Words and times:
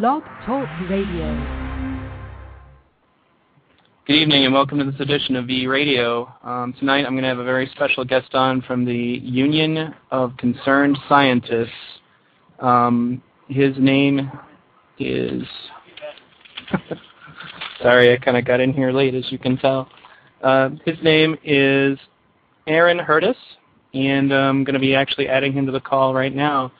Blog 0.00 0.22
Talk 0.44 0.68
Radio. 0.90 1.32
Good 4.06 4.16
evening 4.16 4.44
and 4.44 4.52
welcome 4.52 4.78
to 4.78 4.84
this 4.84 5.00
edition 5.00 5.36
of 5.36 5.46
V 5.46 5.66
Radio. 5.66 6.30
Um, 6.44 6.74
tonight 6.78 7.06
I'm 7.06 7.12
going 7.12 7.22
to 7.22 7.30
have 7.30 7.38
a 7.38 7.44
very 7.44 7.66
special 7.74 8.04
guest 8.04 8.34
on 8.34 8.60
from 8.60 8.84
the 8.84 8.94
Union 8.94 9.94
of 10.10 10.36
Concerned 10.36 10.98
Scientists. 11.08 11.70
Um, 12.60 13.22
his 13.48 13.74
name 13.78 14.30
is. 14.98 15.44
Sorry, 17.82 18.12
I 18.12 18.18
kind 18.18 18.36
of 18.36 18.44
got 18.44 18.60
in 18.60 18.74
here 18.74 18.92
late, 18.92 19.14
as 19.14 19.24
you 19.32 19.38
can 19.38 19.56
tell. 19.56 19.88
Uh, 20.42 20.70
his 20.84 20.98
name 21.02 21.38
is 21.42 21.98
Aaron 22.66 22.98
Huertas, 22.98 23.36
and 23.94 24.30
I'm 24.30 24.62
going 24.62 24.74
to 24.74 24.78
be 24.78 24.94
actually 24.94 25.28
adding 25.28 25.54
him 25.54 25.64
to 25.64 25.72
the 25.72 25.80
call 25.80 26.12
right 26.12 26.34
now. 26.34 26.70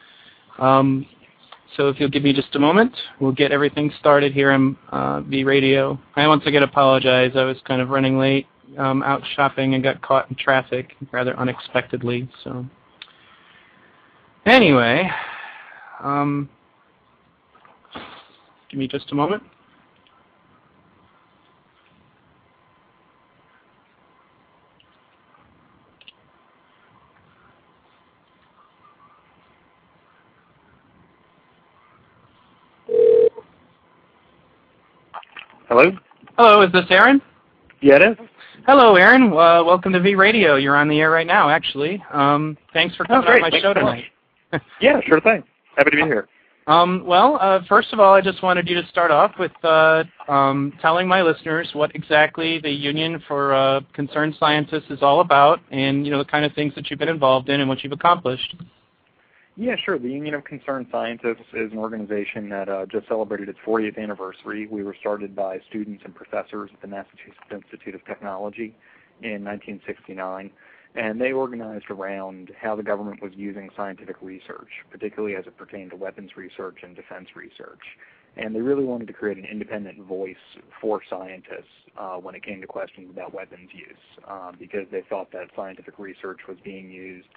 Um, 0.59 1.07
so 1.77 1.89
if 1.89 1.99
you'll 1.99 2.11
give 2.11 2.23
me 2.23 2.33
just 2.33 2.55
a 2.55 2.59
moment, 2.59 2.95
we'll 3.21 3.33
get 3.33 3.53
everything 3.53 3.93
started 3.99 4.33
here 4.33 4.53
on 4.53 4.77
uh, 4.91 5.21
V 5.23 5.45
Radio. 5.45 5.99
I 6.15 6.27
once 6.27 6.45
again 6.47 6.63
apologize. 6.63 7.33
I 7.35 7.45
was 7.45 7.57
kind 7.67 7.81
of 7.81 7.89
running 7.89 8.19
late 8.19 8.47
um, 8.79 9.03
out 9.03 9.23
shopping 9.35 9.75
and 9.75 9.83
got 9.83 10.01
caught 10.03 10.29
in 10.31 10.37
traffic 10.37 10.95
rather 11.13 11.37
unexpectedly. 11.39 12.29
So 12.45 12.65
anyway, 14.45 15.11
um, 16.03 16.49
give 18.71 18.79
me 18.79 18.89
just 18.89 19.11
a 19.13 19.15
moment. 19.15 19.43
Hello? 35.77 35.93
Hello, 36.39 36.63
is 36.63 36.73
this 36.73 36.87
Aaron? 36.89 37.21
Yeah, 37.83 37.97
it 37.97 38.19
is. 38.19 38.27
Hello, 38.67 38.97
Aaron. 38.97 39.25
Uh, 39.25 39.63
welcome 39.63 39.93
to 39.93 40.01
V 40.01 40.15
Radio. 40.15 40.57
You're 40.57 40.75
on 40.75 40.89
the 40.89 40.99
air 41.01 41.11
right 41.11 41.27
now, 41.27 41.51
actually. 41.51 42.03
Um, 42.15 42.57
thanks 42.73 42.97
for 42.97 43.05
coming 43.05 43.29
oh, 43.29 43.33
on 43.35 43.41
my 43.43 43.51
thanks 43.51 43.63
show 43.63 43.75
tonight. 43.75 44.05
yeah, 44.81 45.03
sure 45.07 45.21
thing. 45.21 45.45
Happy 45.77 45.91
to 45.91 45.97
be 45.97 46.03
here. 46.05 46.29
Um, 46.67 47.05
well, 47.07 47.39
uh, 47.41 47.61
first 47.69 47.93
of 47.93 48.01
all, 48.01 48.13
I 48.13 48.21
just 48.21 48.43
wanted 48.43 48.69
you 48.69 48.75
to 48.83 48.89
start 48.89 49.13
off 49.13 49.35
with 49.39 49.53
uh, 49.63 50.03
um, 50.27 50.73
telling 50.83 51.07
my 51.07 51.23
listeners 51.23 51.71
what 51.75 51.95
exactly 51.95 52.59
the 52.59 52.71
Union 52.71 53.23
for 53.29 53.55
uh, 53.55 53.83
Concerned 53.93 54.35
Scientists 54.41 54.91
is 54.91 54.99
all 55.01 55.21
about, 55.21 55.61
and 55.71 56.05
you 56.05 56.11
know 56.11 56.19
the 56.19 56.25
kind 56.25 56.45
of 56.45 56.53
things 56.55 56.75
that 56.75 56.91
you've 56.91 56.99
been 56.99 57.09
involved 57.09 57.51
in 57.51 57.61
and 57.61 57.69
what 57.69 57.85
you've 57.85 57.93
accomplished. 57.93 58.57
Yeah, 59.59 59.75
sure. 59.83 59.99
The 59.99 60.11
Union 60.11 60.35
of 60.35 60.45
Concerned 60.45 60.89
Scientists 60.93 61.49
is 61.55 61.73
an 61.73 61.79
organization 61.79 62.51
that 62.51 62.69
uh, 62.69 62.85
just 62.85 63.09
celebrated 63.09 63.49
its 63.49 63.59
40th 63.67 63.97
anniversary. 63.99 64.67
We 64.67 64.83
were 64.83 64.95
started 65.01 65.35
by 65.35 65.61
students 65.71 66.03
and 66.05 66.15
professors 66.15 66.69
at 66.75 66.83
the 66.83 66.89
Massachusetts 66.89 67.39
Institute 67.51 67.95
of 67.95 68.05
Technology 68.05 68.77
in 69.23 69.43
1969, 69.43 70.51
and 70.95 71.19
they 71.19 71.33
organized 71.33 71.87
around 71.89 72.51
how 72.61 72.77
the 72.77 72.83
government 72.83 73.23
was 73.23 73.33
using 73.35 73.71
scientific 73.75 74.17
research, 74.21 74.69
particularly 74.91 75.37
as 75.37 75.47
it 75.47 75.57
pertained 75.57 75.93
to 75.93 75.97
weapons 75.97 76.33
research 76.37 76.81
and 76.83 76.95
defense 76.95 77.29
research. 77.35 77.81
And 78.37 78.55
they 78.55 78.61
really 78.61 78.85
wanted 78.85 79.07
to 79.07 79.15
create 79.15 79.39
an 79.39 79.47
independent 79.47 80.05
voice 80.05 80.37
for 80.83 81.01
scientists 81.09 81.73
uh, 81.97 82.17
when 82.17 82.35
it 82.35 82.45
came 82.45 82.61
to 82.61 82.67
questions 82.67 83.09
about 83.11 83.33
weapons 83.33 83.71
use, 83.73 83.97
uh, 84.29 84.53
because 84.59 84.85
they 84.93 85.03
thought 85.09 85.33
that 85.33 85.49
scientific 85.57 85.99
research 85.99 86.41
was 86.47 86.59
being 86.63 86.91
used 86.91 87.29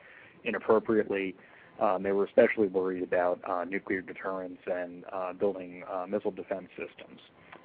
inappropriately 0.43 1.33
um, 1.81 2.03
they 2.03 2.11
were 2.11 2.25
especially 2.25 2.67
worried 2.67 3.03
about 3.03 3.39
uh, 3.49 3.63
nuclear 3.63 4.01
deterrence 4.01 4.59
and 4.67 5.05
uh, 5.11 5.33
building 5.33 5.83
uh, 5.91 6.05
missile 6.07 6.31
defense 6.31 6.67
systems. 6.77 7.19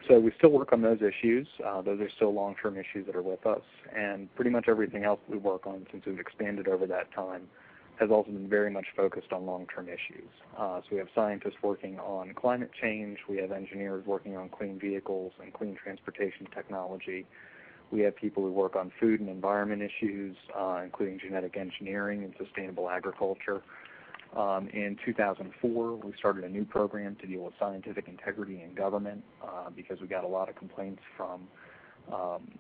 So 0.09 0.21
we 0.21 0.33
still 0.37 0.51
work 0.51 0.73
on 0.73 0.83
those 0.83 0.99
issues. 1.01 1.47
Uh, 1.65 1.81
those 1.81 2.01
are 2.01 2.11
still 2.17 2.33
long-term 2.35 2.77
issues 2.77 3.07
that 3.07 3.17
are 3.17 3.23
with 3.23 3.47
us. 3.47 3.63
And 3.97 4.33
pretty 4.35 4.51
much 4.51 4.67
everything 4.69 5.05
else 5.05 5.21
we 5.29 5.39
work 5.39 5.67
on 5.67 5.87
since 5.91 6.05
we've 6.07 6.21
expanded 6.21 6.69
over 6.69 6.87
that 6.87 7.13
time 7.15 7.49
has 7.99 8.11
also 8.11 8.31
been 8.31 8.49
very 8.49 8.71
much 8.71 8.87
focused 8.97 9.33
on 9.33 9.47
long-term 9.47 9.89
issues. 9.89 10.29
Uh, 10.59 10.81
so 10.81 10.87
we 10.91 10.99
have 10.99 11.07
scientists 11.15 11.57
working 11.63 11.99
on 12.01 12.35
climate 12.35 12.71
change. 12.81 13.19
We 13.29 13.37
have 13.39 13.53
engineers 13.53 14.05
working 14.05 14.37
on 14.37 14.49
clean 14.49 14.79
vehicles 14.81 15.33
and 15.41 15.53
clean 15.53 15.77
transportation 15.83 16.47
technology. 16.55 17.25
We 17.93 18.01
have 18.01 18.17
people 18.17 18.43
who 18.43 18.51
work 18.51 18.75
on 18.75 18.91
food 18.99 19.21
and 19.21 19.29
environment 19.29 19.81
issues, 19.81 20.37
uh, 20.59 20.81
including 20.85 21.21
genetic 21.21 21.57
engineering 21.57 22.25
and 22.25 22.35
sustainable 22.37 22.91
agriculture. 22.91 23.63
Um, 24.37 24.69
in 24.69 24.97
2004, 25.05 25.97
we 25.97 26.13
started 26.19 26.45
a 26.45 26.49
new 26.49 26.65
program 26.65 27.17
to 27.21 27.27
deal 27.27 27.43
with 27.43 27.55
scientific 27.59 28.09
integrity 28.09 28.63
in 28.63 28.75
government 28.75 29.23
uh, 29.43 29.71
because 29.75 30.01
we 30.01 30.09
got 30.09 30.25
a 30.25 30.29
lot 30.29 30.49
of 30.49 30.57
complaints 30.57 31.03
from 31.17 31.49
um, 32.13 32.51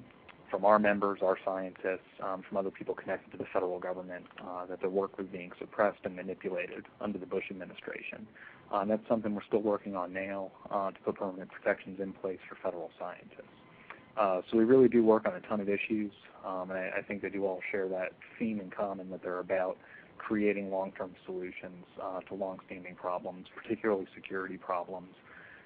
from 0.50 0.64
our 0.64 0.78
members, 0.78 1.18
our 1.20 1.36
scientists, 1.44 2.06
um, 2.22 2.44
from 2.46 2.58
other 2.58 2.70
people 2.70 2.94
connected 2.94 3.28
to 3.32 3.36
the 3.36 3.46
federal 3.52 3.80
government 3.80 4.24
uh, 4.40 4.64
that 4.66 4.80
their 4.80 4.88
work 4.88 5.18
was 5.18 5.26
being 5.32 5.50
suppressed 5.58 5.98
and 6.04 6.14
manipulated 6.14 6.86
under 7.00 7.18
the 7.18 7.26
Bush 7.26 7.44
administration. 7.50 8.24
Uh, 8.70 8.84
that's 8.84 9.02
something 9.08 9.34
we're 9.34 9.42
still 9.48 9.62
working 9.62 9.96
on 9.96 10.12
now 10.12 10.52
uh, 10.70 10.92
to 10.92 11.00
put 11.00 11.16
permanent 11.16 11.50
protections 11.50 11.98
in 11.98 12.12
place 12.12 12.38
for 12.48 12.56
federal 12.62 12.90
scientists. 13.00 13.50
Uh, 14.16 14.42
so 14.48 14.56
we 14.56 14.62
really 14.62 14.88
do 14.88 15.02
work 15.02 15.26
on 15.26 15.34
a 15.34 15.40
ton 15.40 15.60
of 15.60 15.68
issues, 15.68 16.12
um, 16.46 16.70
and 16.70 16.78
I, 16.78 16.98
I 16.98 17.02
think 17.02 17.22
they 17.22 17.30
do 17.30 17.44
all 17.44 17.60
share 17.72 17.88
that 17.88 18.12
theme 18.38 18.60
in 18.60 18.70
common 18.70 19.10
that 19.10 19.24
they're 19.24 19.40
about 19.40 19.76
creating 20.26 20.70
long-term 20.70 21.14
solutions 21.26 21.84
uh, 22.02 22.20
to 22.20 22.34
long-standing 22.34 22.94
problems, 22.94 23.46
particularly 23.54 24.06
security 24.14 24.56
problems 24.56 25.14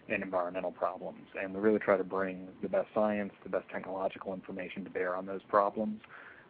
and 0.08 0.22
environmental 0.22 0.72
problems. 0.72 1.24
And 1.40 1.54
we 1.54 1.60
really 1.60 1.78
try 1.78 1.96
to 1.96 2.04
bring 2.04 2.48
the 2.62 2.68
best 2.68 2.88
science, 2.92 3.32
the 3.44 3.50
best 3.50 3.68
technological 3.68 4.34
information 4.34 4.82
to 4.84 4.90
bear 4.90 5.14
on 5.14 5.26
those 5.26 5.42
problems. 5.48 6.00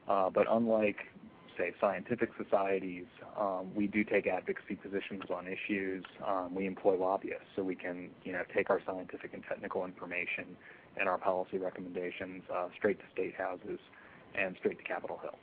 Uh, 0.08 0.30
but 0.30 0.46
unlike, 0.50 0.96
say, 1.58 1.74
scientific 1.80 2.30
societies, 2.42 3.06
um, 3.38 3.74
we 3.74 3.86
do 3.86 4.04
take 4.04 4.26
advocacy 4.26 4.76
positions 4.76 5.24
on 5.34 5.46
issues. 5.46 6.04
Um, 6.26 6.54
we 6.54 6.66
employ 6.66 6.96
lobbyists 6.96 7.50
so 7.56 7.62
we 7.62 7.74
can, 7.74 8.08
you 8.24 8.32
know, 8.32 8.42
take 8.56 8.70
our 8.70 8.80
scientific 8.86 9.34
and 9.34 9.42
technical 9.46 9.84
information 9.84 10.56
and 10.98 11.08
our 11.08 11.18
policy 11.18 11.58
recommendations 11.58 12.42
uh, 12.54 12.68
straight 12.76 12.98
to 13.00 13.04
state 13.12 13.34
houses 13.34 13.80
and 14.34 14.56
straight 14.60 14.78
to 14.78 14.84
Capitol 14.84 15.18
Hill. 15.20 15.36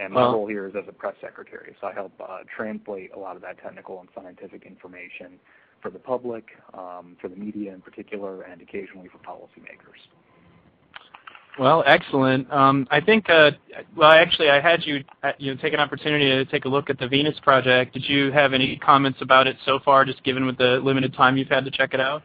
And 0.00 0.14
my 0.14 0.22
Well- 0.22 0.32
role 0.32 0.46
here 0.46 0.66
is 0.66 0.74
as 0.74 0.88
a 0.88 0.92
press 0.92 1.14
secretary, 1.20 1.76
so 1.80 1.86
I 1.86 1.92
help 1.92 2.12
uh, 2.20 2.38
translate 2.54 3.12
a 3.12 3.18
lot 3.18 3.36
of 3.36 3.42
that 3.42 3.58
technical 3.58 4.00
and 4.00 4.08
scientific 4.14 4.64
information 4.64 5.38
for 5.82 5.90
the 5.90 5.98
public, 5.98 6.56
um, 6.72 7.16
for 7.20 7.28
the 7.28 7.36
media 7.36 7.72
in 7.74 7.82
particular, 7.82 8.42
and 8.42 8.62
occasionally 8.62 9.08
for 9.08 9.18
policymakers. 9.18 10.00
Well, 11.58 11.82
excellent. 11.86 12.50
Um, 12.50 12.86
I 12.90 13.00
think, 13.00 13.28
uh, 13.28 13.50
well, 13.94 14.12
actually, 14.12 14.48
I 14.48 14.60
had 14.60 14.86
you, 14.86 15.04
uh, 15.22 15.32
you 15.36 15.52
know, 15.52 15.60
take 15.60 15.74
an 15.74 15.80
opportunity 15.80 16.30
to 16.30 16.44
take 16.46 16.64
a 16.64 16.68
look 16.68 16.88
at 16.88 16.98
the 16.98 17.06
Venus 17.08 17.38
project. 17.40 17.92
Did 17.92 18.08
you 18.08 18.32
have 18.32 18.54
any 18.54 18.76
comments 18.76 19.20
about 19.20 19.46
it 19.46 19.56
so 19.66 19.78
far, 19.80 20.06
just 20.06 20.22
given 20.24 20.46
with 20.46 20.56
the 20.56 20.80
limited 20.80 21.12
time 21.12 21.36
you've 21.36 21.48
had 21.48 21.64
to 21.66 21.70
check 21.70 21.92
it 21.92 22.00
out? 22.00 22.22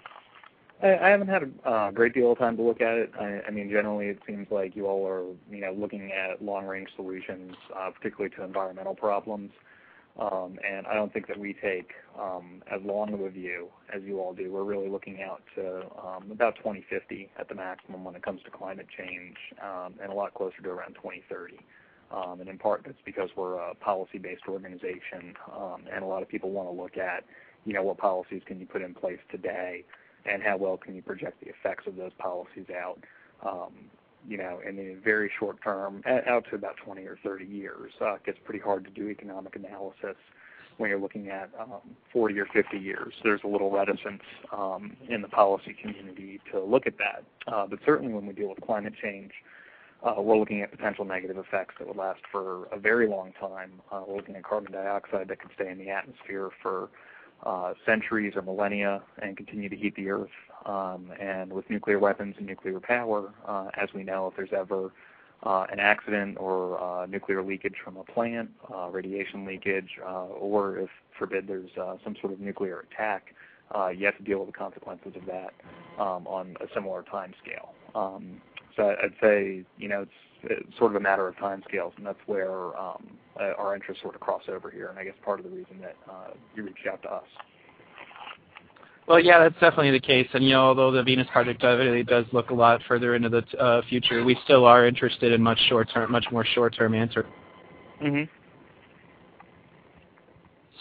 I, 0.85 1.09
haven't 1.09 1.29
had 1.29 1.51
a 1.65 1.91
great 1.93 2.13
deal 2.13 2.31
of 2.31 2.37
time 2.37 2.57
to 2.57 2.63
look 2.63 2.81
at 2.81 2.97
it. 2.97 3.11
I, 3.19 3.49
mean, 3.49 3.69
generally, 3.69 4.07
it 4.07 4.19
seems 4.27 4.47
like 4.51 4.75
you 4.75 4.85
all 4.85 5.07
are, 5.07 5.23
you 5.49 5.61
know, 5.61 5.73
looking 5.73 6.11
at 6.11 6.43
long-range 6.43 6.89
solutions, 6.95 7.55
uh, 7.75 7.89
particularly 7.91 8.35
to 8.35 8.43
environmental 8.43 8.93
problems. 8.93 9.51
Um, 10.19 10.57
and 10.65 10.87
I 10.87 10.93
don't 10.93 11.11
think 11.11 11.27
that 11.27 11.37
we 11.37 11.53
take 11.53 11.91
um, 12.17 12.63
as 12.71 12.81
long 12.83 13.13
of 13.13 13.19
a 13.19 13.29
view 13.29 13.67
as 13.93 14.01
you 14.03 14.19
all 14.19 14.33
do. 14.33 14.51
We're 14.51 14.63
really 14.63 14.87
looking 14.87 15.21
out 15.21 15.41
to 15.55 15.81
um, 16.01 16.31
about 16.31 16.55
2050 16.57 17.31
at 17.37 17.49
the 17.49 17.55
maximum 17.55 18.05
when 18.05 18.15
it 18.15 18.23
comes 18.23 18.41
to 18.43 18.51
climate 18.51 18.87
change, 18.97 19.35
and 20.01 20.11
a 20.11 20.15
lot 20.15 20.33
closer 20.33 20.61
to 20.63 20.69
around 20.69 20.93
2030. 20.93 21.59
Um, 22.11 22.39
and 22.39 22.47
in 22.47 22.57
part, 22.57 22.83
that's 22.85 23.01
because 23.03 23.29
we're 23.35 23.55
a 23.55 23.75
policy-based 23.75 24.43
organization, 24.47 25.35
and 25.91 26.03
a 26.03 26.07
lot 26.07 26.21
of 26.21 26.29
people 26.29 26.51
want 26.51 26.69
to 26.69 26.81
look 26.81 26.97
at, 26.97 27.25
you 27.65 27.73
know, 27.73 27.83
what 27.83 27.97
policies 27.97 28.41
can 28.45 28.59
you 28.59 28.65
put 28.65 28.81
in 28.81 28.93
place 28.93 29.19
today, 29.29 29.83
and 30.25 30.41
how 30.43 30.57
well 30.57 30.77
can 30.77 30.95
you 30.95 31.01
project 31.01 31.39
the 31.41 31.49
effects 31.49 31.87
of 31.87 31.95
those 31.95 32.11
policies 32.17 32.67
out. 32.75 32.99
Um, 33.45 33.73
you 34.27 34.37
know, 34.37 34.59
in 34.67 34.75
the 34.75 34.95
very 35.03 35.31
short 35.37 35.57
term, 35.63 36.01
out 36.07 36.45
to 36.49 36.55
about 36.55 36.77
20 36.83 37.03
or 37.03 37.19
30 37.23 37.45
years. 37.45 37.91
Uh, 38.01 38.15
it 38.15 38.25
gets 38.25 38.39
pretty 38.43 38.59
hard 38.59 38.83
to 38.85 38.89
do 38.89 39.09
economic 39.09 39.55
analysis 39.55 40.15
when 40.77 40.89
you're 40.89 40.99
looking 40.99 41.29
at 41.29 41.49
um, 41.59 41.81
40 42.11 42.39
or 42.39 42.47
50 42.51 42.77
years. 42.77 43.13
There's 43.23 43.41
a 43.43 43.47
little 43.47 43.71
reticence 43.71 44.21
um, 44.51 44.97
in 45.09 45.21
the 45.21 45.27
policy 45.27 45.75
community 45.79 46.41
to 46.51 46.59
look 46.59 46.87
at 46.87 46.95
that. 46.97 47.23
Uh, 47.51 47.67
but 47.67 47.79
certainly 47.85 48.13
when 48.13 48.25
we 48.25 48.33
deal 48.33 48.49
with 48.49 48.61
climate 48.61 48.93
change, 49.01 49.31
uh, 50.03 50.21
we're 50.21 50.37
looking 50.37 50.61
at 50.61 50.71
potential 50.71 51.05
negative 51.05 51.37
effects 51.37 51.75
that 51.79 51.87
would 51.87 51.97
last 51.97 52.21
for 52.31 52.65
a 52.65 52.79
very 52.79 53.07
long 53.07 53.31
time. 53.39 53.71
Uh, 53.91 54.01
we're 54.07 54.17
looking 54.17 54.35
at 54.35 54.43
carbon 54.43 54.71
dioxide 54.71 55.27
that 55.27 55.39
could 55.39 55.51
stay 55.55 55.69
in 55.69 55.77
the 55.77 55.89
atmosphere 55.89 56.49
for 56.61 56.89
uh, 57.43 57.73
centuries 57.85 58.33
or 58.35 58.41
millennia 58.41 59.01
and 59.21 59.37
continue 59.37 59.69
to 59.69 59.75
heat 59.75 59.95
the 59.95 60.09
earth. 60.09 60.29
Um, 60.65 61.11
and 61.19 61.53
with 61.53 61.69
nuclear 61.69 61.99
weapons 61.99 62.35
and 62.37 62.47
nuclear 62.47 62.79
power, 62.79 63.31
uh, 63.47 63.67
as 63.77 63.89
we 63.93 64.03
know, 64.03 64.27
if 64.27 64.35
there's 64.35 64.53
ever 64.53 64.91
uh, 65.43 65.65
an 65.71 65.79
accident 65.79 66.37
or 66.39 66.81
uh, 66.81 67.05
nuclear 67.05 67.43
leakage 67.43 67.75
from 67.83 67.97
a 67.97 68.03
plant, 68.03 68.49
uh, 68.73 68.89
radiation 68.89 69.45
leakage, 69.45 69.89
uh, 70.03 70.25
or 70.25 70.79
if 70.79 70.89
forbid 71.17 71.47
there's 71.47 71.69
uh, 71.79 71.97
some 72.03 72.15
sort 72.19 72.33
of 72.33 72.39
nuclear 72.39 72.85
attack, 72.91 73.35
uh, 73.75 73.89
you 73.89 74.05
have 74.05 74.17
to 74.17 74.23
deal 74.23 74.39
with 74.39 74.47
the 74.47 74.53
consequences 74.53 75.13
of 75.15 75.25
that 75.25 75.53
um, 75.99 76.25
on 76.27 76.55
a 76.61 76.65
similar 76.73 77.03
time 77.03 77.33
scale. 77.43 77.73
Um, 77.93 78.41
so 78.75 78.95
I'd 79.01 79.13
say, 79.21 79.63
you 79.77 79.87
know, 79.87 80.01
it's, 80.03 80.11
sort 80.77 80.91
of 80.91 80.95
a 80.95 80.99
matter 80.99 81.27
of 81.27 81.35
time 81.37 81.63
scales, 81.67 81.91
and 81.97 82.05
that's 82.05 82.19
where 82.27 82.77
um, 82.77 83.07
uh, 83.39 83.53
our 83.57 83.73
interests 83.73 84.03
sort 84.03 84.13
of 84.13 84.21
cross 84.21 84.43
over 84.47 84.69
here, 84.69 84.89
and 84.89 84.99
I 84.99 85.03
guess 85.03 85.15
part 85.23 85.39
of 85.39 85.45
the 85.45 85.51
reason 85.51 85.79
that 85.81 85.95
uh, 86.07 86.27
you 86.55 86.63
reached 86.63 86.85
out 86.85 87.01
to 87.01 87.11
us. 87.11 87.23
Well, 89.07 89.19
yeah, 89.19 89.39
that's 89.39 89.55
definitely 89.55 89.91
the 89.91 89.99
case. 89.99 90.27
And 90.33 90.43
you 90.43 90.51
know, 90.51 90.65
although 90.65 90.91
the 90.91 91.03
Venus 91.03 91.27
project 91.31 91.63
really 91.63 92.03
does 92.03 92.25
look 92.31 92.49
a 92.49 92.53
lot 92.53 92.81
further 92.87 93.15
into 93.15 93.29
the 93.29 93.43
uh, 93.59 93.81
future, 93.87 94.23
we 94.23 94.37
still 94.43 94.65
are 94.65 94.87
interested 94.87 95.31
in 95.31 95.41
much 95.41 95.59
short 95.67 95.89
term, 95.93 96.11
much 96.11 96.25
more 96.31 96.45
short 96.45 96.75
term 96.75 96.93
answer. 96.93 97.25
Mm-hmm. 98.03 98.23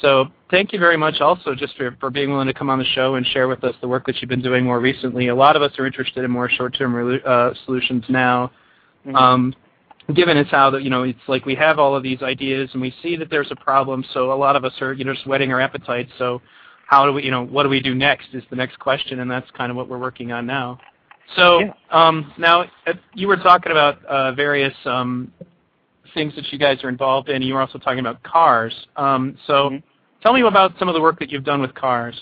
So 0.05 0.27
thank 0.51 0.75
you 0.75 0.79
very 0.79 0.99
much 0.99 1.23
also 1.23 1.55
just 1.55 1.75
for, 1.79 1.97
for 1.99 2.11
being 2.11 2.31
willing 2.31 2.47
to 2.47 2.53
come 2.53 2.69
on 2.69 2.79
the 2.79 2.85
show 2.85 3.15
and 3.15 3.25
share 3.25 3.49
with 3.49 3.65
us 3.65 3.75
the 3.81 3.89
work 3.89 4.05
that 4.05 4.21
you've 4.21 4.29
been 4.29 4.43
doing 4.43 4.63
more 4.63 4.79
recently. 4.79 5.29
A 5.29 5.35
lot 5.35 5.57
of 5.57 5.63
us 5.63 5.73
are 5.79 5.87
interested 5.87 6.25
in 6.25 6.31
more 6.31 6.51
short-term 6.51 7.21
uh, 7.25 7.55
solutions 7.65 8.05
now. 8.11 8.53
Mm-hmm. 9.07 9.17
Um, 9.17 9.55
given 10.15 10.37
it's 10.37 10.51
how 10.51 10.69
that 10.69 10.83
you 10.83 10.91
know 10.91 11.05
it's 11.05 11.19
like 11.27 11.47
we 11.47 11.55
have 11.55 11.79
all 11.79 11.97
of 11.97 12.03
these 12.03 12.21
ideas 12.21 12.69
and 12.75 12.83
we 12.83 12.95
see 13.03 13.17
that 13.17 13.31
there's 13.31 13.51
a 13.51 13.57
problem, 13.57 14.05
so 14.13 14.31
a 14.31 14.37
lot 14.37 14.57
of 14.57 14.65
us 14.67 14.75
are 14.83 14.93
you 14.93 15.05
know 15.05 15.15
just 15.15 15.27
whetting 15.27 15.51
our 15.51 15.61
appetites. 15.61 16.11
So 16.19 16.43
how 16.87 17.07
do 17.07 17.13
we 17.15 17.25
you 17.25 17.31
know 17.31 17.47
what 17.47 17.63
do 17.63 17.71
we 17.71 17.81
do 17.81 17.95
next 17.95 18.29
is 18.35 18.43
the 18.51 18.57
next 18.57 18.79
question, 18.79 19.21
and 19.21 19.31
that's 19.31 19.51
kind 19.53 19.71
of 19.71 19.77
what 19.77 19.89
we're 19.89 19.99
working 19.99 20.33
on 20.33 20.45
now. 20.45 20.79
So 21.35 21.61
yeah. 21.61 21.73
um, 21.91 22.31
now 22.37 22.67
you 23.15 23.27
were 23.27 23.39
talking 23.39 23.73
about 23.73 24.05
uh, 24.05 24.33
various 24.33 24.75
um, 24.85 25.33
things 26.13 26.35
that 26.37 26.53
you 26.53 26.59
guys 26.59 26.85
are 26.85 26.91
involved 26.91 27.31
in. 27.31 27.41
You 27.41 27.55
were 27.55 27.63
also 27.63 27.79
talking 27.79 28.01
about 28.01 28.23
cars. 28.23 28.75
Um, 28.97 29.39
so 29.47 29.71
mm-hmm. 29.71 29.77
Tell 30.25 30.33
me 30.33 30.41
about 30.41 30.73
some 30.79 30.89
of 30.89 30.95
the 30.95 31.01
work 31.01 31.19
that 31.21 31.31
you've 31.31 31.45
done 31.45 31.61
with 31.61 31.75
cars. 31.75 32.21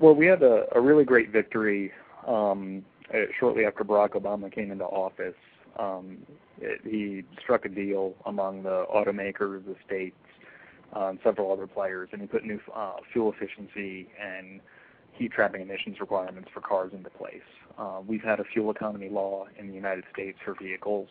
Well, 0.00 0.14
we 0.14 0.26
had 0.26 0.42
a, 0.42 0.66
a 0.74 0.80
really 0.80 1.04
great 1.04 1.30
victory 1.30 1.92
um, 2.26 2.84
uh, 3.12 3.18
shortly 3.38 3.64
after 3.64 3.84
Barack 3.84 4.10
Obama 4.10 4.52
came 4.52 4.70
into 4.70 4.84
office. 4.84 5.34
Um, 5.78 6.18
it, 6.60 6.80
he 6.84 7.24
struck 7.42 7.64
a 7.64 7.68
deal 7.68 8.14
among 8.24 8.62
the 8.62 8.86
automakers, 8.94 9.64
the 9.66 9.74
states, 9.84 10.16
uh, 10.94 11.08
and 11.08 11.18
several 11.24 11.52
other 11.52 11.66
players, 11.66 12.08
and 12.12 12.20
he 12.20 12.28
put 12.28 12.44
new 12.44 12.60
uh, 12.74 12.92
fuel 13.12 13.32
efficiency 13.32 14.08
and 14.22 14.60
heat 15.12 15.32
trapping 15.32 15.62
emissions 15.62 15.98
requirements 15.98 16.48
for 16.54 16.60
cars 16.60 16.92
into 16.94 17.10
place. 17.10 17.40
Uh, 17.78 18.00
we've 18.06 18.22
had 18.22 18.38
a 18.38 18.44
fuel 18.44 18.70
economy 18.70 19.08
law 19.08 19.46
in 19.58 19.66
the 19.66 19.74
United 19.74 20.04
States 20.12 20.38
for 20.44 20.54
vehicles 20.62 21.08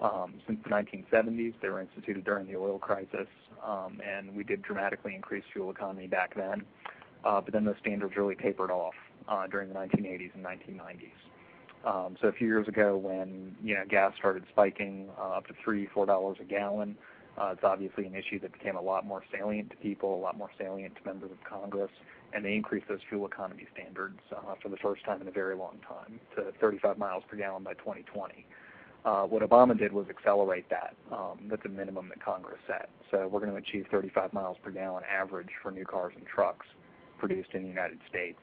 um, 0.00 0.34
since 0.46 0.58
the 0.62 0.70
1970s. 0.70 1.54
They 1.60 1.68
were 1.68 1.80
instituted 1.80 2.24
during 2.24 2.46
the 2.46 2.56
oil 2.56 2.78
crisis, 2.78 3.28
um, 3.64 4.00
and 4.06 4.34
we 4.34 4.44
did 4.44 4.62
dramatically 4.62 5.14
increase 5.14 5.44
fuel 5.52 5.70
economy 5.70 6.06
back 6.06 6.34
then. 6.34 6.62
Uh, 7.24 7.40
but 7.40 7.52
then 7.52 7.64
those 7.64 7.76
standards 7.80 8.14
really 8.16 8.36
tapered 8.36 8.70
off 8.70 8.94
uh, 9.28 9.46
during 9.46 9.68
the 9.68 9.74
1980s 9.74 10.30
and 10.34 10.44
1990s. 10.44 11.10
Um, 11.84 12.16
so 12.20 12.28
a 12.28 12.32
few 12.32 12.46
years 12.46 12.68
ago, 12.68 12.96
when 12.96 13.54
you 13.62 13.74
know 13.74 13.84
gas 13.88 14.12
started 14.18 14.44
spiking 14.50 15.08
uh, 15.18 15.30
up 15.30 15.46
to 15.46 15.54
three, 15.64 15.86
four 15.92 16.04
dollars 16.04 16.36
a 16.40 16.44
gallon, 16.44 16.96
uh, 17.38 17.50
it's 17.52 17.62
obviously 17.62 18.06
an 18.06 18.14
issue 18.14 18.40
that 18.40 18.52
became 18.52 18.76
a 18.76 18.80
lot 18.80 19.06
more 19.06 19.22
salient 19.32 19.70
to 19.70 19.76
people, 19.76 20.16
a 20.16 20.20
lot 20.20 20.36
more 20.36 20.50
salient 20.58 20.94
to 20.96 21.00
members 21.04 21.30
of 21.30 21.38
Congress, 21.48 21.90
and 22.32 22.44
they 22.44 22.54
increased 22.54 22.88
those 22.88 22.98
fuel 23.08 23.26
economy 23.26 23.66
standards 23.72 24.18
uh, 24.34 24.54
for 24.60 24.68
the 24.68 24.76
first 24.78 25.04
time 25.04 25.20
in 25.20 25.28
a 25.28 25.32
very 25.32 25.54
long 25.54 25.78
time 25.86 26.18
to 26.34 26.52
35 26.60 26.98
miles 26.98 27.22
per 27.28 27.36
gallon 27.36 27.62
by 27.62 27.74
2020. 27.74 28.46
Uh, 29.04 29.22
what 29.22 29.42
Obama 29.42 29.78
did 29.78 29.92
was 29.92 30.06
accelerate 30.08 30.68
that. 30.68 30.96
Um, 31.12 31.38
that's 31.48 31.64
a 31.64 31.68
minimum 31.68 32.08
that 32.08 32.22
Congress 32.24 32.58
set. 32.66 32.88
So 33.10 33.28
we're 33.28 33.40
going 33.40 33.52
to 33.52 33.58
achieve 33.58 33.86
35 33.90 34.32
miles 34.32 34.56
per 34.62 34.70
gallon 34.70 35.04
average 35.04 35.50
for 35.62 35.70
new 35.70 35.84
cars 35.84 36.12
and 36.16 36.26
trucks 36.26 36.66
produced 37.18 37.50
in 37.54 37.62
the 37.62 37.68
United 37.68 37.98
States 38.08 38.38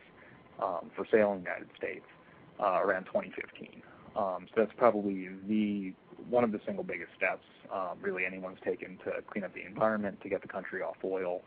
um, 0.61 0.89
for 0.95 1.05
sale 1.11 1.33
in 1.33 1.43
the 1.43 1.49
United 1.49 1.69
States 1.77 2.05
uh, 2.59 2.79
around 2.81 3.05
2015. 3.05 3.81
Um, 4.15 4.47
so 4.49 4.61
that's 4.61 4.71
probably 4.77 5.29
the 5.47 5.93
one 6.29 6.43
of 6.43 6.51
the 6.51 6.59
single 6.65 6.83
biggest 6.83 7.11
steps 7.17 7.43
um, 7.73 7.97
really 8.01 8.25
anyone's 8.25 8.59
taken 8.63 8.97
to 9.03 9.11
clean 9.29 9.43
up 9.43 9.53
the 9.53 9.65
environment, 9.65 10.21
to 10.21 10.29
get 10.29 10.41
the 10.41 10.47
country 10.47 10.81
off 10.81 10.95
oil, 11.03 11.41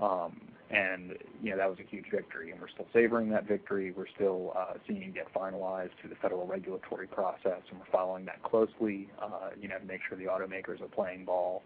um, 0.00 0.40
and 0.70 1.16
you 1.42 1.50
know 1.50 1.56
that 1.56 1.68
was 1.68 1.78
a 1.80 1.88
huge 1.88 2.06
victory, 2.10 2.52
and 2.52 2.60
we're 2.60 2.68
still 2.68 2.86
savoring 2.92 3.28
that 3.30 3.46
victory. 3.46 3.92
We're 3.92 4.08
still 4.14 4.52
uh, 4.56 4.74
seeing 4.86 5.02
it 5.02 5.14
get 5.14 5.32
finalized 5.34 5.90
through 6.00 6.10
the 6.10 6.16
federal 6.16 6.46
regulatory 6.46 7.08
process, 7.08 7.62
and 7.70 7.78
we're 7.78 7.90
following 7.90 8.24
that 8.26 8.42
closely. 8.42 9.08
Uh, 9.20 9.50
you 9.60 9.68
know, 9.68 9.78
to 9.78 9.84
make 9.84 10.00
sure 10.08 10.16
the 10.16 10.26
automakers 10.26 10.80
are 10.80 10.88
playing 10.88 11.24
ball. 11.24 11.62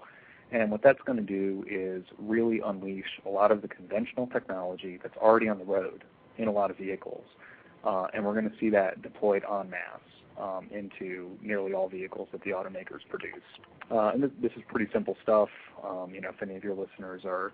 And 0.52 0.70
what 0.70 0.82
that's 0.82 1.00
going 1.04 1.16
to 1.16 1.24
do 1.24 1.64
is 1.68 2.04
really 2.18 2.60
unleash 2.64 3.20
a 3.26 3.28
lot 3.28 3.50
of 3.50 3.62
the 3.62 3.68
conventional 3.68 4.26
technology 4.26 5.00
that's 5.02 5.16
already 5.16 5.48
on 5.48 5.58
the 5.58 5.64
road 5.64 6.04
in 6.36 6.48
a 6.48 6.52
lot 6.52 6.70
of 6.70 6.76
vehicles, 6.76 7.24
uh, 7.84 8.06
and 8.14 8.24
we're 8.24 8.34
going 8.34 8.50
to 8.50 8.56
see 8.58 8.70
that 8.70 9.02
deployed 9.02 9.42
en 9.50 9.70
masse 9.70 10.14
um, 10.40 10.68
into 10.70 11.36
nearly 11.42 11.72
all 11.72 11.88
vehicles 11.88 12.28
that 12.32 12.42
the 12.42 12.50
automakers 12.50 13.00
produce. 13.08 13.42
Uh, 13.90 14.08
and 14.14 14.22
this, 14.22 14.30
this 14.40 14.52
is 14.56 14.62
pretty 14.68 14.90
simple 14.92 15.16
stuff. 15.22 15.48
Um, 15.86 16.12
you 16.14 16.20
know, 16.20 16.30
if 16.30 16.42
any 16.42 16.56
of 16.56 16.64
your 16.64 16.74
listeners 16.74 17.22
are 17.24 17.52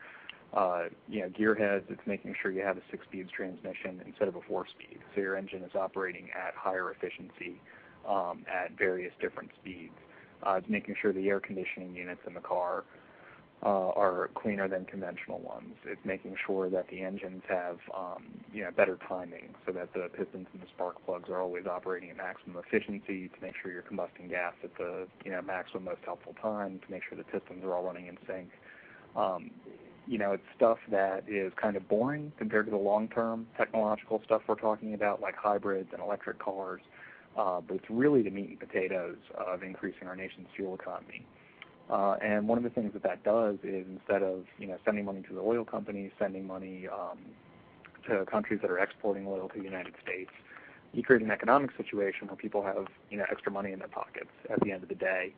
you 1.08 1.20
know, 1.20 1.28
gearheads, 1.28 1.84
it's 1.88 2.00
making 2.06 2.34
sure 2.40 2.50
you 2.50 2.62
have 2.62 2.76
a 2.76 2.82
six-speed 2.90 3.28
transmission 3.34 4.02
instead 4.06 4.28
of 4.28 4.36
a 4.36 4.40
four-speed, 4.42 4.98
so 5.14 5.20
your 5.20 5.36
engine 5.36 5.62
is 5.62 5.74
operating 5.74 6.28
at 6.30 6.54
higher 6.54 6.90
efficiency 6.90 7.60
um, 8.08 8.44
at 8.52 8.76
various 8.76 9.12
different 9.20 9.50
speeds. 9.60 9.94
Uh, 10.46 10.54
it's 10.54 10.68
making 10.68 10.96
sure 11.00 11.12
the 11.12 11.28
air 11.28 11.40
conditioning 11.40 11.94
units 11.94 12.20
in 12.26 12.34
the 12.34 12.40
car 12.40 12.84
uh, 13.62 13.90
are 13.90 14.30
cleaner 14.34 14.68
than 14.68 14.86
conventional 14.86 15.38
ones. 15.40 15.74
It's 15.84 16.00
making 16.04 16.34
sure 16.46 16.70
that 16.70 16.88
the 16.88 17.02
engines 17.02 17.42
have 17.48 17.78
um, 17.94 18.24
you 18.52 18.64
know 18.64 18.70
better 18.70 18.98
timing, 19.06 19.54
so 19.66 19.72
that 19.72 19.92
the 19.92 20.08
pistons 20.16 20.46
and 20.54 20.62
the 20.62 20.66
spark 20.74 21.04
plugs 21.04 21.28
are 21.28 21.40
always 21.42 21.66
operating 21.66 22.08
at 22.10 22.16
maximum 22.16 22.56
efficiency 22.56 23.28
to 23.28 23.42
make 23.42 23.52
sure 23.60 23.70
you're 23.70 23.82
combusting 23.82 24.30
gas 24.30 24.54
at 24.64 24.74
the 24.78 25.06
you 25.24 25.30
know 25.30 25.42
maximum 25.42 25.84
most 25.84 26.00
helpful 26.06 26.34
time, 26.40 26.80
to 26.84 26.90
make 26.90 27.02
sure 27.06 27.18
the 27.18 27.24
pistons 27.24 27.62
are 27.62 27.74
all 27.74 27.84
running 27.84 28.06
in 28.06 28.16
sync. 28.26 28.48
Um, 29.14 29.50
you 30.06 30.18
know, 30.18 30.32
it's 30.32 30.42
stuff 30.56 30.78
that 30.90 31.24
is 31.28 31.52
kind 31.60 31.76
of 31.76 31.88
boring 31.88 32.32
compared 32.38 32.66
to 32.66 32.70
the 32.70 32.76
long-term 32.76 33.46
technological 33.56 34.20
stuff 34.24 34.42
we're 34.46 34.54
talking 34.54 34.94
about, 34.94 35.20
like 35.20 35.36
hybrids 35.36 35.88
and 35.92 36.02
electric 36.02 36.38
cars. 36.38 36.80
Uh, 37.38 37.60
but 37.60 37.76
it's 37.76 37.84
really 37.88 38.22
the 38.22 38.30
meat 38.30 38.50
and 38.50 38.58
potatoes 38.58 39.16
of 39.34 39.62
increasing 39.62 40.08
our 40.08 40.16
nation's 40.16 40.48
fuel 40.56 40.74
economy. 40.74 41.24
Uh, 41.88 42.16
and 42.22 42.46
one 42.46 42.58
of 42.58 42.64
the 42.64 42.70
things 42.70 42.92
that 42.92 43.02
that 43.02 43.22
does 43.24 43.56
is 43.64 43.84
instead 43.88 44.22
of 44.22 44.44
you 44.58 44.66
know 44.66 44.76
sending 44.84 45.04
money 45.04 45.22
to 45.22 45.34
the 45.34 45.40
oil 45.40 45.64
companies, 45.64 46.12
sending 46.18 46.46
money 46.46 46.86
um, 46.88 47.18
to 48.08 48.24
countries 48.26 48.60
that 48.62 48.70
are 48.70 48.78
exporting 48.78 49.26
oil 49.26 49.48
to 49.48 49.58
the 49.58 49.64
United 49.64 49.94
States, 50.02 50.30
you 50.92 51.02
create 51.02 51.22
an 51.22 51.30
economic 51.30 51.70
situation 51.76 52.28
where 52.28 52.36
people 52.36 52.62
have 52.62 52.86
you 53.10 53.18
know 53.18 53.24
extra 53.30 53.50
money 53.50 53.72
in 53.72 53.80
their 53.80 53.88
pockets 53.88 54.30
at 54.48 54.60
the 54.60 54.70
end 54.70 54.82
of 54.82 54.88
the 54.88 54.94
day. 54.94 55.32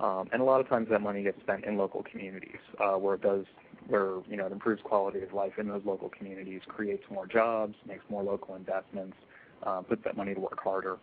Um, 0.00 0.28
and 0.32 0.40
a 0.40 0.44
lot 0.44 0.60
of 0.60 0.68
times 0.68 0.88
that 0.90 1.00
money 1.00 1.24
gets 1.24 1.40
spent 1.40 1.64
in 1.64 1.76
local 1.76 2.04
communities 2.04 2.60
uh, 2.78 2.92
where 2.92 3.16
it 3.16 3.22
does 3.22 3.44
where 3.86 4.20
you 4.28 4.36
know 4.36 4.46
it 4.46 4.52
improves 4.52 4.82
quality 4.82 5.22
of 5.22 5.32
life 5.32 5.52
in 5.58 5.68
those 5.68 5.82
local 5.84 6.08
communities, 6.08 6.60
creates 6.66 7.04
more 7.10 7.26
jobs, 7.26 7.74
makes 7.86 8.04
more 8.08 8.22
local 8.22 8.54
investments, 8.54 9.16
uh, 9.62 9.80
puts 9.82 10.02
that 10.04 10.16
money 10.16 10.34
to 10.34 10.40
work 10.40 10.58
harder 10.62 10.98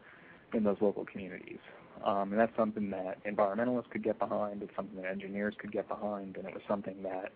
in 0.54 0.64
those 0.64 0.78
local 0.82 1.06
communities. 1.06 1.60
Um, 2.04 2.32
and 2.32 2.40
that's 2.40 2.56
something 2.58 2.90
that 2.92 3.24
environmentalists 3.24 3.90
could 3.90 4.04
get 4.04 4.20
behind. 4.20 4.62
It's 4.62 4.76
something 4.76 5.02
that 5.02 5.10
engineers 5.10 5.56
could 5.58 5.72
get 5.72 5.88
behind, 5.88 6.38
and 6.38 6.46
it 6.46 6.54
was 6.54 6.64
something 6.68 7.02
that 7.04 7.32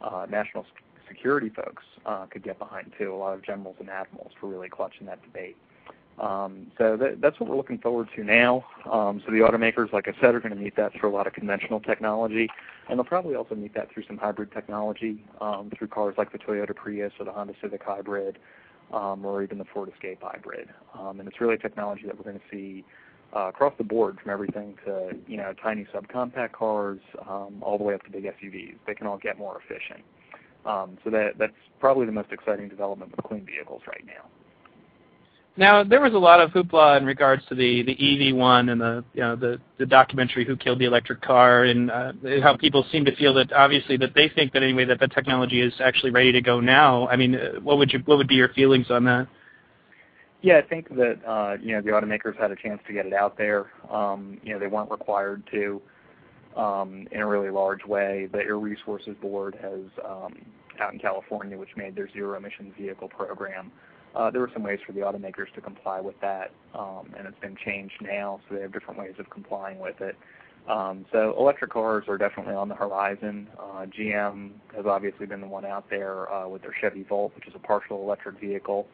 uh, 0.00 0.26
national 0.30 0.64
security 1.08 1.48
folks 1.48 1.82
uh, 2.04 2.26
could 2.26 2.42
get 2.42 2.58
behind 2.58 2.92
too. 2.98 3.14
A 3.14 3.16
lot 3.16 3.34
of 3.34 3.44
generals 3.44 3.76
and 3.80 3.90
admirals 3.90 4.32
were 4.40 4.48
really 4.48 4.68
clutching 4.68 5.06
that 5.06 5.22
debate. 5.22 5.56
Um, 6.18 6.68
so 6.78 6.96
that, 6.96 7.20
that's 7.20 7.38
what 7.38 7.48
we're 7.50 7.56
looking 7.56 7.78
forward 7.78 8.08
to 8.16 8.24
now. 8.24 8.64
Um, 8.90 9.22
so 9.24 9.32
the 9.32 9.38
automakers, 9.38 9.92
like 9.92 10.08
I 10.08 10.12
said, 10.20 10.34
are 10.34 10.40
going 10.40 10.54
to 10.54 10.60
meet 10.60 10.76
that 10.76 10.92
through 10.98 11.10
a 11.10 11.14
lot 11.14 11.26
of 11.26 11.34
conventional 11.34 11.80
technology, 11.80 12.48
and 12.88 12.98
they'll 12.98 13.04
probably 13.04 13.34
also 13.34 13.54
meet 13.54 13.74
that 13.74 13.92
through 13.92 14.04
some 14.06 14.16
hybrid 14.16 14.50
technology, 14.52 15.24
um, 15.40 15.70
through 15.76 15.88
cars 15.88 16.14
like 16.16 16.32
the 16.32 16.38
Toyota 16.38 16.74
Prius 16.74 17.12
or 17.18 17.26
the 17.26 17.32
Honda 17.32 17.52
Civic 17.60 17.82
Hybrid, 17.82 18.38
um, 18.94 19.26
or 19.26 19.42
even 19.42 19.58
the 19.58 19.66
Ford 19.66 19.90
Escape 19.92 20.22
Hybrid. 20.22 20.68
Um, 20.98 21.20
and 21.20 21.28
it's 21.28 21.40
really 21.40 21.58
technology 21.58 22.04
that 22.06 22.16
we're 22.16 22.24
going 22.30 22.38
to 22.38 22.44
see 22.50 22.84
uh, 23.34 23.48
across 23.48 23.74
the 23.76 23.84
board, 23.84 24.18
from 24.22 24.30
everything 24.30 24.76
to 24.86 25.10
you 25.26 25.36
know 25.36 25.52
tiny 25.62 25.86
subcompact 25.92 26.52
cars, 26.52 27.00
um, 27.28 27.58
all 27.60 27.76
the 27.76 27.84
way 27.84 27.92
up 27.92 28.02
to 28.04 28.10
big 28.10 28.24
SUVs. 28.24 28.76
They 28.86 28.94
can 28.94 29.06
all 29.06 29.18
get 29.18 29.36
more 29.36 29.60
efficient. 29.60 30.02
So 30.64 31.10
that 31.10 31.32
that's 31.38 31.52
probably 31.78 32.06
the 32.06 32.12
most 32.12 32.32
exciting 32.32 32.68
development 32.68 33.14
with 33.14 33.24
clean 33.26 33.44
vehicles 33.44 33.82
right 33.86 34.04
now. 34.06 34.28
Now 35.58 35.82
there 35.82 36.02
was 36.02 36.12
a 36.12 36.18
lot 36.18 36.40
of 36.40 36.50
hoopla 36.50 36.98
in 36.98 37.06
regards 37.06 37.42
to 37.48 37.54
the 37.54 37.82
the 37.82 37.92
EV 38.30 38.36
one 38.36 38.68
and 38.68 38.80
the 38.80 39.04
you 39.14 39.22
know 39.22 39.36
the 39.36 39.58
the 39.78 39.86
documentary 39.86 40.44
Who 40.44 40.56
Killed 40.56 40.78
the 40.78 40.84
Electric 40.84 41.22
Car 41.22 41.64
and 41.64 41.90
uh, 41.90 42.12
how 42.42 42.56
people 42.56 42.84
seem 42.92 43.06
to 43.06 43.16
feel 43.16 43.32
that 43.34 43.52
obviously 43.52 43.96
that 43.98 44.14
they 44.14 44.28
think 44.28 44.52
that 44.52 44.62
anyway 44.62 44.84
that 44.84 45.00
the 45.00 45.08
technology 45.08 45.62
is 45.62 45.72
actually 45.80 46.10
ready 46.10 46.32
to 46.32 46.42
go 46.42 46.60
now. 46.60 47.08
I 47.08 47.16
mean, 47.16 47.36
uh, 47.36 47.60
what 47.62 47.78
would 47.78 47.92
you 47.92 48.00
what 48.04 48.18
would 48.18 48.28
be 48.28 48.34
your 48.34 48.50
feelings 48.50 48.90
on 48.90 49.04
that? 49.04 49.28
Yeah, 50.42 50.58
I 50.58 50.62
think 50.62 50.90
that 50.90 51.18
uh, 51.26 51.56
you 51.62 51.72
know 51.72 51.80
the 51.80 51.90
automakers 51.90 52.38
had 52.38 52.50
a 52.50 52.56
chance 52.56 52.80
to 52.86 52.92
get 52.92 53.06
it 53.06 53.14
out 53.14 53.38
there. 53.38 53.66
Um, 53.90 54.38
you 54.42 54.52
know, 54.52 54.58
they 54.58 54.66
weren't 54.66 54.90
required 54.90 55.42
to 55.52 55.80
um, 56.54 57.08
in 57.10 57.20
a 57.20 57.26
really 57.26 57.50
large 57.50 57.84
way. 57.86 58.28
The 58.30 58.38
Air 58.38 58.58
Resources 58.58 59.16
Board 59.22 59.56
has 59.62 59.80
um, 60.04 60.34
out 60.80 60.92
in 60.92 60.98
California, 60.98 61.56
which 61.56 61.70
made 61.76 61.96
their 61.96 62.10
zero 62.12 62.36
emissions 62.36 62.74
vehicle 62.78 63.08
program. 63.08 63.72
Uh, 64.14 64.30
there 64.30 64.40
were 64.40 64.50
some 64.52 64.62
ways 64.62 64.78
for 64.86 64.92
the 64.92 65.00
automakers 65.00 65.52
to 65.54 65.60
comply 65.60 66.00
with 66.00 66.18
that, 66.20 66.50
um, 66.74 67.12
and 67.18 67.26
it's 67.26 67.38
been 67.38 67.56
changed 67.56 67.94
now, 68.00 68.40
so 68.48 68.54
they 68.54 68.62
have 68.62 68.72
different 68.72 68.98
ways 68.98 69.14
of 69.18 69.28
complying 69.28 69.78
with 69.78 70.00
it. 70.00 70.16
Um, 70.68 71.06
so 71.12 71.34
electric 71.38 71.70
cars 71.70 72.04
are 72.08 72.18
definitely 72.18 72.54
on 72.54 72.68
the 72.68 72.74
horizon. 72.74 73.48
Uh, 73.58 73.86
GM 73.86 74.52
has 74.74 74.86
obviously 74.86 75.26
been 75.26 75.40
the 75.40 75.46
one 75.46 75.64
out 75.64 75.88
there 75.90 76.32
uh, 76.32 76.48
with 76.48 76.62
their 76.62 76.74
Chevy 76.80 77.04
Volt, 77.04 77.34
which 77.36 77.46
is 77.46 77.54
a 77.54 77.58
partial 77.58 78.02
electric 78.02 78.40
vehicle. 78.40 78.86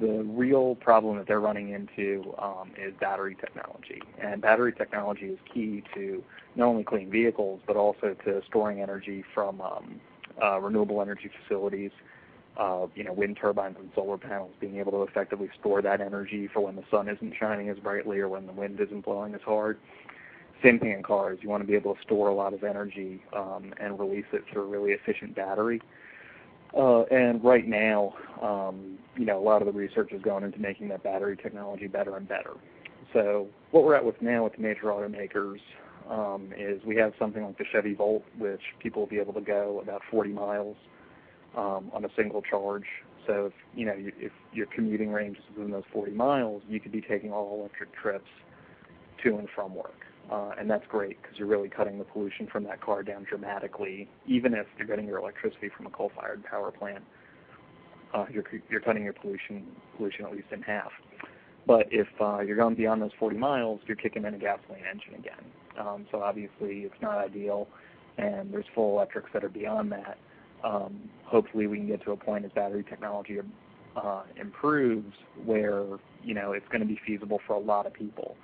The 0.00 0.22
real 0.24 0.76
problem 0.76 1.18
that 1.18 1.26
they're 1.26 1.40
running 1.40 1.70
into 1.70 2.32
um, 2.38 2.70
is 2.78 2.94
battery 3.00 3.36
technology, 3.38 4.00
and 4.18 4.40
battery 4.40 4.72
technology 4.72 5.26
is 5.26 5.38
key 5.52 5.82
to 5.94 6.22
not 6.54 6.68
only 6.68 6.84
clean 6.84 7.10
vehicles 7.10 7.60
but 7.66 7.76
also 7.76 8.14
to 8.24 8.40
storing 8.46 8.80
energy 8.80 9.24
from 9.34 9.60
renewable 10.60 11.02
energy 11.02 11.28
facilities. 11.42 11.90
Uh, 12.60 12.86
you 12.94 13.02
know, 13.02 13.12
wind 13.14 13.38
turbines 13.40 13.76
and 13.78 13.90
solar 13.94 14.18
panels 14.18 14.52
being 14.60 14.76
able 14.76 14.92
to 14.92 15.00
effectively 15.02 15.48
store 15.58 15.80
that 15.80 16.02
energy 16.02 16.46
for 16.52 16.60
when 16.60 16.76
the 16.76 16.84
sun 16.90 17.08
isn't 17.08 17.32
shining 17.40 17.70
as 17.70 17.78
brightly 17.78 18.18
or 18.18 18.28
when 18.28 18.46
the 18.46 18.52
wind 18.52 18.78
isn't 18.78 19.02
blowing 19.02 19.34
as 19.34 19.40
hard. 19.40 19.78
Same 20.62 20.78
thing 20.78 20.92
in 20.92 21.02
cars. 21.02 21.38
You 21.40 21.48
want 21.48 21.62
to 21.62 21.66
be 21.66 21.74
able 21.74 21.94
to 21.94 22.02
store 22.02 22.28
a 22.28 22.34
lot 22.34 22.52
of 22.52 22.62
energy 22.62 23.22
um, 23.34 23.72
and 23.80 23.98
release 23.98 24.26
it 24.34 24.44
through 24.52 24.64
a 24.64 24.66
really 24.66 24.90
efficient 24.92 25.34
battery. 25.34 25.80
Uh, 26.76 27.04
and 27.04 27.42
right 27.42 27.66
now, 27.66 28.12
um, 28.42 28.98
you 29.16 29.24
know, 29.24 29.38
a 29.38 29.42
lot 29.42 29.62
of 29.62 29.66
the 29.66 29.72
research 29.72 30.12
is 30.12 30.20
going 30.20 30.44
into 30.44 30.58
making 30.58 30.88
that 30.88 31.02
battery 31.02 31.38
technology 31.38 31.86
better 31.86 32.18
and 32.18 32.28
better. 32.28 32.52
So 33.14 33.48
what 33.70 33.84
we're 33.84 33.94
at 33.94 34.04
with 34.04 34.20
now 34.20 34.44
with 34.44 34.56
the 34.56 34.60
major 34.60 34.88
automakers 34.88 35.60
um, 36.10 36.52
is 36.58 36.84
we 36.84 36.96
have 36.96 37.14
something 37.18 37.42
like 37.42 37.56
the 37.56 37.64
Chevy 37.72 37.94
Volt, 37.94 38.22
which 38.36 38.60
people 38.80 39.00
will 39.00 39.08
be 39.08 39.18
able 39.18 39.32
to 39.32 39.40
go 39.40 39.80
about 39.82 40.02
40 40.10 40.32
miles 40.32 40.76
um, 41.56 41.90
on 41.92 42.04
a 42.04 42.08
single 42.16 42.42
charge. 42.42 42.84
So 43.26 43.46
if 43.46 43.52
you 43.74 43.86
know 43.86 43.94
if 43.96 44.32
your 44.52 44.66
commuting 44.66 45.10
range 45.12 45.36
is 45.36 45.44
within 45.56 45.72
those 45.72 45.84
40 45.92 46.12
miles, 46.12 46.62
you 46.68 46.80
could 46.80 46.92
be 46.92 47.00
taking 47.00 47.32
all 47.32 47.58
electric 47.60 47.94
trips 47.94 48.28
to 49.22 49.36
and 49.36 49.48
from 49.54 49.74
work. 49.74 49.94
Uh, 50.30 50.52
and 50.58 50.70
that's 50.70 50.86
great 50.88 51.20
because 51.20 51.36
you're 51.38 51.48
really 51.48 51.68
cutting 51.68 51.98
the 51.98 52.04
pollution 52.04 52.46
from 52.46 52.62
that 52.64 52.80
car 52.80 53.02
down 53.02 53.26
dramatically. 53.28 54.08
Even 54.26 54.54
if 54.54 54.66
you're 54.78 54.86
getting 54.86 55.06
your 55.06 55.18
electricity 55.18 55.68
from 55.76 55.86
a 55.86 55.90
coal-fired 55.90 56.44
power 56.44 56.70
plant, 56.70 57.02
uh, 58.14 58.26
you're, 58.32 58.44
you're 58.68 58.80
cutting 58.80 59.02
your 59.02 59.12
pollution 59.12 59.66
pollution 59.96 60.24
at 60.24 60.32
least 60.32 60.46
in 60.52 60.62
half. 60.62 60.92
But 61.66 61.86
if 61.90 62.06
uh, 62.20 62.40
you're 62.40 62.56
going 62.56 62.74
beyond 62.74 63.02
those 63.02 63.10
40 63.18 63.36
miles, 63.36 63.80
you're 63.86 63.96
kicking 63.96 64.24
in 64.24 64.34
a 64.34 64.38
gasoline 64.38 64.84
engine 64.90 65.14
again. 65.14 65.44
Um, 65.78 66.06
so 66.10 66.22
obviously 66.22 66.80
it's 66.80 67.02
not 67.02 67.18
ideal, 67.18 67.68
and 68.18 68.52
there's 68.52 68.64
full 68.74 68.96
electrics 68.96 69.30
that 69.32 69.44
are 69.44 69.48
beyond 69.50 69.92
that. 69.92 70.16
Um, 70.64 71.08
hopefully 71.24 71.66
we 71.66 71.78
can 71.78 71.86
get 71.86 72.02
to 72.04 72.12
a 72.12 72.16
point 72.16 72.44
as 72.44 72.50
battery 72.52 72.84
technology 72.88 73.38
uh, 73.96 74.22
improves 74.40 75.14
where 75.44 75.84
you 76.22 76.34
know 76.34 76.52
it's 76.52 76.66
going 76.68 76.80
to 76.80 76.86
be 76.86 77.00
feasible 77.06 77.40
for 77.46 77.54
a 77.54 77.58
lot 77.58 77.86
of 77.86 77.92
people 77.92 78.36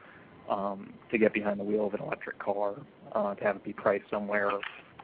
um, 0.49 0.93
to 1.11 1.19
get 1.19 1.33
behind 1.33 1.61
the 1.61 1.65
wheel 1.65 1.87
of 1.87 1.95
an 1.95 2.01
electric 2.01 2.39
car, 2.39 2.75
uh, 3.13 3.35
to 3.35 3.45
have 3.45 3.57
it 3.57 3.65
be 3.65 3.73
priced 3.73 4.09
somewhere, 4.11 4.51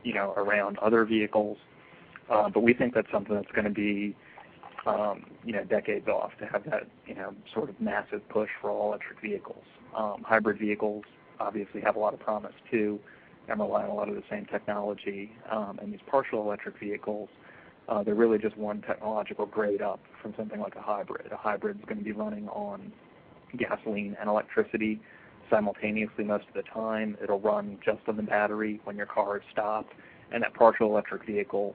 you 0.05 0.15
know, 0.15 0.33
around 0.37 0.79
other 0.79 1.05
vehicles. 1.05 1.59
Uh, 2.31 2.49
but 2.49 2.61
we 2.61 2.73
think 2.73 2.95
that's 2.95 3.11
something 3.11 3.35
that's 3.35 3.51
going 3.53 3.65
to 3.65 3.71
be, 3.71 4.17
um, 4.87 5.25
you 5.45 5.53
know, 5.53 5.65
decades 5.65 6.09
off 6.09 6.33
to 6.39 6.47
have 6.47 6.65
that, 6.65 6.87
you 7.07 7.15
know, 7.15 7.35
sort 7.53 7.69
of 7.69 7.81
massive 7.81 8.27
push 8.29 8.49
for 8.61 8.71
all 8.71 8.89
electric 8.89 9.21
vehicles. 9.21 9.65
Um, 9.97 10.23
hybrid 10.25 10.59
vehicles 10.59 11.05
obviously 11.41 11.81
have 11.81 11.97
a 11.97 11.99
lot 11.99 12.15
of 12.15 12.21
promise 12.21 12.55
too, 12.71 13.01
and 13.49 13.61
rely 13.61 13.85
on 13.85 13.91
a 13.91 13.95
lot 13.95 14.09
of 14.09 14.15
the 14.15 14.23
same 14.31 14.47
technology. 14.47 15.33
Um, 15.51 15.79
and 15.83 15.93
these 15.93 16.01
partial 16.07 16.43
electric 16.43 16.79
vehicles, 16.79 17.29
uh, 17.89 18.03
they're 18.03 18.15
really 18.15 18.39
just 18.39 18.57
one 18.57 18.83
technological 18.83 19.47
grade 19.47 19.83
up 19.83 20.01
from 20.21 20.35
something 20.37 20.61
like 20.61 20.77
a 20.77 20.83
hybrid. 20.83 21.31
A 21.33 21.37
hybrid 21.37 21.79
is 21.79 21.85
going 21.85 21.99
to 21.99 22.05
be 22.05 22.13
running 22.13 22.49
on 22.49 22.93
gasoline 23.59 24.17
and 24.21 24.29
electricity 24.29 25.01
simultaneously 25.51 26.25
most 26.25 26.47
of 26.49 26.55
the 26.55 26.63
time. 26.63 27.17
It'll 27.23 27.41
run 27.41 27.79
just 27.85 28.01
on 28.09 28.17
the 28.17 28.23
battery 28.23 28.81
when 28.85 28.97
your 28.97 29.07
car 29.07 29.39
is 29.39 29.43
stopped, 29.53 29.93
and 30.33 30.43
that 30.43 30.55
partial 30.55 30.89
electric 30.89 31.27
vehicle 31.27 31.75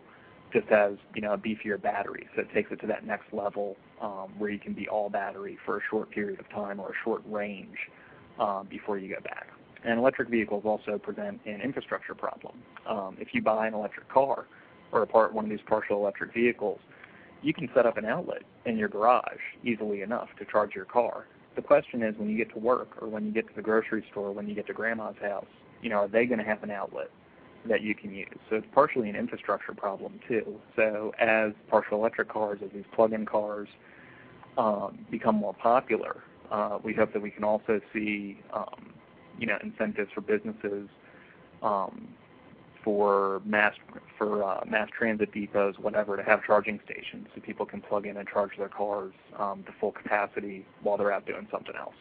just 0.54 0.68
has 0.70 0.94
you 1.14 1.22
know 1.22 1.34
a 1.34 1.38
beefier 1.38 1.82
battery, 1.82 2.28
so 2.36 2.42
it 2.42 2.54
takes 2.54 2.72
it 2.72 2.80
to 2.82 2.88
that 2.88 3.06
next 3.06 3.32
level 3.34 3.76
um, 4.02 4.34
where 4.38 4.50
you 4.50 4.60
can 4.60 4.74
be 4.74 4.88
all 4.88 5.10
battery 5.10 5.58
for 5.66 5.78
a 5.78 5.82
short 5.90 6.10
period 6.10 6.40
of 6.40 6.50
time 6.50 6.80
or 6.80 6.90
a 6.90 6.96
short 7.04 7.22
range 7.28 7.78
um, 8.40 8.66
before 8.70 8.98
you 8.98 9.14
go 9.14 9.22
back. 9.22 9.48
And 9.84 10.00
electric 10.00 10.30
vehicles 10.30 10.64
also 10.66 10.98
present 10.98 11.40
an 11.46 11.62
infrastructure 11.62 12.16
problem. 12.16 12.58
Um, 12.88 13.18
if 13.20 13.30
you 13.34 13.42
buy 13.42 13.68
an 13.68 13.74
electric 13.74 14.10
car 14.10 14.46
or 14.92 15.04
a 15.04 15.08
part 15.08 15.34
one 15.34 15.46
of 15.46 15.50
these 15.50 15.60
partial 15.66 15.98
electric 15.98 16.34
vehicles, 16.34 16.80
you 17.42 17.54
can 17.54 17.70
set 17.76 17.86
up 17.86 17.98
an 17.98 18.06
outlet 18.06 18.44
in 18.66 18.78
your 18.78 18.90
garage 18.90 19.42
easily 19.64 20.02
enough 20.02 20.30
to 20.40 20.46
charge 20.46 20.74
your 20.74 20.86
car 20.86 21.26
the 21.58 21.62
question 21.64 22.04
is 22.04 22.16
when 22.18 22.30
you 22.30 22.38
get 22.38 22.54
to 22.54 22.60
work 22.60 22.88
or 23.02 23.10
when 23.10 23.26
you 23.26 23.32
get 23.34 23.48
to 23.50 23.54
the 23.54 23.62
grocery 23.62 24.06
store, 24.12 24.32
when 24.32 24.48
you 24.48 24.56
get 24.56 24.68
to 24.68 24.74
grandma's 24.74 25.16
house, 25.20 25.48
you 25.82 25.90
know, 25.90 25.98
are 25.98 26.08
they 26.08 26.26
going 26.26 26.38
to 26.38 26.46
have 26.46 26.64
an 26.64 26.72
outlet 26.72 27.10
that 27.68 27.82
you 27.82 27.94
can 27.96 28.14
use? 28.14 28.38
So 28.50 28.58
it's 28.58 28.68
partially 28.74 29.10
an 29.10 29.16
infrastructure 29.16 29.74
problem 29.74 30.20
too. 30.28 30.60
So 30.76 31.14
as 31.20 31.54
partial 31.68 31.98
electric 31.98 32.30
cars, 32.30 32.60
as 32.64 32.70
these 32.74 32.86
plug-in 32.94 33.26
cars 33.26 33.68
um, 34.58 35.00
become 35.10 35.36
more 35.36 35.56
popular, 35.56 36.24
uh, 36.52 36.78
we 36.84 36.94
hope 36.94 37.12
that 37.14 37.22
we 37.22 37.32
can 37.32 37.44
also 37.44 37.82
see, 37.92 38.40
um, 38.54 38.94
you 39.38 39.48
know, 39.48 39.58
incentives 39.64 40.10
for 40.14 40.22
businesses 40.22 40.90
um, 41.62 42.08
for 42.84 43.42
mass 43.46 43.74
for 44.18 44.44
uh, 44.44 44.62
mass 44.66 44.88
transit 44.98 45.32
depots, 45.34 45.78
whatever, 45.80 46.16
to 46.16 46.24
have 46.24 46.44
charging 46.46 46.80
stations 46.86 47.28
so 47.36 47.42
people 47.42 47.66
can 47.66 47.82
plug 47.82 48.06
in 48.06 48.18
and 48.18 48.28
charge 48.28 48.52
their 48.58 48.70
cars 48.70 49.14
um, 49.38 49.64
to 49.66 49.74
full 49.80 49.92
capacity 49.92 50.66
while 50.84 50.98
they're 50.98 51.12
out 51.12 51.26
doing 51.26 51.48
something 51.52 51.76
else. 51.78 51.96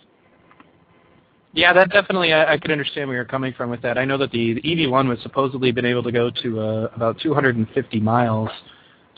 Yeah, 1.53 1.73
that 1.73 1.91
definitely 1.91 2.33
I, 2.33 2.53
I 2.53 2.59
could 2.59 2.71
understand 2.71 3.09
where 3.09 3.17
you're 3.17 3.25
coming 3.25 3.55
from 3.55 3.71
with 3.71 3.81
that. 3.83 3.97
I 3.97 4.05
know 4.05 4.19
that 4.19 4.31
the, 4.31 4.55
the 4.55 4.61
EV1 4.61 5.09
was 5.09 5.19
supposedly 5.23 5.73
been 5.73 5.87
able 5.87 6.03
to 6.03 6.13
go 6.13 6.31
to 6.43 6.61
uh, 6.61 6.91
about 6.95 7.19
250 7.21 7.99
miles 8.01 8.51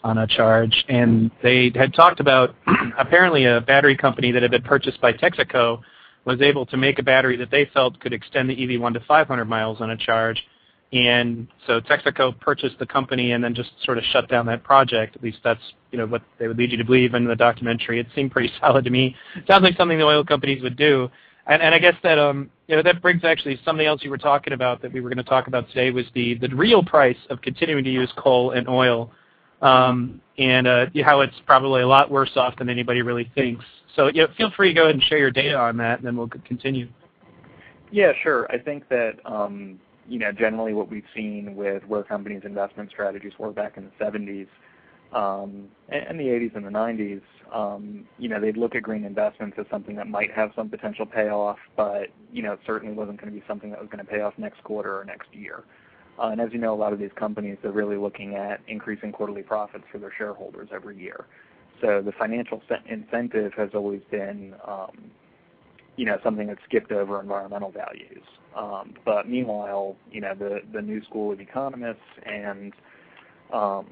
on 0.04 0.18
a 0.18 0.26
charge, 0.26 0.84
and 0.88 1.30
they 1.42 1.72
had 1.74 1.92
talked 1.92 2.20
about 2.20 2.54
apparently 2.98 3.44
a 3.44 3.60
battery 3.60 3.96
company 3.96 4.30
that 4.30 4.42
had 4.42 4.52
been 4.52 4.62
purchased 4.62 5.00
by 5.00 5.12
Texaco 5.12 5.80
was 6.28 6.40
able 6.40 6.66
to 6.66 6.76
make 6.76 6.98
a 6.98 7.02
battery 7.02 7.36
that 7.36 7.50
they 7.50 7.64
felt 7.74 7.98
could 8.00 8.12
extend 8.12 8.48
the 8.48 8.56
EV1 8.56 8.94
to 8.94 9.00
500 9.00 9.44
miles 9.44 9.80
on 9.80 9.90
a 9.90 9.96
charge 9.96 10.42
and 10.92 11.46
so 11.66 11.80
Texaco 11.80 12.38
purchased 12.40 12.78
the 12.78 12.86
company 12.86 13.32
and 13.32 13.44
then 13.44 13.54
just 13.54 13.70
sort 13.84 13.98
of 13.98 14.04
shut 14.04 14.28
down 14.28 14.46
that 14.46 14.64
project. 14.64 15.16
At 15.16 15.22
least 15.22 15.38
that's 15.44 15.60
you 15.90 15.98
know 15.98 16.06
what 16.06 16.22
they 16.38 16.48
would 16.48 16.56
lead 16.56 16.70
you 16.70 16.78
to 16.78 16.84
believe 16.84 17.14
in 17.14 17.26
the 17.26 17.36
documentary. 17.36 18.00
It 18.00 18.06
seemed 18.14 18.30
pretty 18.30 18.50
solid 18.60 18.84
to 18.84 18.90
me. 18.90 19.14
Sounds 19.46 19.62
like 19.62 19.76
something 19.76 19.98
the 19.98 20.04
oil 20.04 20.24
companies 20.24 20.62
would 20.62 20.76
do. 20.76 21.10
And, 21.46 21.62
and 21.62 21.74
I 21.74 21.78
guess 21.78 21.94
that 22.02 22.18
um, 22.18 22.50
you 22.68 22.76
know 22.76 22.82
that 22.82 23.02
brings 23.02 23.22
actually 23.24 23.60
something 23.64 23.86
else 23.86 24.02
you 24.02 24.10
were 24.10 24.18
talking 24.18 24.54
about 24.54 24.80
that 24.80 24.92
we 24.92 25.00
were 25.00 25.10
going 25.10 25.22
to 25.22 25.28
talk 25.28 25.46
about 25.46 25.68
today 25.68 25.90
was 25.90 26.06
the 26.14 26.34
the 26.38 26.48
real 26.48 26.82
price 26.82 27.18
of 27.28 27.42
continuing 27.42 27.84
to 27.84 27.90
use 27.90 28.10
coal 28.16 28.52
and 28.52 28.66
oil, 28.66 29.12
um, 29.62 30.20
and 30.38 30.66
uh, 30.66 30.86
how 31.04 31.20
it's 31.20 31.34
probably 31.46 31.82
a 31.82 31.88
lot 31.88 32.10
worse 32.10 32.36
off 32.36 32.56
than 32.56 32.68
anybody 32.68 33.02
really 33.02 33.30
thinks. 33.34 33.64
So 33.96 34.10
know, 34.10 34.28
feel 34.36 34.50
free 34.56 34.68
to 34.68 34.74
go 34.74 34.82
ahead 34.84 34.94
and 34.94 35.04
share 35.04 35.18
your 35.18 35.30
data 35.30 35.56
on 35.56 35.76
that, 35.78 35.98
and 35.98 36.06
then 36.06 36.16
we'll 36.16 36.28
continue. 36.28 36.88
Yeah, 37.90 38.12
sure. 38.22 38.50
I 38.52 38.58
think 38.58 38.88
that 38.90 39.14
um, 39.24 39.80
you 40.08 40.18
know, 40.18 40.32
generally 40.32 40.72
what 40.72 40.90
we've 40.90 41.04
seen 41.14 41.54
with 41.54 41.84
where 41.84 42.02
companies' 42.02 42.42
investment 42.44 42.90
strategies 42.90 43.32
were 43.38 43.52
back 43.52 43.76
in 43.76 43.84
the 43.84 44.04
70s 44.04 44.48
um, 45.12 45.68
and 45.88 46.18
the 46.18 46.24
80s 46.24 46.56
and 46.56 46.64
the 46.64 46.70
90s, 46.70 47.20
um, 47.54 48.06
you 48.18 48.28
know, 48.28 48.40
they'd 48.40 48.56
look 48.56 48.74
at 48.74 48.82
green 48.82 49.04
investments 49.04 49.56
as 49.58 49.66
something 49.70 49.96
that 49.96 50.06
might 50.06 50.32
have 50.32 50.50
some 50.56 50.68
potential 50.68 51.06
payoff, 51.06 51.58
but, 51.76 52.08
you 52.32 52.42
know, 52.42 52.52
it 52.52 52.60
certainly 52.66 52.94
wasn't 52.94 53.20
going 53.20 53.32
to 53.32 53.38
be 53.38 53.44
something 53.46 53.70
that 53.70 53.80
was 53.80 53.88
going 53.90 54.04
to 54.04 54.10
pay 54.10 54.20
off 54.20 54.34
next 54.38 54.62
quarter 54.64 54.98
or 54.98 55.04
next 55.04 55.28
year. 55.32 55.64
Uh, 56.20 56.28
and 56.28 56.40
as 56.40 56.48
you 56.52 56.58
know, 56.58 56.74
a 56.74 56.76
lot 56.76 56.92
of 56.92 56.98
these 56.98 57.12
companies, 57.16 57.58
they're 57.62 57.72
really 57.72 57.96
looking 57.96 58.34
at 58.34 58.60
increasing 58.66 59.12
quarterly 59.12 59.42
profits 59.42 59.84
for 59.90 59.98
their 59.98 60.12
shareholders 60.16 60.68
every 60.72 60.98
year. 60.98 61.26
So 61.80 62.02
the 62.02 62.12
financial 62.12 62.60
incentive 62.88 63.52
has 63.56 63.70
always 63.74 64.00
been, 64.10 64.54
um, 64.66 65.10
you 65.96 66.04
know, 66.06 66.18
something 66.24 66.48
that 66.48 66.58
skipped 66.66 66.90
over 66.90 67.20
environmental 67.20 67.70
values. 67.70 68.22
Um, 68.56 68.94
but 69.04 69.28
meanwhile, 69.28 69.96
you 70.10 70.20
know, 70.20 70.34
the 70.34 70.60
the 70.72 70.82
new 70.82 71.02
school 71.04 71.30
of 71.32 71.40
economists 71.40 71.98
and 72.26 72.72
um, 73.52 73.86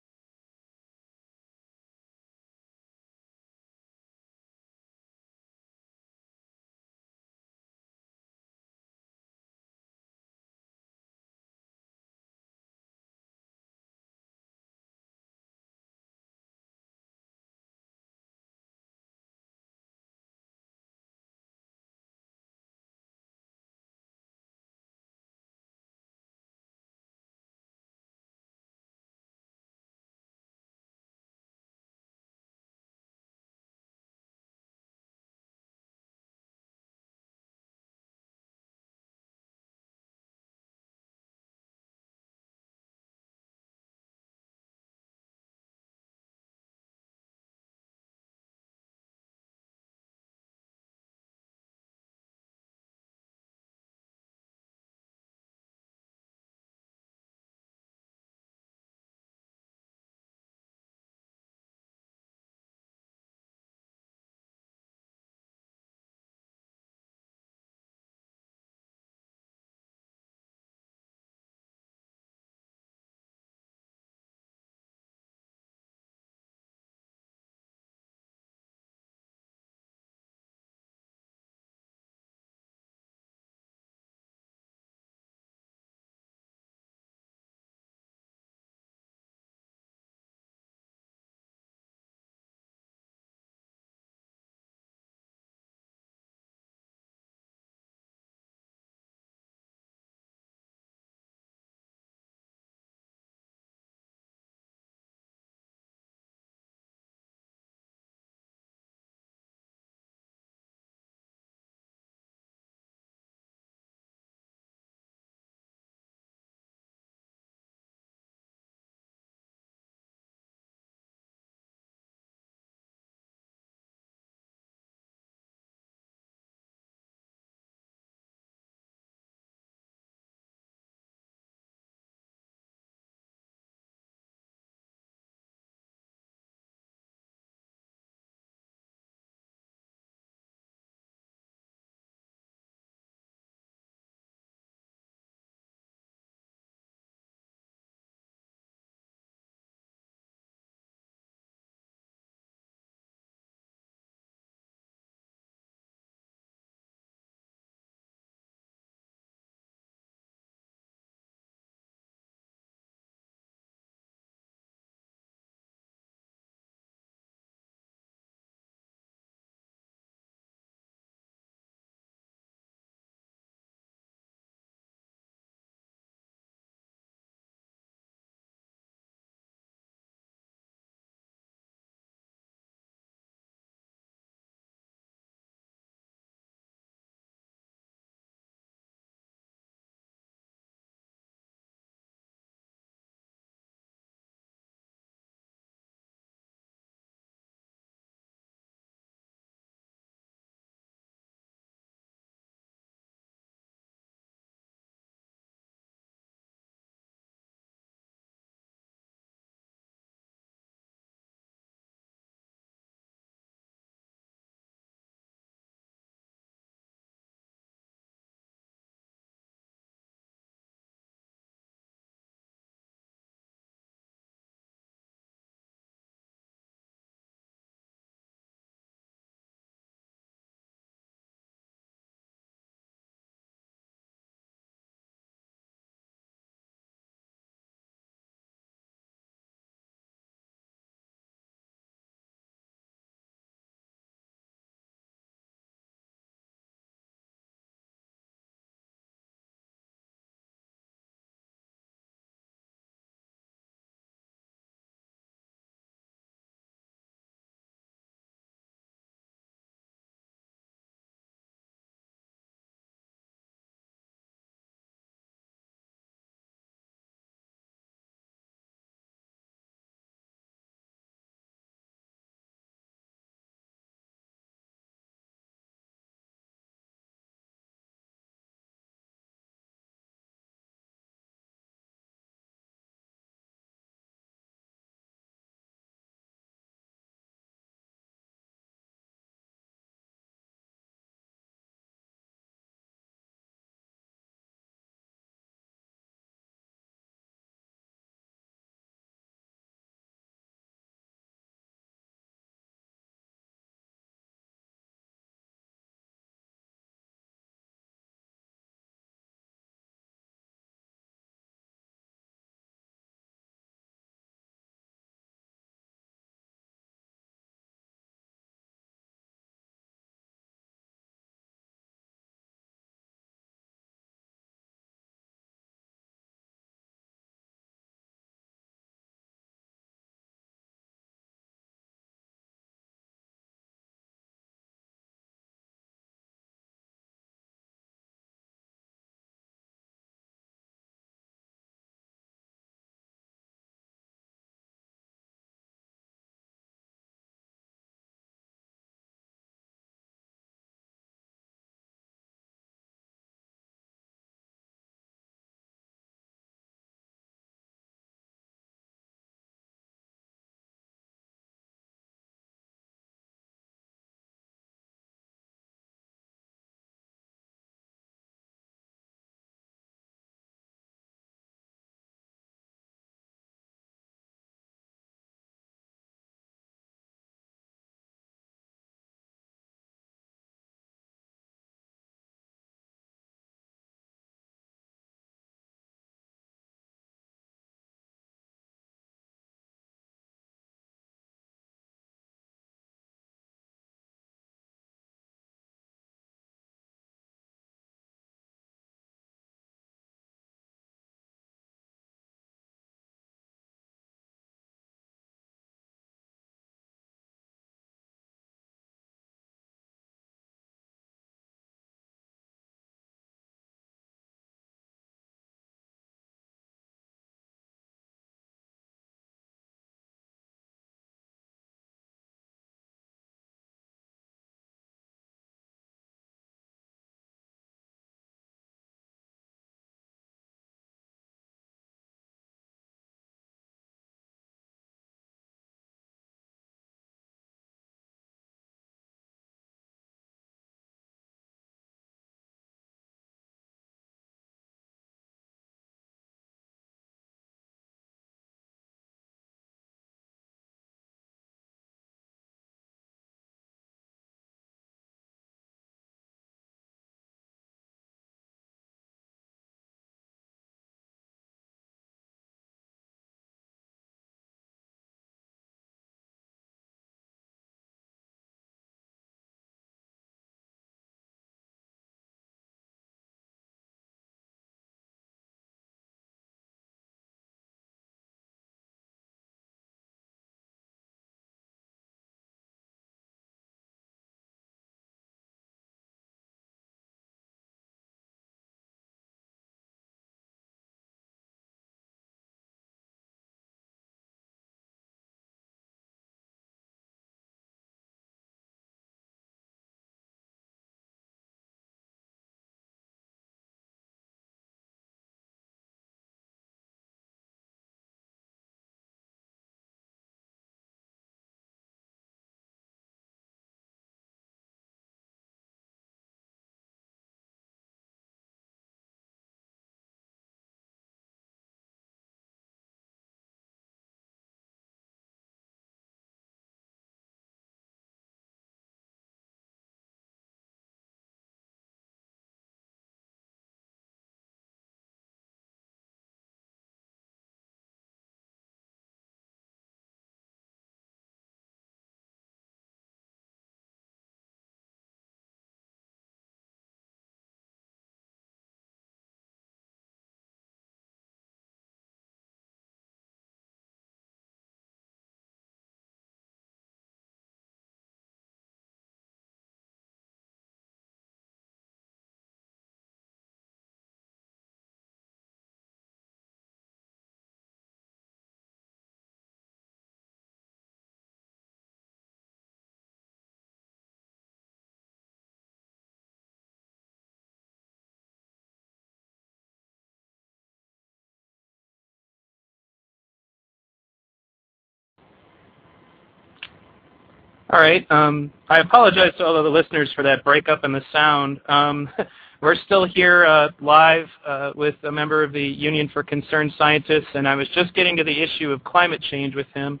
All 587.72 587.80
right. 587.80 588.04
Um, 588.10 588.52
I 588.68 588.80
apologize 588.80 589.32
to 589.38 589.44
all 589.44 589.56
of 589.56 589.64
the 589.64 589.70
listeners 589.70 590.10
for 590.16 590.22
that 590.24 590.42
breakup 590.42 590.84
in 590.84 590.92
the 590.92 591.02
sound. 591.12 591.60
Um, 591.68 592.08
we're 592.60 592.74
still 592.74 593.04
here 593.04 593.46
uh, 593.46 593.68
live 593.80 594.26
uh, 594.46 594.72
with 594.74 594.96
a 595.04 595.12
member 595.12 595.44
of 595.44 595.52
the 595.52 595.62
Union 595.62 596.10
for 596.12 596.24
Concerned 596.24 596.72
Scientists, 596.76 597.28
and 597.34 597.46
I 597.46 597.54
was 597.54 597.68
just 597.74 597.94
getting 597.94 598.16
to 598.16 598.24
the 598.24 598.42
issue 598.42 598.72
of 598.72 598.82
climate 598.82 599.22
change 599.22 599.54
with 599.54 599.68
him. 599.72 600.00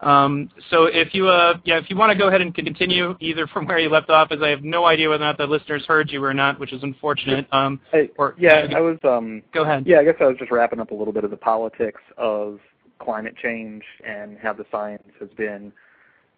Um, 0.00 0.50
so 0.70 0.84
if 0.84 1.12
you 1.12 1.28
uh, 1.28 1.58
yeah, 1.64 1.78
if 1.78 1.90
you 1.90 1.96
want 1.96 2.10
to 2.10 2.16
go 2.16 2.28
ahead 2.28 2.40
and 2.40 2.54
continue 2.54 3.16
either 3.20 3.46
from 3.48 3.66
where 3.66 3.78
you 3.78 3.90
left 3.90 4.08
off, 4.08 4.28
as 4.30 4.38
I 4.40 4.48
have 4.48 4.62
no 4.62 4.86
idea 4.86 5.10
whether 5.10 5.24
or 5.24 5.26
not 5.26 5.36
the 5.36 5.46
listeners 5.46 5.84
heard 5.86 6.10
you 6.10 6.24
or 6.24 6.32
not, 6.32 6.58
which 6.58 6.72
is 6.72 6.82
unfortunate. 6.82 7.46
Um, 7.52 7.80
hey, 7.92 8.08
or 8.16 8.34
yeah, 8.38 8.66
I 8.74 8.80
was. 8.80 8.96
Um, 9.04 9.42
go 9.52 9.62
ahead. 9.62 9.84
Yeah, 9.86 9.98
I 9.98 10.04
guess 10.04 10.14
I 10.20 10.24
was 10.24 10.36
just 10.38 10.50
wrapping 10.50 10.80
up 10.80 10.90
a 10.90 10.94
little 10.94 11.12
bit 11.12 11.24
of 11.24 11.30
the 11.30 11.36
politics 11.36 12.00
of 12.16 12.60
climate 12.98 13.34
change 13.42 13.82
and 14.06 14.38
how 14.38 14.54
the 14.54 14.64
science 14.70 15.02
has 15.18 15.28
been 15.36 15.70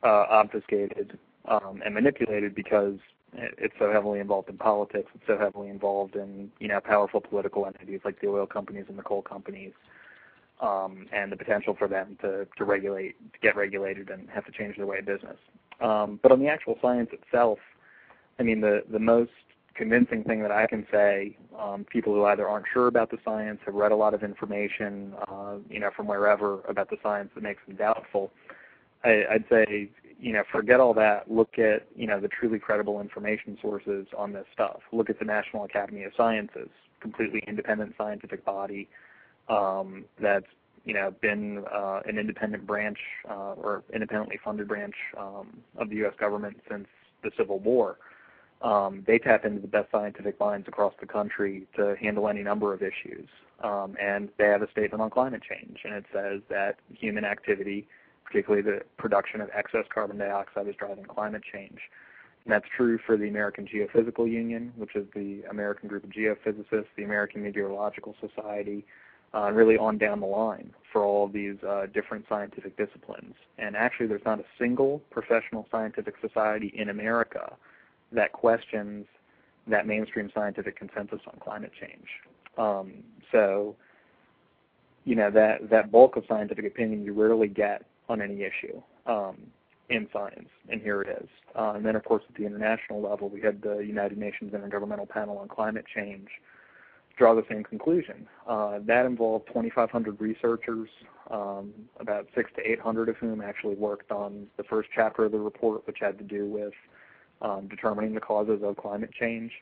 obfuscated 0.08 1.18
um, 1.46 1.82
and 1.84 1.94
manipulated 1.94 2.54
because 2.54 2.98
it's 3.34 3.74
so 3.78 3.90
heavily 3.92 4.20
involved 4.20 4.48
in 4.48 4.58
politics. 4.58 5.10
It's 5.14 5.26
so 5.26 5.38
heavily 5.38 5.68
involved 5.68 6.16
in 6.16 6.50
you 6.58 6.68
know 6.68 6.80
powerful 6.80 7.20
political 7.20 7.66
entities 7.66 8.00
like 8.04 8.20
the 8.20 8.28
oil 8.28 8.46
companies 8.46 8.86
and 8.88 8.98
the 8.98 9.02
coal 9.02 9.22
companies, 9.22 9.72
um, 10.60 11.06
and 11.12 11.32
the 11.32 11.36
potential 11.36 11.74
for 11.78 11.88
them 11.88 12.18
to 12.20 12.46
to 12.56 12.64
regulate, 12.64 13.16
to 13.32 13.38
get 13.40 13.56
regulated, 13.56 14.10
and 14.10 14.28
have 14.28 14.44
to 14.46 14.52
change 14.52 14.76
their 14.76 14.86
way 14.86 14.98
of 14.98 15.06
business. 15.06 15.36
Um, 15.80 16.20
but 16.22 16.30
on 16.30 16.40
the 16.40 16.48
actual 16.48 16.78
science 16.82 17.10
itself, 17.12 17.58
I 18.38 18.42
mean 18.42 18.60
the 18.60 18.82
the 18.90 18.98
most 18.98 19.30
convincing 19.74 20.22
thing 20.24 20.42
that 20.42 20.50
I 20.50 20.66
can 20.66 20.86
say, 20.92 21.36
um, 21.58 21.84
people 21.90 22.12
who 22.12 22.24
either 22.26 22.46
aren't 22.46 22.66
sure 22.70 22.88
about 22.88 23.10
the 23.10 23.16
science, 23.24 23.58
have 23.64 23.74
read 23.74 23.90
a 23.90 23.96
lot 23.96 24.12
of 24.12 24.22
information, 24.22 25.14
uh, 25.28 25.54
you 25.70 25.80
know, 25.80 25.90
from 25.96 26.06
wherever 26.06 26.60
about 26.68 26.90
the 26.90 26.98
science 27.02 27.30
that 27.34 27.42
makes 27.42 27.62
them 27.66 27.76
doubtful. 27.76 28.30
I, 29.04 29.24
I'd 29.32 29.44
say, 29.50 29.90
you 30.20 30.32
know, 30.32 30.42
forget 30.50 30.80
all 30.80 30.94
that. 30.94 31.30
Look 31.30 31.58
at, 31.58 31.86
you 31.96 32.06
know, 32.06 32.20
the 32.20 32.28
truly 32.28 32.58
credible 32.58 33.00
information 33.00 33.58
sources 33.60 34.06
on 34.16 34.32
this 34.32 34.46
stuff. 34.52 34.80
Look 34.92 35.10
at 35.10 35.18
the 35.18 35.24
National 35.24 35.64
Academy 35.64 36.04
of 36.04 36.12
Sciences, 36.16 36.68
completely 37.00 37.42
independent 37.46 37.94
scientific 37.98 38.44
body 38.44 38.88
um, 39.48 40.04
that's, 40.20 40.46
you 40.84 40.94
know, 40.94 41.12
been 41.20 41.64
uh, 41.72 42.00
an 42.06 42.18
independent 42.18 42.66
branch 42.66 42.98
uh, 43.28 43.54
or 43.54 43.82
independently 43.92 44.38
funded 44.44 44.68
branch 44.68 44.94
um, 45.18 45.58
of 45.76 45.90
the 45.90 45.96
U.S. 45.96 46.14
government 46.18 46.56
since 46.70 46.86
the 47.22 47.30
Civil 47.36 47.58
War. 47.58 47.98
Um, 48.62 49.02
they 49.06 49.18
tap 49.18 49.44
into 49.44 49.60
the 49.60 49.66
best 49.66 49.90
scientific 49.90 50.38
minds 50.38 50.68
across 50.68 50.94
the 51.00 51.06
country 51.06 51.66
to 51.76 51.96
handle 52.00 52.28
any 52.28 52.42
number 52.42 52.72
of 52.72 52.80
issues. 52.80 53.28
Um, 53.62 53.96
and 54.00 54.28
they 54.38 54.46
have 54.46 54.62
a 54.62 54.70
statement 54.70 55.02
on 55.02 55.10
climate 55.10 55.42
change, 55.48 55.78
and 55.84 55.94
it 55.94 56.04
says 56.12 56.40
that 56.48 56.76
human 56.92 57.24
activity 57.24 57.86
particularly 58.32 58.62
the 58.62 58.80
production 58.96 59.42
of 59.42 59.50
excess 59.54 59.84
carbon 59.92 60.16
dioxide 60.16 60.66
is 60.66 60.74
driving 60.76 61.04
climate 61.04 61.42
change. 61.52 61.78
And 62.44 62.52
that's 62.52 62.64
true 62.76 62.98
for 63.06 63.16
the 63.16 63.28
American 63.28 63.66
Geophysical 63.66 64.30
Union, 64.30 64.72
which 64.76 64.96
is 64.96 65.06
the 65.14 65.42
American 65.50 65.88
group 65.88 66.02
of 66.02 66.10
geophysicists, 66.10 66.86
the 66.96 67.04
American 67.04 67.42
Meteorological 67.42 68.16
Society, 68.20 68.84
uh, 69.34 69.50
really 69.52 69.76
on 69.76 69.98
down 69.98 70.20
the 70.20 70.26
line 70.26 70.72
for 70.92 71.04
all 71.04 71.26
of 71.26 71.32
these 71.32 71.56
uh, 71.66 71.86
different 71.92 72.24
scientific 72.28 72.76
disciplines. 72.76 73.34
And 73.58 73.76
actually, 73.76 74.06
there's 74.06 74.24
not 74.24 74.40
a 74.40 74.44
single 74.58 75.00
professional 75.10 75.66
scientific 75.70 76.14
society 76.20 76.72
in 76.76 76.88
America 76.88 77.54
that 78.12 78.32
questions 78.32 79.06
that 79.68 79.86
mainstream 79.86 80.30
scientific 80.34 80.76
consensus 80.76 81.20
on 81.26 81.38
climate 81.38 81.70
change. 81.80 82.08
Um, 82.58 82.92
so, 83.30 83.76
you 85.04 85.14
know, 85.14 85.30
that, 85.30 85.70
that 85.70 85.92
bulk 85.92 86.16
of 86.16 86.24
scientific 86.28 86.66
opinion 86.66 87.04
you 87.04 87.12
rarely 87.12 87.48
get 87.48 87.84
on 88.12 88.22
any 88.22 88.42
issue 88.42 88.80
um, 89.06 89.36
in 89.88 90.08
science, 90.12 90.48
and 90.68 90.80
here 90.80 91.02
it 91.02 91.08
is. 91.22 91.28
Uh, 91.58 91.72
and 91.76 91.84
then, 91.84 91.96
of 91.96 92.04
course, 92.04 92.22
at 92.28 92.34
the 92.34 92.46
international 92.46 93.02
level, 93.02 93.28
we 93.28 93.40
had 93.40 93.60
the 93.62 93.78
United 93.78 94.18
Nations 94.18 94.52
Intergovernmental 94.52 95.08
Panel 95.08 95.38
on 95.38 95.48
Climate 95.48 95.84
Change 95.94 96.28
draw 97.18 97.34
the 97.34 97.44
same 97.50 97.62
conclusion. 97.62 98.26
Uh, 98.48 98.78
that 98.86 99.04
involved 99.04 99.46
2,500 99.48 100.20
researchers, 100.20 100.88
um, 101.30 101.72
about 102.00 102.26
six 102.34 102.50
to 102.56 102.62
800 102.62 103.08
of 103.08 103.16
whom 103.16 103.40
actually 103.40 103.74
worked 103.74 104.10
on 104.10 104.46
the 104.56 104.64
first 104.64 104.88
chapter 104.94 105.24
of 105.24 105.32
the 105.32 105.38
report, 105.38 105.86
which 105.86 105.98
had 106.00 106.16
to 106.18 106.24
do 106.24 106.46
with 106.46 106.72
um, 107.42 107.68
determining 107.68 108.14
the 108.14 108.20
causes 108.20 108.60
of 108.62 108.76
climate 108.76 109.10
change. 109.18 109.52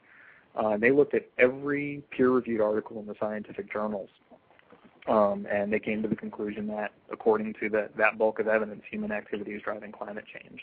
Uh, 0.54 0.76
they 0.76 0.90
looked 0.90 1.14
at 1.14 1.28
every 1.38 2.02
peer-reviewed 2.10 2.60
article 2.60 2.98
in 3.00 3.06
the 3.06 3.14
scientific 3.20 3.72
journals 3.72 4.10
and 5.06 5.72
they 5.72 5.78
came 5.78 6.02
to 6.02 6.08
the 6.08 6.16
conclusion 6.16 6.66
that, 6.68 6.92
according 7.10 7.54
to 7.60 7.68
the, 7.68 7.88
that 7.96 8.18
bulk 8.18 8.38
of 8.38 8.48
evidence, 8.48 8.82
human 8.90 9.12
activity 9.12 9.52
is 9.52 9.62
driving 9.62 9.92
climate 9.92 10.24
change. 10.32 10.60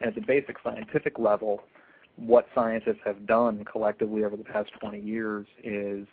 And 0.00 0.08
at 0.08 0.14
the 0.14 0.20
basic 0.20 0.56
scientific 0.62 1.18
level, 1.18 1.62
what 2.16 2.46
scientists 2.54 3.00
have 3.04 3.26
done 3.26 3.64
collectively 3.64 4.24
over 4.24 4.36
the 4.36 4.44
past 4.44 4.70
20 4.80 5.00
years 5.00 5.46
is 5.62 6.06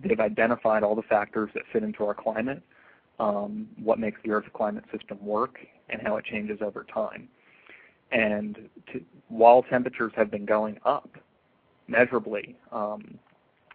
they've 0.00 0.20
identified 0.20 0.82
all 0.82 0.94
the 0.94 1.02
factors 1.02 1.50
that 1.54 1.64
fit 1.72 1.82
into 1.82 2.04
our 2.04 2.14
climate, 2.14 2.62
um, 3.18 3.68
what 3.82 3.98
makes 3.98 4.20
the 4.24 4.30
Earth's 4.30 4.48
climate 4.54 4.84
system 4.96 5.18
work, 5.24 5.58
and 5.88 6.02
how 6.02 6.16
it 6.16 6.24
changes 6.24 6.58
over 6.60 6.84
time. 6.84 7.28
And 8.12 8.68
to, 8.92 9.00
while 9.28 9.62
temperatures 9.62 10.12
have 10.16 10.30
been 10.30 10.44
going 10.44 10.78
up 10.84 11.10
measurably, 11.88 12.56
um, 12.72 13.18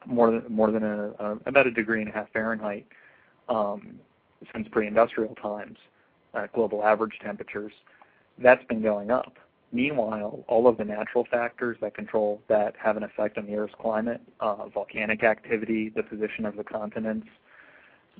more 0.06 0.32
than 0.32 0.44
more 0.50 0.72
than 0.72 0.84
a, 0.84 1.10
a, 1.20 1.38
about 1.46 1.68
a 1.68 1.72
degree 1.72 2.02
and 2.02 2.10
a 2.10 2.14
half 2.14 2.32
Fahrenheit 2.32 2.86
um, 3.52 4.00
since 4.54 4.68
pre-industrial 4.72 5.36
times, 5.36 5.78
uh, 6.34 6.48
global 6.54 6.84
average 6.84 7.20
temperatures, 7.22 7.74
that's 8.38 8.64
been 8.66 8.82
going 8.82 9.12
up. 9.12 9.34
Meanwhile, 9.74 10.44
all 10.48 10.68
of 10.68 10.78
the 10.78 10.86
natural 10.86 11.26
factors 11.30 11.78
that 11.82 11.94
control 11.94 12.42
that 12.48 12.76
have 12.78 12.98
an 12.98 13.04
effect 13.04 13.38
on 13.38 13.46
the 13.46 13.56
Earth's 13.56 13.74
climate, 13.80 14.22
uh, 14.40 14.68
volcanic 14.70 15.24
activity, 15.24 15.90
the 15.96 16.04
position 16.04 16.46
of 16.46 16.56
the 16.58 16.64
continents, 16.64 17.28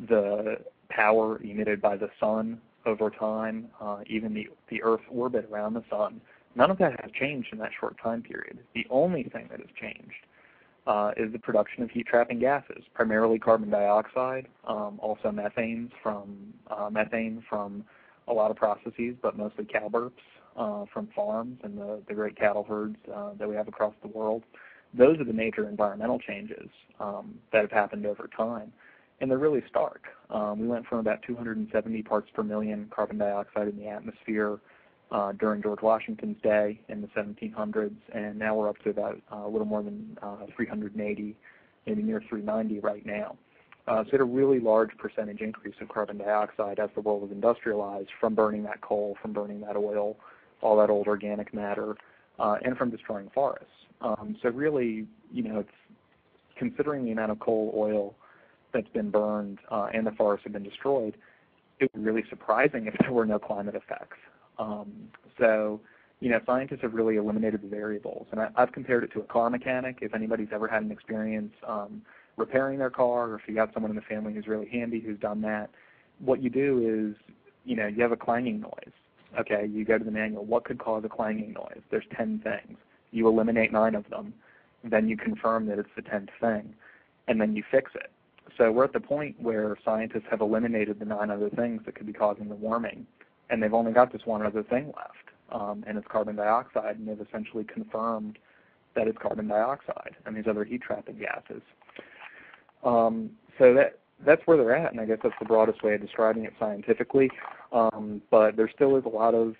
the 0.08 0.58
power 0.90 1.42
emitted 1.42 1.82
by 1.82 1.98
the 1.98 2.10
sun 2.20 2.62
over 2.86 3.10
time, 3.10 3.68
uh, 3.82 4.00
even 4.08 4.34
the, 4.34 4.48
the 4.70 4.82
Earth's 4.82 5.04
orbit 5.10 5.48
around 5.52 5.74
the 5.74 5.84
sun, 5.90 6.22
none 6.56 6.72
of 6.72 6.78
that 6.78 7.00
has 7.02 7.12
changed 7.12 7.50
in 7.52 7.60
that 7.60 7.72
short 7.78 7.96
time 8.02 8.22
period. 8.22 8.60
The 8.74 8.88
only 8.90 9.24
thing 9.24 9.48
that 9.52 9.60
has 9.60 9.70
changed 9.80 10.26
uh, 10.88 11.12
is 11.18 11.32
the 11.32 11.40
production 11.40 11.84
of 11.84 11.92
heat-trapping 11.92 12.40
gases, 12.40 12.84
primarily 12.94 13.38
carbon 13.38 13.70
dioxide, 13.70 14.48
um, 14.68 15.00
also 15.02 15.32
methane 15.32 15.92
from 16.02 16.54
uh, 16.70 16.90
methane 16.90 17.44
from 17.50 17.84
a 18.28 18.34
lot 18.34 18.52
of 18.52 18.58
processes, 18.58 19.16
but 19.22 19.38
mostly 19.38 19.66
cow 19.66 19.90
burps 19.90 20.12
uh, 20.58 20.86
from 20.94 21.08
farms 21.16 21.60
and 21.64 21.78
the, 21.78 22.02
the 22.08 22.14
great 22.14 22.36
cattle 22.38 22.64
herds 22.64 22.96
uh, 23.14 23.32
that 23.38 23.48
we 23.48 23.56
have 23.56 23.68
across 23.68 23.94
the 24.02 24.08
world. 24.08 24.44
Those 24.94 25.20
are 25.20 25.24
the 25.24 25.34
major 25.34 25.70
environmental 25.70 26.20
changes 26.20 26.70
um, 27.00 27.36
that 27.54 27.62
have 27.62 27.72
happened 27.72 28.06
over 28.06 28.30
time, 28.36 28.74
and 29.20 29.30
they're 29.30 29.38
really 29.38 29.64
stark. 29.70 30.04
Um, 30.30 30.60
we 30.60 30.68
went 30.68 30.86
from 30.88 31.00
about 31.00 31.22
270 31.24 32.04
parts 32.04 32.30
per 32.34 32.44
million 32.44 32.90
carbon 32.94 33.18
dioxide 33.18 33.68
in 33.68 33.78
the 33.78 33.88
atmosphere 33.88 34.60
during 35.40 35.62
George 35.62 35.82
Washington's 35.82 36.42
day 36.42 36.80
in 36.88 37.02
the 37.02 37.08
1700s, 37.08 37.96
and 38.14 38.38
now 38.38 38.56
we're 38.56 38.70
up 38.70 38.78
to 38.80 38.90
about 38.90 39.22
uh, 39.32 39.46
a 39.46 39.50
little 39.50 39.66
more 39.66 39.84
than 39.84 40.18
uh, 40.22 40.46
380, 40.56 41.36
maybe 41.86 42.04
near 42.04 42.24
390 42.30 42.80
right 42.80 43.06
now. 43.06 43.38
Uh, 43.88 44.04
so 44.04 44.08
it 44.08 44.12
had 44.12 44.22
a 44.22 44.24
really 44.24 44.60
large 44.60 44.96
percentage 44.98 45.42
increase 45.42 45.76
of 45.82 45.90
carbon 45.90 46.18
dioxide 46.18 46.80
as 46.80 46.90
the 46.96 47.02
world 47.02 47.22
was 47.22 47.32
industrialized 47.32 48.10
from 48.20 48.36
burning 48.36 48.64
that 48.64 48.80
coal, 48.82 49.18
from 49.22 49.34
burning 49.34 49.60
that 49.62 49.76
oil, 49.76 50.18
all 50.62 50.78
that 50.78 50.90
old 50.90 51.08
organic 51.08 51.54
matter, 51.54 51.96
uh, 52.40 52.58
and 52.64 52.78
from 52.78 52.92
destroying 52.92 53.30
forests. 53.34 53.66
Um, 54.02 54.38
so 54.42 54.50
really, 54.50 55.08
you 55.32 55.44
know, 55.44 55.60
it's 55.60 55.70
considering 56.58 57.06
the 57.06 57.12
amount 57.12 57.32
of 57.32 57.40
coal, 57.40 57.74
oil 57.76 58.16
that's 58.74 58.88
been 58.90 59.10
burned 59.10 59.60
uh, 59.70 59.88
and 59.94 60.06
the 60.06 60.12
forests 60.12 60.44
have 60.44 60.54
been 60.54 60.64
destroyed, 60.64 61.18
it 61.80 61.90
would 61.94 62.04
be 62.04 62.10
really 62.10 62.24
surprising 62.30 62.86
if 62.86 62.94
there 63.00 63.12
were 63.12 63.26
no 63.26 63.40
climate 63.40 63.76
effects. 63.76 64.18
Um, 64.62 64.92
so, 65.40 65.82
you 66.20 66.30
know, 66.30 66.40
scientists 66.46 66.82
have 66.84 66.94
really 66.94 67.16
eliminated 67.16 67.64
the 67.64 67.68
variables. 67.68 68.28
And 68.32 68.40
I, 68.40 68.50
I've 68.56 68.72
compared 68.72 69.04
it 69.04 69.12
to 69.14 69.22
a 69.22 69.24
car 69.24 69.50
mechanic. 69.50 69.98
If 70.02 70.14
anybody's 70.14 70.50
ever 70.54 70.68
had 70.68 70.84
an 70.84 70.92
experience 70.92 71.54
um, 71.68 72.04
repairing 72.38 72.78
their 72.78 72.92
car, 72.92 73.30
or 73.30 73.36
if 73.36 73.42
you 73.48 73.56
got 73.56 73.74
someone 73.74 73.90
in 73.92 73.96
the 73.96 74.04
family 74.04 74.34
who's 74.34 74.48
really 74.48 74.70
handy 74.70 75.00
who's 75.00 75.20
done 75.20 75.42
that, 75.42 75.72
what 76.20 76.42
you 76.42 76.50
do 76.50 77.16
is, 77.16 77.34
you 77.66 77.76
know, 77.76 77.88
you 77.88 78.02
have 78.04 78.12
a 78.12 78.18
clanging 78.18 78.62
noise. 78.62 78.94
Okay, 79.40 79.66
you 79.66 79.86
go 79.86 79.98
to 79.98 80.04
the 80.04 80.12
manual. 80.12 80.46
What 80.46 80.66
could 80.66 80.78
cause 80.78 81.04
a 81.06 81.10
clanging 81.10 81.54
noise? 81.54 81.82
There's 81.90 82.06
10 82.16 82.42
things. 82.44 82.78
You 83.12 83.28
eliminate 83.28 83.72
nine 83.72 83.96
of 83.96 84.08
them. 84.10 84.34
Then 84.84 85.08
you 85.08 85.18
confirm 85.18 85.68
that 85.68 85.80
it's 85.80 85.90
the 85.96 86.02
10th 86.02 86.30
thing. 86.40 86.76
And 87.28 87.40
then 87.40 87.56
you 87.56 87.64
fix 87.72 87.92
it. 87.96 88.12
So 88.58 88.72
we're 88.72 88.84
at 88.84 88.94
the 88.94 89.00
point 89.00 89.40
where 89.40 89.78
scientists 89.86 90.26
have 90.30 90.42
eliminated 90.42 91.00
the 91.00 91.06
nine 91.06 91.32
other 91.32 91.50
things 91.50 91.82
that 91.86 91.96
could 91.96 92.06
be 92.06 92.14
causing 92.14 92.50
the 92.50 92.56
warming 92.56 93.08
and 93.52 93.62
they've 93.62 93.74
only 93.74 93.92
got 93.92 94.12
this 94.12 94.22
one 94.26 94.46
other 94.46 94.64
thing 94.64 94.88
left, 94.96 95.30
um, 95.52 95.84
and 95.86 95.98
it's 95.98 96.08
carbon 96.08 96.36
dioxide, 96.36 96.98
and 96.98 97.08
they've 97.08 97.28
essentially 97.28 97.64
confirmed 97.64 98.40
that 98.96 99.08
it's 99.08 99.18
carbon 99.18 99.48
dioxide 99.48 100.16
and 100.26 100.36
these 100.36 100.48
other 100.50 100.64
heat 100.64 100.82
trapping 100.82 101.18
gases. 101.18 101.62
Um, 102.84 103.32
so 103.60 103.74
that 103.74 104.00
that's 104.26 104.42
where 104.46 104.58
they're 104.58 104.76
at, 104.76 104.92
and 104.92 105.02
I 105.02 105.06
guess 105.06 105.18
that's 105.24 105.36
the 105.40 105.46
broadest 105.46 105.84
way 105.84 105.96
of 105.96 106.02
describing 106.02 106.46
it 106.46 106.54
scientifically. 106.60 107.30
Um, 107.72 108.22
but 108.30 108.56
there 108.56 108.70
still 108.74 108.96
is 108.96 109.04
a 109.06 109.10
lot 109.10 109.34
of 109.34 109.56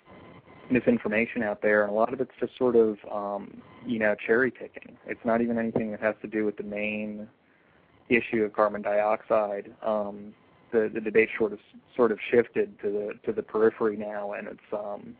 misinformation 0.70 1.42
out 1.42 1.62
there, 1.62 1.82
and 1.82 1.90
a 1.90 1.94
lot 1.94 2.12
of 2.12 2.20
it's 2.20 2.30
just 2.38 2.56
sort 2.56 2.76
of 2.76 2.96
um, 3.10 3.60
you 3.86 3.98
know 3.98 4.14
cherry 4.26 4.50
picking. 4.50 4.96
It's 5.06 5.24
not 5.24 5.40
even 5.40 5.58
anything 5.58 5.90
that 5.90 6.00
has 6.00 6.14
to 6.22 6.28
do 6.28 6.44
with 6.44 6.56
the 6.56 6.62
main 6.62 7.28
issue 8.08 8.44
of 8.44 8.52
carbon 8.52 8.82
dioxide. 8.82 9.72
Um, 9.84 10.34
the 10.72 10.90
the 10.92 11.00
debate 11.00 11.28
sort 11.38 11.52
of 11.52 11.58
sort 11.94 12.12
of 12.12 12.18
shifted 12.30 12.78
to 12.80 12.90
the 12.90 13.12
to 13.24 13.32
the 13.32 13.42
periphery 13.42 13.96
now, 13.96 14.32
and 14.32 14.48
it's 14.48 14.72
um, 14.72 15.14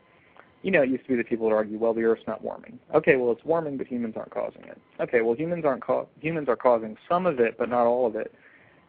you 0.63 0.71
know, 0.71 0.83
it 0.83 0.89
used 0.91 1.03
to 1.05 1.09
be 1.11 1.17
that 1.17 1.29
people 1.29 1.47
would 1.47 1.55
argue, 1.55 1.77
well, 1.77 1.93
the 1.93 2.05
Earth's 2.05 2.23
not 2.27 2.43
warming. 2.43 2.79
Okay, 2.95 3.17
well, 3.17 3.33
it's 3.33 3.45
warming, 3.45 3.77
but 3.77 3.87
humans 3.89 4.15
aren't 4.17 4.31
causing 4.31 4.63
it. 4.63 4.81
Okay, 5.01 5.21
well, 5.21 5.35
humans 5.35 5.65
aren't 5.65 5.83
ca- 5.83 6.07
humans 6.21 6.49
are 6.49 6.57
causing 6.57 6.97
some 7.09 7.27
of 7.27 7.41
it, 7.41 7.59
but 7.59 7.69
not 7.69 7.85
all 7.87 8.07
of 8.07 8.15
it 8.15 8.33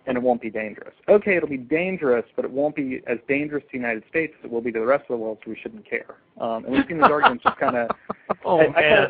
and 0.05 0.17
it 0.17 0.23
won't 0.23 0.41
be 0.41 0.49
dangerous. 0.49 0.93
Okay, 1.07 1.37
it'll 1.37 1.49
be 1.49 1.57
dangerous, 1.57 2.25
but 2.35 2.43
it 2.43 2.51
won't 2.51 2.75
be 2.75 3.01
as 3.07 3.17
dangerous 3.27 3.63
to 3.63 3.69
the 3.73 3.77
United 3.77 4.03
States 4.09 4.33
as 4.39 4.45
it 4.45 4.51
will 4.51 4.61
be 4.61 4.71
to 4.71 4.79
the 4.79 4.85
rest 4.85 5.03
of 5.03 5.07
the 5.09 5.17
world, 5.17 5.37
so 5.43 5.51
we 5.51 5.57
shouldn't 5.61 5.89
care. 5.89 6.17
Um, 6.39 6.65
and 6.65 6.73
we've 6.73 6.85
seen 6.87 6.97
these 6.97 7.09
arguments 7.09 7.43
just 7.43 7.57
kind 7.57 7.77
of. 7.77 7.89
oh 8.45 8.59
I, 8.59 8.81
man. 8.81 9.07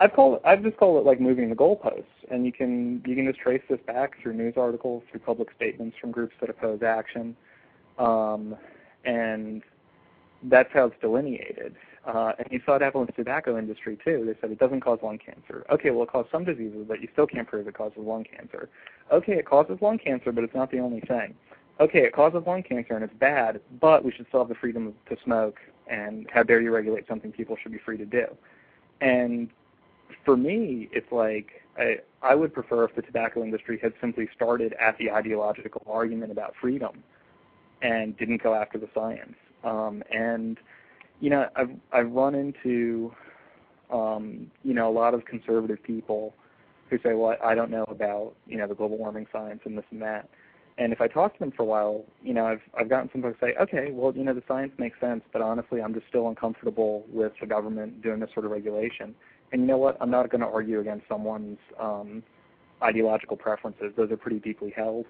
I 0.00 0.08
call 0.08 0.36
it, 0.36 0.42
I've 0.44 0.62
just 0.62 0.76
called 0.76 0.98
it 0.98 1.06
like 1.06 1.20
moving 1.20 1.48
the 1.48 1.56
goalposts, 1.56 2.04
and 2.30 2.44
you 2.44 2.52
can 2.52 3.02
you 3.06 3.14
can 3.14 3.26
just 3.26 3.38
trace 3.38 3.62
this 3.70 3.78
back 3.86 4.20
through 4.22 4.34
news 4.34 4.54
articles, 4.56 5.02
through 5.10 5.20
public 5.20 5.48
statements 5.54 5.96
from 6.00 6.10
groups 6.10 6.34
that 6.40 6.50
oppose 6.50 6.82
action, 6.82 7.36
um, 7.98 8.56
and 9.04 9.62
that's 10.44 10.70
how 10.72 10.86
it's 10.86 11.00
delineated. 11.00 11.76
Uh, 12.04 12.32
and 12.38 12.48
you 12.50 12.60
saw 12.66 12.74
it 12.74 12.82
happen 12.82 13.00
with 13.00 13.08
the 13.08 13.14
tobacco 13.14 13.56
industry 13.56 13.96
too. 14.04 14.24
They 14.26 14.34
said 14.40 14.50
it 14.50 14.58
doesn't 14.58 14.80
cause 14.80 14.98
lung 15.02 15.18
cancer. 15.18 15.64
Okay, 15.70 15.90
well 15.90 16.02
it 16.02 16.10
causes 16.10 16.30
some 16.32 16.44
diseases, 16.44 16.84
but 16.88 17.00
you 17.00 17.08
still 17.12 17.26
can't 17.26 17.46
prove 17.46 17.68
it 17.68 17.74
causes 17.74 17.98
lung 17.98 18.24
cancer. 18.24 18.68
Okay, 19.12 19.34
it 19.34 19.46
causes 19.46 19.78
lung 19.80 19.98
cancer, 19.98 20.32
but 20.32 20.42
it's 20.42 20.54
not 20.54 20.70
the 20.70 20.80
only 20.80 21.00
thing. 21.00 21.34
Okay, 21.80 22.00
it 22.00 22.12
causes 22.12 22.42
lung 22.46 22.62
cancer 22.62 22.94
and 22.94 23.04
it's 23.04 23.14
bad, 23.14 23.60
but 23.80 24.04
we 24.04 24.10
should 24.10 24.26
still 24.28 24.40
have 24.40 24.48
the 24.48 24.54
freedom 24.56 24.94
to 25.08 25.16
smoke. 25.24 25.58
And 25.88 26.26
how 26.32 26.42
dare 26.42 26.60
you 26.60 26.72
regulate 26.72 27.06
something 27.06 27.30
people 27.30 27.56
should 27.62 27.72
be 27.72 27.78
free 27.78 27.98
to 27.98 28.06
do? 28.06 28.24
And 29.00 29.48
for 30.24 30.36
me, 30.36 30.88
it's 30.92 31.10
like 31.12 31.62
I, 31.76 31.98
I 32.22 32.34
would 32.34 32.52
prefer 32.52 32.84
if 32.84 32.94
the 32.96 33.02
tobacco 33.02 33.42
industry 33.42 33.78
had 33.80 33.92
simply 34.00 34.28
started 34.34 34.74
at 34.80 34.98
the 34.98 35.10
ideological 35.10 35.82
argument 35.88 36.32
about 36.32 36.54
freedom 36.60 37.02
and 37.80 38.16
didn't 38.16 38.42
go 38.42 38.54
after 38.54 38.78
the 38.78 38.88
science. 38.94 39.34
Um, 39.64 40.02
and 40.12 40.58
you 41.22 41.30
know, 41.30 41.46
I've 41.54 41.70
I've 41.92 42.10
run 42.10 42.34
into 42.34 43.14
um, 43.90 44.50
you 44.64 44.74
know 44.74 44.90
a 44.90 44.92
lot 44.92 45.14
of 45.14 45.24
conservative 45.24 45.80
people 45.82 46.34
who 46.90 46.98
say, 46.98 47.14
well, 47.14 47.36
I 47.42 47.54
don't 47.54 47.70
know 47.70 47.84
about 47.84 48.34
you 48.46 48.58
know 48.58 48.66
the 48.66 48.74
global 48.74 48.98
warming 48.98 49.26
science 49.32 49.60
and 49.64 49.78
this 49.78 49.84
and 49.92 50.02
that. 50.02 50.28
And 50.78 50.92
if 50.92 51.00
I 51.00 51.06
talk 51.06 51.34
to 51.34 51.38
them 51.38 51.52
for 51.52 51.62
a 51.62 51.66
while, 51.66 52.04
you 52.24 52.34
know, 52.34 52.44
I've 52.44 52.60
I've 52.76 52.90
gotten 52.90 53.08
some 53.12 53.22
folks 53.22 53.38
say, 53.40 53.54
okay, 53.60 53.92
well, 53.92 54.12
you 54.16 54.24
know, 54.24 54.34
the 54.34 54.42
science 54.48 54.72
makes 54.78 54.98
sense, 54.98 55.22
but 55.32 55.40
honestly, 55.40 55.80
I'm 55.80 55.94
just 55.94 56.08
still 56.08 56.28
uncomfortable 56.28 57.04
with 57.08 57.32
the 57.40 57.46
government 57.46 58.02
doing 58.02 58.18
this 58.18 58.30
sort 58.34 58.44
of 58.44 58.50
regulation. 58.50 59.14
And 59.52 59.60
you 59.60 59.68
know 59.68 59.78
what? 59.78 59.96
I'm 60.00 60.10
not 60.10 60.28
going 60.28 60.40
to 60.40 60.48
argue 60.48 60.80
against 60.80 61.06
someone's 61.08 61.58
um, 61.78 62.24
ideological 62.82 63.36
preferences; 63.36 63.92
those 63.96 64.10
are 64.10 64.16
pretty 64.16 64.40
deeply 64.40 64.72
held 64.74 65.06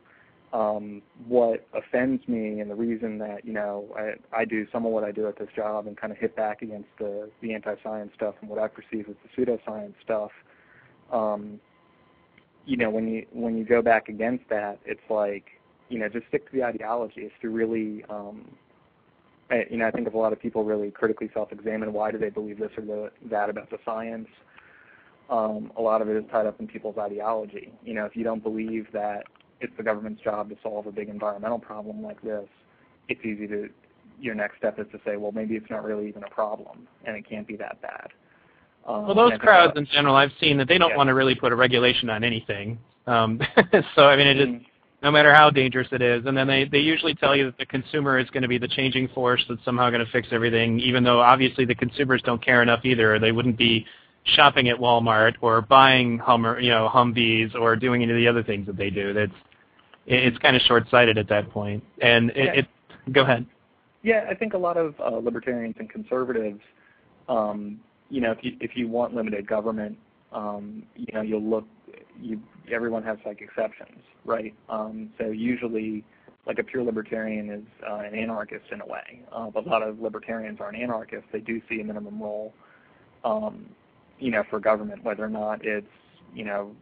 um, 0.52 1.00
what 1.26 1.66
offends 1.72 2.26
me 2.28 2.60
and 2.60 2.70
the 2.70 2.74
reason 2.74 3.18
that 3.18 3.44
you 3.44 3.52
know 3.52 3.86
I, 3.96 4.40
I 4.40 4.44
do 4.44 4.66
some 4.70 4.84
of 4.84 4.92
what 4.92 5.04
I 5.04 5.10
do 5.10 5.26
at 5.26 5.38
this 5.38 5.48
job 5.56 5.86
and 5.86 5.96
kind 5.96 6.12
of 6.12 6.18
hit 6.18 6.36
back 6.36 6.62
against 6.62 6.88
the 6.98 7.30
the 7.40 7.54
anti-science 7.54 8.12
stuff 8.14 8.34
and 8.40 8.50
what 8.50 8.58
I 8.58 8.68
perceive 8.68 9.06
as 9.08 9.16
the 9.22 9.44
pseudoscience 9.44 9.94
stuff. 10.04 10.30
Um, 11.10 11.60
you 12.66 12.76
know, 12.76 12.90
when 12.90 13.08
you 13.08 13.26
when 13.32 13.56
you 13.56 13.64
go 13.64 13.80
back 13.82 14.08
against 14.08 14.48
that, 14.50 14.78
it's 14.84 15.00
like 15.08 15.44
you 15.88 15.98
know 15.98 16.08
just 16.08 16.26
stick 16.28 16.50
to 16.50 16.56
the 16.56 16.64
ideology. 16.64 17.22
If 17.22 17.32
you 17.42 17.50
really 17.50 18.04
um, 18.10 18.44
you 19.70 19.76
know, 19.78 19.86
I 19.86 19.90
think 19.90 20.06
if 20.06 20.14
a 20.14 20.18
lot 20.18 20.32
of 20.32 20.40
people 20.40 20.64
really 20.64 20.90
critically 20.90 21.30
self-examine 21.34 21.92
why 21.92 22.10
do 22.10 22.18
they 22.18 22.30
believe 22.30 22.58
this 22.58 22.70
or 22.76 22.84
the, 22.84 23.10
that 23.30 23.50
about 23.50 23.70
the 23.70 23.78
science, 23.84 24.28
um, 25.28 25.72
a 25.76 25.82
lot 25.82 26.00
of 26.02 26.08
it 26.08 26.16
is 26.16 26.24
tied 26.30 26.46
up 26.46 26.58
in 26.60 26.66
people's 26.66 26.96
ideology. 26.98 27.72
You 27.84 27.94
know, 27.94 28.06
if 28.06 28.16
you 28.16 28.24
don't 28.24 28.42
believe 28.42 28.86
that 28.92 29.24
it's 29.62 29.76
the 29.76 29.82
government's 29.82 30.22
job 30.22 30.48
to 30.50 30.56
solve 30.62 30.86
a 30.86 30.92
big 30.92 31.08
environmental 31.08 31.58
problem 31.58 32.02
like 32.02 32.20
this, 32.22 32.46
it's 33.08 33.20
easy 33.24 33.46
to 33.48 33.68
your 34.20 34.34
next 34.34 34.58
step 34.58 34.78
is 34.78 34.86
to 34.92 35.00
say, 35.04 35.16
well, 35.16 35.32
maybe 35.32 35.54
it's 35.54 35.68
not 35.70 35.84
really 35.84 36.08
even 36.08 36.22
a 36.22 36.30
problem, 36.30 36.86
and 37.04 37.16
it 37.16 37.28
can't 37.28 37.46
be 37.46 37.56
that 37.56 37.80
bad. 37.82 38.08
Um, 38.86 39.06
well, 39.06 39.14
those 39.14 39.38
crowds 39.38 39.74
in 39.76 39.86
general, 39.86 40.14
I've 40.14 40.32
seen 40.40 40.56
that 40.58 40.68
they 40.68 40.78
don't 40.78 40.90
yeah. 40.90 40.96
want 40.96 41.08
to 41.08 41.14
really 41.14 41.34
put 41.34 41.52
a 41.52 41.56
regulation 41.56 42.10
on 42.10 42.24
anything. 42.24 42.78
Um, 43.06 43.40
so 43.94 44.06
I 44.06 44.16
mean, 44.16 44.26
it 44.26 44.34
just 44.46 44.66
no 45.02 45.10
matter 45.10 45.34
how 45.34 45.50
dangerous 45.50 45.88
it 45.92 46.02
is, 46.02 46.24
and 46.26 46.36
then 46.36 46.46
they 46.46 46.64
they 46.64 46.78
usually 46.78 47.14
tell 47.14 47.34
you 47.34 47.44
that 47.46 47.58
the 47.58 47.66
consumer 47.66 48.18
is 48.18 48.28
going 48.30 48.42
to 48.42 48.48
be 48.48 48.58
the 48.58 48.68
changing 48.68 49.08
force 49.08 49.44
that's 49.48 49.64
somehow 49.64 49.90
going 49.90 50.04
to 50.04 50.10
fix 50.12 50.28
everything, 50.30 50.78
even 50.80 51.04
though 51.04 51.20
obviously 51.20 51.64
the 51.64 51.74
consumers 51.74 52.22
don't 52.22 52.44
care 52.44 52.62
enough 52.62 52.84
either. 52.84 53.18
They 53.18 53.32
wouldn't 53.32 53.58
be 53.58 53.86
shopping 54.24 54.68
at 54.68 54.76
Walmart 54.76 55.34
or 55.40 55.60
buying 55.60 56.18
Hummer, 56.18 56.60
you 56.60 56.70
know, 56.70 56.88
Humvees 56.92 57.54
or 57.54 57.74
doing 57.74 58.02
any 58.02 58.12
of 58.12 58.16
the 58.16 58.28
other 58.28 58.42
things 58.42 58.66
that 58.66 58.76
they 58.76 58.90
do. 58.90 59.12
That's 59.12 59.32
it's 60.06 60.38
kind 60.38 60.56
of 60.56 60.62
short-sighted 60.62 61.18
at 61.18 61.28
that 61.28 61.50
point. 61.50 61.82
And 62.00 62.30
it, 62.30 62.36
yeah. 62.36 62.52
it 62.52 63.12
go 63.12 63.22
ahead. 63.22 63.46
Yeah, 64.02 64.26
I 64.28 64.34
think 64.34 64.54
a 64.54 64.58
lot 64.58 64.76
of 64.76 64.94
uh, 65.00 65.16
libertarians 65.16 65.76
and 65.78 65.88
conservatives, 65.88 66.60
um, 67.28 67.80
you 68.10 68.20
know, 68.20 68.32
if 68.32 68.38
you 68.42 68.56
if 68.60 68.76
you 68.76 68.88
want 68.88 69.14
limited 69.14 69.46
government, 69.46 69.96
um, 70.32 70.82
you 70.96 71.12
know, 71.14 71.22
you'll 71.22 71.42
look. 71.42 71.66
You 72.20 72.40
everyone 72.70 73.02
has 73.04 73.18
like 73.24 73.40
exceptions, 73.40 74.00
right? 74.24 74.54
Um, 74.68 75.10
so 75.18 75.26
usually, 75.26 76.04
like 76.46 76.58
a 76.58 76.64
pure 76.64 76.82
libertarian 76.82 77.48
is 77.50 77.64
uh, 77.88 77.98
an 77.98 78.14
anarchist 78.14 78.64
in 78.72 78.80
a 78.80 78.86
way, 78.86 79.22
uh, 79.32 79.50
but 79.50 79.66
a 79.66 79.68
lot 79.68 79.82
of 79.82 80.00
libertarians 80.00 80.58
aren't 80.60 80.76
anarchists. 80.76 81.28
They 81.32 81.40
do 81.40 81.60
see 81.68 81.80
a 81.80 81.84
minimum 81.84 82.20
role, 82.20 82.52
um, 83.24 83.66
you 84.18 84.32
know, 84.32 84.42
for 84.50 84.58
government, 84.58 85.04
whether 85.04 85.24
or 85.24 85.30
not 85.30 85.64
it's 85.64 85.86
you 86.34 86.44
know 86.44 86.74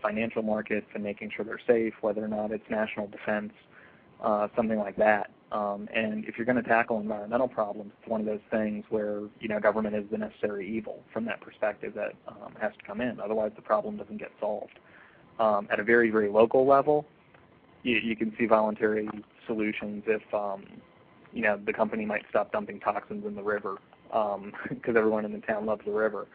financial 0.00 0.42
markets 0.42 0.86
and 0.94 1.02
making 1.02 1.30
sure 1.34 1.44
they're 1.44 1.60
safe, 1.66 1.94
whether 2.00 2.24
or 2.24 2.28
not 2.28 2.50
it's 2.50 2.64
national 2.70 3.08
defense, 3.08 3.52
uh, 4.22 4.48
something 4.56 4.78
like 4.78 4.96
that. 4.96 5.30
Um, 5.52 5.86
and 5.94 6.24
if 6.24 6.38
you're 6.38 6.46
going 6.46 6.62
to 6.62 6.68
tackle 6.68 6.98
environmental 6.98 7.48
problems, 7.48 7.92
it's 8.00 8.08
one 8.08 8.20
of 8.20 8.26
those 8.26 8.40
things 8.50 8.84
where 8.88 9.20
you 9.38 9.48
know 9.48 9.60
government 9.60 9.94
is 9.94 10.04
the 10.10 10.16
necessary 10.16 10.66
evil 10.66 11.00
from 11.12 11.26
that 11.26 11.42
perspective 11.42 11.92
that 11.94 12.14
um, 12.26 12.54
has 12.58 12.72
to 12.78 12.86
come 12.86 13.02
in. 13.02 13.20
Otherwise, 13.20 13.52
the 13.54 13.62
problem 13.62 13.98
doesn't 13.98 14.18
get 14.18 14.30
solved. 14.40 14.78
Um, 15.38 15.68
at 15.70 15.78
a 15.78 15.84
very 15.84 16.10
very 16.10 16.30
local 16.30 16.66
level, 16.66 17.04
you, 17.82 17.98
you 17.98 18.16
can 18.16 18.34
see 18.38 18.46
voluntary 18.46 19.08
solutions 19.46 20.04
if 20.06 20.22
um, 20.32 20.64
you 21.34 21.42
know 21.42 21.60
the 21.66 21.72
company 21.72 22.06
might 22.06 22.22
stop 22.30 22.50
dumping 22.50 22.80
toxins 22.80 23.26
in 23.26 23.34
the 23.34 23.42
river 23.42 23.76
because 24.08 24.36
um, 24.36 24.52
everyone 24.96 25.26
in 25.26 25.32
the 25.32 25.40
town 25.40 25.66
loves 25.66 25.82
the 25.84 25.92
river. 25.92 26.26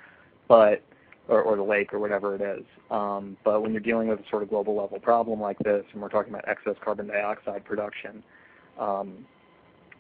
But 0.47 0.83
or, 1.27 1.41
or 1.41 1.55
the 1.55 1.63
lake 1.63 1.93
or 1.93 1.99
whatever 1.99 2.35
it 2.35 2.41
is. 2.41 2.65
Um, 2.89 3.37
but 3.43 3.61
when 3.61 3.71
you're 3.71 3.81
dealing 3.81 4.07
with 4.07 4.19
a 4.19 4.29
sort 4.29 4.43
of 4.43 4.49
global 4.49 4.75
level 4.75 4.99
problem 4.99 5.41
like 5.41 5.59
this, 5.59 5.83
and 5.93 6.01
we're 6.01 6.09
talking 6.09 6.33
about 6.33 6.47
excess 6.47 6.75
carbon 6.83 7.07
dioxide 7.07 7.65
production, 7.65 8.23
um, 8.79 9.25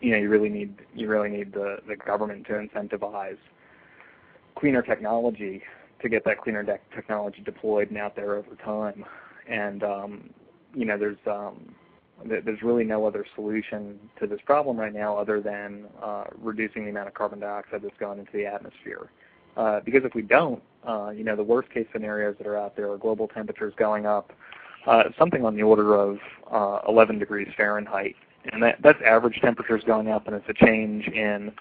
you 0.01 0.11
know, 0.11 0.17
you 0.17 0.29
really 0.29 0.49
need 0.49 0.75
you 0.95 1.07
really 1.07 1.29
need 1.29 1.53
the, 1.53 1.79
the 1.87 1.95
government 1.95 2.45
to 2.47 2.53
incentivize 2.53 3.37
cleaner 4.55 4.81
technology 4.81 5.63
to 6.01 6.09
get 6.09 6.23
that 6.25 6.39
cleaner 6.41 6.63
de- 6.63 6.79
technology 6.95 7.41
deployed 7.43 7.89
and 7.89 7.97
out 7.97 8.15
there 8.15 8.35
over 8.35 8.55
time. 8.63 9.03
And 9.47 9.83
um, 9.83 10.29
you 10.75 10.85
know, 10.85 10.97
there's 10.97 11.17
um, 11.25 11.73
th- 12.27 12.43
there's 12.45 12.61
really 12.61 12.83
no 12.83 13.05
other 13.05 13.25
solution 13.35 13.99
to 14.19 14.27
this 14.27 14.39
problem 14.45 14.77
right 14.77 14.93
now 14.93 15.17
other 15.17 15.41
than 15.41 15.85
uh, 16.01 16.25
reducing 16.39 16.83
the 16.85 16.91
amount 16.91 17.07
of 17.07 17.13
carbon 17.13 17.39
dioxide 17.39 17.81
that's 17.81 17.97
gone 17.99 18.19
into 18.19 18.31
the 18.33 18.45
atmosphere. 18.45 19.09
Uh, 19.55 19.79
because 19.79 20.03
if 20.05 20.13
we 20.13 20.21
don't, 20.21 20.61
uh, 20.87 21.09
you 21.09 21.23
know, 21.23 21.35
the 21.35 21.43
worst 21.43 21.69
case 21.69 21.85
scenarios 21.91 22.35
that 22.37 22.47
are 22.47 22.57
out 22.57 22.75
there 22.75 22.91
are 22.91 22.97
global 22.97 23.27
temperatures 23.27 23.73
going 23.77 24.05
up 24.05 24.31
uh, 24.87 25.03
something 25.19 25.43
on 25.45 25.55
the 25.55 25.63
order 25.63 25.95
of 25.95 26.17
uh, 26.51 26.79
11 26.87 27.19
degrees 27.19 27.49
Fahrenheit, 27.57 28.15
and 28.51 28.63
that, 28.63 28.77
that's 28.81 28.99
average 29.05 29.39
temperatures 29.41 29.83
going 29.85 30.09
up, 30.09 30.27
and 30.27 30.35
it's 30.35 30.47
a 30.47 30.65
change 30.65 31.07
in 31.07 31.51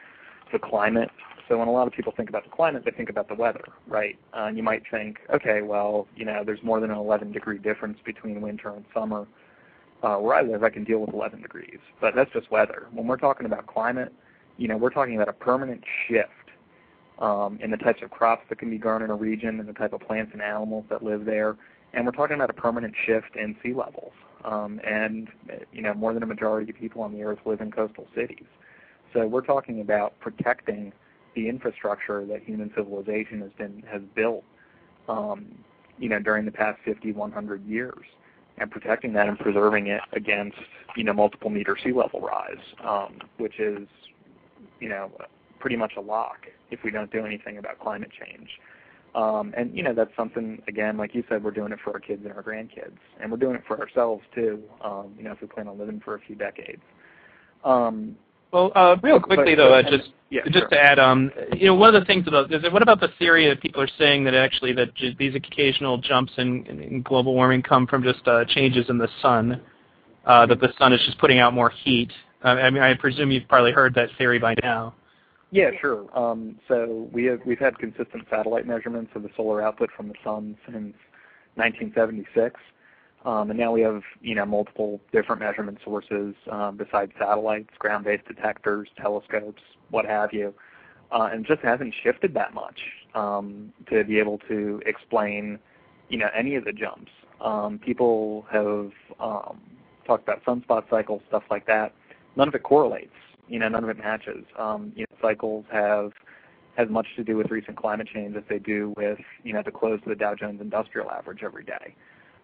the 0.52 0.58
climate. 0.58 1.10
So 1.48 1.58
when 1.58 1.68
a 1.68 1.72
lot 1.72 1.86
of 1.86 1.92
people 1.92 2.12
think 2.16 2.28
about 2.28 2.44
the 2.44 2.50
climate, 2.50 2.84
they 2.84 2.92
think 2.92 3.10
about 3.10 3.28
the 3.28 3.34
weather, 3.34 3.64
right? 3.88 4.16
Uh, 4.32 4.44
and 4.44 4.56
you 4.56 4.62
might 4.62 4.82
think, 4.90 5.18
okay, 5.32 5.62
well, 5.62 6.06
you 6.16 6.24
know, 6.24 6.42
there's 6.44 6.62
more 6.62 6.80
than 6.80 6.90
an 6.90 6.96
11 6.96 7.32
degree 7.32 7.58
difference 7.58 7.98
between 8.04 8.40
winter 8.40 8.70
and 8.70 8.84
summer. 8.94 9.26
Uh, 10.02 10.16
where 10.16 10.36
I 10.36 10.42
live, 10.42 10.62
I 10.62 10.68
can 10.68 10.84
deal 10.84 10.98
with 10.98 11.14
11 11.14 11.40
degrees, 11.40 11.78
but 12.00 12.14
that's 12.14 12.30
just 12.32 12.50
weather. 12.50 12.86
When 12.92 13.06
we're 13.06 13.16
talking 13.16 13.46
about 13.46 13.66
climate, 13.66 14.12
you 14.58 14.68
know, 14.68 14.76
we're 14.76 14.90
talking 14.90 15.16
about 15.16 15.28
a 15.28 15.32
permanent 15.32 15.82
shift 16.06 16.30
um, 17.18 17.58
and 17.62 17.72
the 17.72 17.76
types 17.76 18.02
of 18.02 18.10
crops 18.10 18.44
that 18.48 18.58
can 18.58 18.70
be 18.70 18.78
grown 18.78 19.02
in 19.02 19.10
a 19.10 19.14
region 19.14 19.60
and 19.60 19.68
the 19.68 19.72
type 19.72 19.92
of 19.92 20.00
plants 20.00 20.32
and 20.32 20.42
animals 20.42 20.84
that 20.90 21.02
live 21.02 21.24
there. 21.24 21.56
And 21.94 22.04
we're 22.04 22.12
talking 22.12 22.36
about 22.36 22.50
a 22.50 22.54
permanent 22.54 22.94
shift 23.06 23.36
in 23.36 23.56
sea 23.62 23.72
levels. 23.72 24.12
Um, 24.44 24.80
and 24.86 25.28
you 25.72 25.82
know, 25.82 25.94
more 25.94 26.12
than 26.14 26.22
a 26.22 26.26
majority 26.26 26.70
of 26.70 26.76
people 26.76 27.02
on 27.02 27.12
the 27.12 27.22
earth 27.22 27.38
live 27.44 27.60
in 27.60 27.72
coastal 27.72 28.06
cities. 28.14 28.44
So 29.12 29.26
we're 29.26 29.40
talking 29.40 29.80
about 29.80 30.18
protecting 30.20 30.92
the 31.34 31.48
infrastructure 31.48 32.24
that 32.26 32.42
human 32.42 32.70
civilization 32.76 33.40
has 33.40 33.50
been 33.58 33.82
has 33.90 34.02
built, 34.14 34.44
um, 35.08 35.46
you 35.98 36.08
know, 36.08 36.20
during 36.20 36.44
the 36.44 36.52
past 36.52 36.78
50, 36.84 37.12
100 37.12 37.66
years, 37.66 38.04
and 38.58 38.70
protecting 38.70 39.12
that 39.14 39.28
and 39.28 39.38
preserving 39.38 39.88
it 39.88 40.00
against, 40.12 40.58
you 40.96 41.04
know, 41.04 41.12
multiple 41.12 41.50
meter 41.50 41.76
sea 41.82 41.92
level 41.92 42.20
rise, 42.20 42.62
um, 42.84 43.18
which 43.38 43.58
is, 43.58 43.88
you 44.80 44.88
know, 44.88 45.10
pretty 45.58 45.76
much 45.76 45.92
a 45.96 46.00
lock 46.00 46.46
if 46.70 46.80
we 46.84 46.90
don't 46.90 47.10
do 47.12 47.24
anything 47.24 47.58
about 47.58 47.78
climate 47.78 48.10
change. 48.18 48.48
Um, 49.14 49.54
and 49.56 49.74
you 49.74 49.82
know 49.82 49.94
that's 49.94 50.14
something 50.16 50.62
again, 50.68 50.98
like 50.98 51.14
you 51.14 51.24
said, 51.28 51.42
we're 51.42 51.50
doing 51.50 51.72
it 51.72 51.78
for 51.82 51.92
our 51.94 52.00
kids 52.00 52.22
and 52.24 52.34
our 52.34 52.42
grandkids, 52.42 52.98
and 53.20 53.30
we're 53.30 53.38
doing 53.38 53.54
it 53.54 53.62
for 53.66 53.80
ourselves 53.80 54.22
too. 54.34 54.62
Um, 54.84 55.14
you 55.16 55.24
know, 55.24 55.32
if 55.32 55.40
we 55.40 55.46
plan 55.46 55.68
on 55.68 55.78
living 55.78 56.00
for 56.04 56.16
a 56.16 56.20
few 56.20 56.36
decades. 56.36 56.82
Um, 57.64 58.16
well, 58.52 58.72
uh, 58.74 58.96
real 59.02 59.20
quickly 59.20 59.54
but, 59.54 59.62
though, 59.62 59.74
uh, 59.74 59.82
just 59.82 60.10
yeah, 60.30 60.42
just 60.44 60.58
sure. 60.58 60.68
to 60.68 60.80
add, 60.80 60.98
um, 60.98 61.30
you 61.56 61.66
know, 61.66 61.74
one 61.74 61.94
of 61.94 62.00
the 62.00 62.04
things 62.04 62.26
about 62.26 62.52
is 62.52 62.62
what 62.72 62.82
about 62.82 63.00
the 63.00 63.08
theory 63.18 63.48
that 63.48 63.60
people 63.60 63.80
are 63.80 63.88
saying 63.98 64.24
that 64.24 64.34
actually 64.34 64.72
that 64.74 64.94
j- 64.94 65.16
these 65.18 65.34
occasional 65.34 65.98
jumps 65.98 66.32
in, 66.36 66.66
in, 66.66 67.02
global 67.02 67.34
warming 67.34 67.62
come 67.62 67.86
from 67.86 68.02
just 68.02 68.26
uh, 68.26 68.44
changes 68.44 68.86
in 68.88 68.98
the 68.98 69.08
sun, 69.22 69.60
uh, 70.26 70.44
that 70.46 70.60
the 70.60 70.72
sun 70.78 70.92
is 70.92 71.00
just 71.06 71.18
putting 71.18 71.38
out 71.38 71.54
more 71.54 71.70
heat. 71.70 72.10
Uh, 72.44 72.48
I 72.48 72.70
mean, 72.70 72.82
I 72.82 72.94
presume 72.94 73.30
you've 73.30 73.48
probably 73.48 73.72
heard 73.72 73.94
that 73.94 74.08
theory 74.18 74.38
by 74.38 74.54
now. 74.62 74.94
Yeah, 75.56 75.70
sure. 75.80 76.06
Um, 76.14 76.58
so 76.68 77.08
we 77.12 77.24
have 77.24 77.40
we've 77.46 77.58
had 77.58 77.78
consistent 77.78 78.26
satellite 78.28 78.66
measurements 78.66 79.12
of 79.14 79.22
the 79.22 79.30
solar 79.34 79.62
output 79.62 79.88
from 79.96 80.08
the 80.08 80.14
sun 80.22 80.58
since 80.66 80.94
1976, 81.54 82.60
um, 83.24 83.48
and 83.48 83.58
now 83.58 83.72
we 83.72 83.80
have 83.80 84.02
you 84.20 84.34
know 84.34 84.44
multiple 84.44 85.00
different 85.12 85.40
measurement 85.40 85.78
sources 85.82 86.34
um, 86.52 86.76
besides 86.76 87.10
satellites, 87.18 87.70
ground-based 87.78 88.26
detectors, 88.26 88.90
telescopes, 88.98 89.62
what 89.88 90.04
have 90.04 90.34
you, 90.34 90.52
uh, 91.10 91.30
and 91.32 91.46
just 91.46 91.62
hasn't 91.62 91.94
shifted 92.02 92.34
that 92.34 92.52
much 92.52 92.78
um, 93.14 93.72
to 93.88 94.04
be 94.04 94.18
able 94.18 94.36
to 94.46 94.82
explain 94.84 95.58
you 96.10 96.18
know 96.18 96.28
any 96.36 96.56
of 96.56 96.66
the 96.66 96.72
jumps. 96.72 97.10
Um, 97.40 97.78
people 97.78 98.44
have 98.52 98.90
um, 99.20 99.58
talked 100.06 100.28
about 100.28 100.44
sunspot 100.44 100.90
cycles, 100.90 101.22
stuff 101.28 101.44
like 101.50 101.66
that. 101.66 101.94
None 102.36 102.46
of 102.46 102.54
it 102.54 102.62
correlates 102.62 103.14
you 103.48 103.58
know, 103.58 103.68
none 103.68 103.84
of 103.84 103.90
it 103.90 103.98
matches. 103.98 104.44
Um, 104.58 104.92
you 104.96 105.02
know, 105.02 105.16
cycles 105.20 105.64
have 105.70 106.12
as 106.78 106.88
much 106.88 107.06
to 107.16 107.24
do 107.24 107.36
with 107.36 107.50
recent 107.50 107.76
climate 107.76 108.08
change 108.12 108.36
as 108.36 108.42
they 108.48 108.58
do 108.58 108.92
with, 108.96 109.18
you 109.42 109.52
know, 109.52 109.62
the 109.62 109.70
close 109.70 110.00
of 110.02 110.08
the 110.08 110.14
Dow 110.14 110.34
Jones 110.34 110.60
Industrial 110.60 111.10
Average 111.10 111.42
every 111.42 111.64
day. 111.64 111.94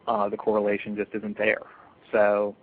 Uh, 0.07 0.29
the 0.29 0.37
correlation 0.37 0.97
just 0.97 1.15
isn't 1.15 1.37
there. 1.37 1.63
So 2.11 2.57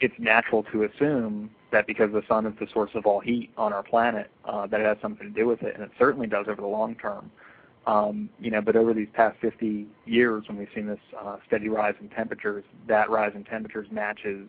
it's 0.00 0.14
natural 0.18 0.64
to 0.64 0.84
assume 0.84 1.50
that 1.70 1.86
because 1.86 2.12
the 2.12 2.22
sun 2.28 2.46
is 2.46 2.54
the 2.58 2.66
source 2.72 2.90
of 2.94 3.06
all 3.06 3.20
heat 3.20 3.50
on 3.56 3.72
our 3.72 3.82
planet, 3.82 4.30
uh, 4.44 4.66
that 4.66 4.80
it 4.80 4.86
has 4.86 4.96
something 5.02 5.26
to 5.26 5.32
do 5.32 5.46
with 5.46 5.62
it, 5.62 5.74
and 5.74 5.84
it 5.84 5.90
certainly 5.98 6.26
does 6.26 6.46
over 6.48 6.60
the 6.60 6.66
long 6.66 6.94
term. 6.94 7.30
Um, 7.86 8.28
you 8.38 8.50
know, 8.50 8.60
but 8.60 8.76
over 8.76 8.92
these 8.92 9.08
past 9.14 9.38
50 9.40 9.86
years, 10.04 10.44
when 10.46 10.58
we've 10.58 10.68
seen 10.74 10.86
this 10.86 10.98
uh, 11.18 11.36
steady 11.46 11.68
rise 11.68 11.94
in 12.00 12.08
temperatures, 12.10 12.64
that 12.86 13.08
rise 13.08 13.32
in 13.34 13.44
temperatures 13.44 13.88
matches 13.90 14.48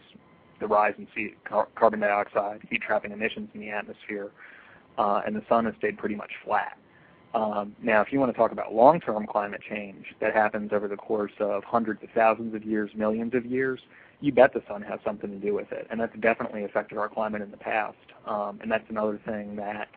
the 0.60 0.68
rise 0.68 0.94
in 0.98 1.08
C- 1.16 1.36
car- 1.46 1.68
carbon 1.76 2.00
dioxide, 2.00 2.62
heat 2.70 2.82
trapping 2.82 3.12
emissions 3.12 3.50
in 3.54 3.60
the 3.60 3.70
atmosphere, 3.70 4.32
uh, 4.98 5.22
and 5.26 5.36
the 5.36 5.44
sun 5.48 5.66
has 5.66 5.74
stayed 5.78 5.98
pretty 5.98 6.16
much 6.16 6.32
flat. 6.44 6.78
Um, 7.34 7.76
now, 7.82 8.02
if 8.02 8.12
you 8.12 8.20
want 8.20 8.32
to 8.32 8.38
talk 8.38 8.52
about 8.52 8.74
long-term 8.74 9.28
climate 9.28 9.62
change 9.70 10.06
that 10.20 10.34
happens 10.34 10.72
over 10.74 10.88
the 10.88 10.98
course 10.98 11.32
of 11.40 11.64
hundreds 11.64 12.02
of 12.04 12.10
thousands 12.16 12.56
of 12.56 12.64
years, 12.64 12.90
millions 12.96 13.36
of 13.36 13.46
years, 13.46 13.80
you 14.20 14.32
bet 14.32 14.52
the 14.54 14.64
sun 14.68 14.82
has 14.82 15.00
something 15.06 15.30
to 15.30 15.38
do 15.38 15.54
with 15.54 15.72
it, 15.72 15.88
and 15.92 16.00
that's 16.00 16.18
definitely 16.20 16.64
affected 16.64 16.98
our 16.98 17.08
climate 17.08 17.42
in 17.42 17.52
the 17.52 17.58
past. 17.58 17.98
Um, 18.26 18.60
and 18.62 18.72
that's 18.72 18.90
another 18.90 19.20
thing 19.26 19.56
that 19.58 19.88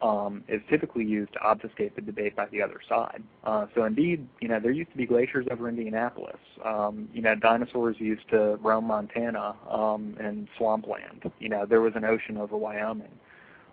um, 0.00 0.44
is 0.48 0.60
typically 0.70 1.04
used 1.04 1.32
to 1.32 1.40
obfuscate 1.40 1.94
the 1.96 2.02
debate 2.02 2.36
by 2.36 2.46
the 2.46 2.62
other 2.62 2.80
side. 2.88 3.22
Uh, 3.44 3.66
so 3.74 3.84
indeed, 3.84 4.26
you 4.40 4.48
know, 4.48 4.60
there 4.60 4.70
used 4.70 4.90
to 4.92 4.96
be 4.96 5.06
glaciers 5.06 5.46
over 5.50 5.68
Indianapolis. 5.68 6.38
Um, 6.64 7.08
you 7.12 7.22
know, 7.22 7.34
dinosaurs 7.34 7.96
used 7.98 8.28
to 8.30 8.56
roam 8.62 8.84
Montana 8.84 9.56
um, 9.68 10.16
and 10.20 10.48
swampland. 10.56 11.30
You 11.40 11.48
know, 11.48 11.66
there 11.66 11.80
was 11.80 11.94
an 11.96 12.04
ocean 12.04 12.36
over 12.36 12.56
Wyoming. 12.56 13.10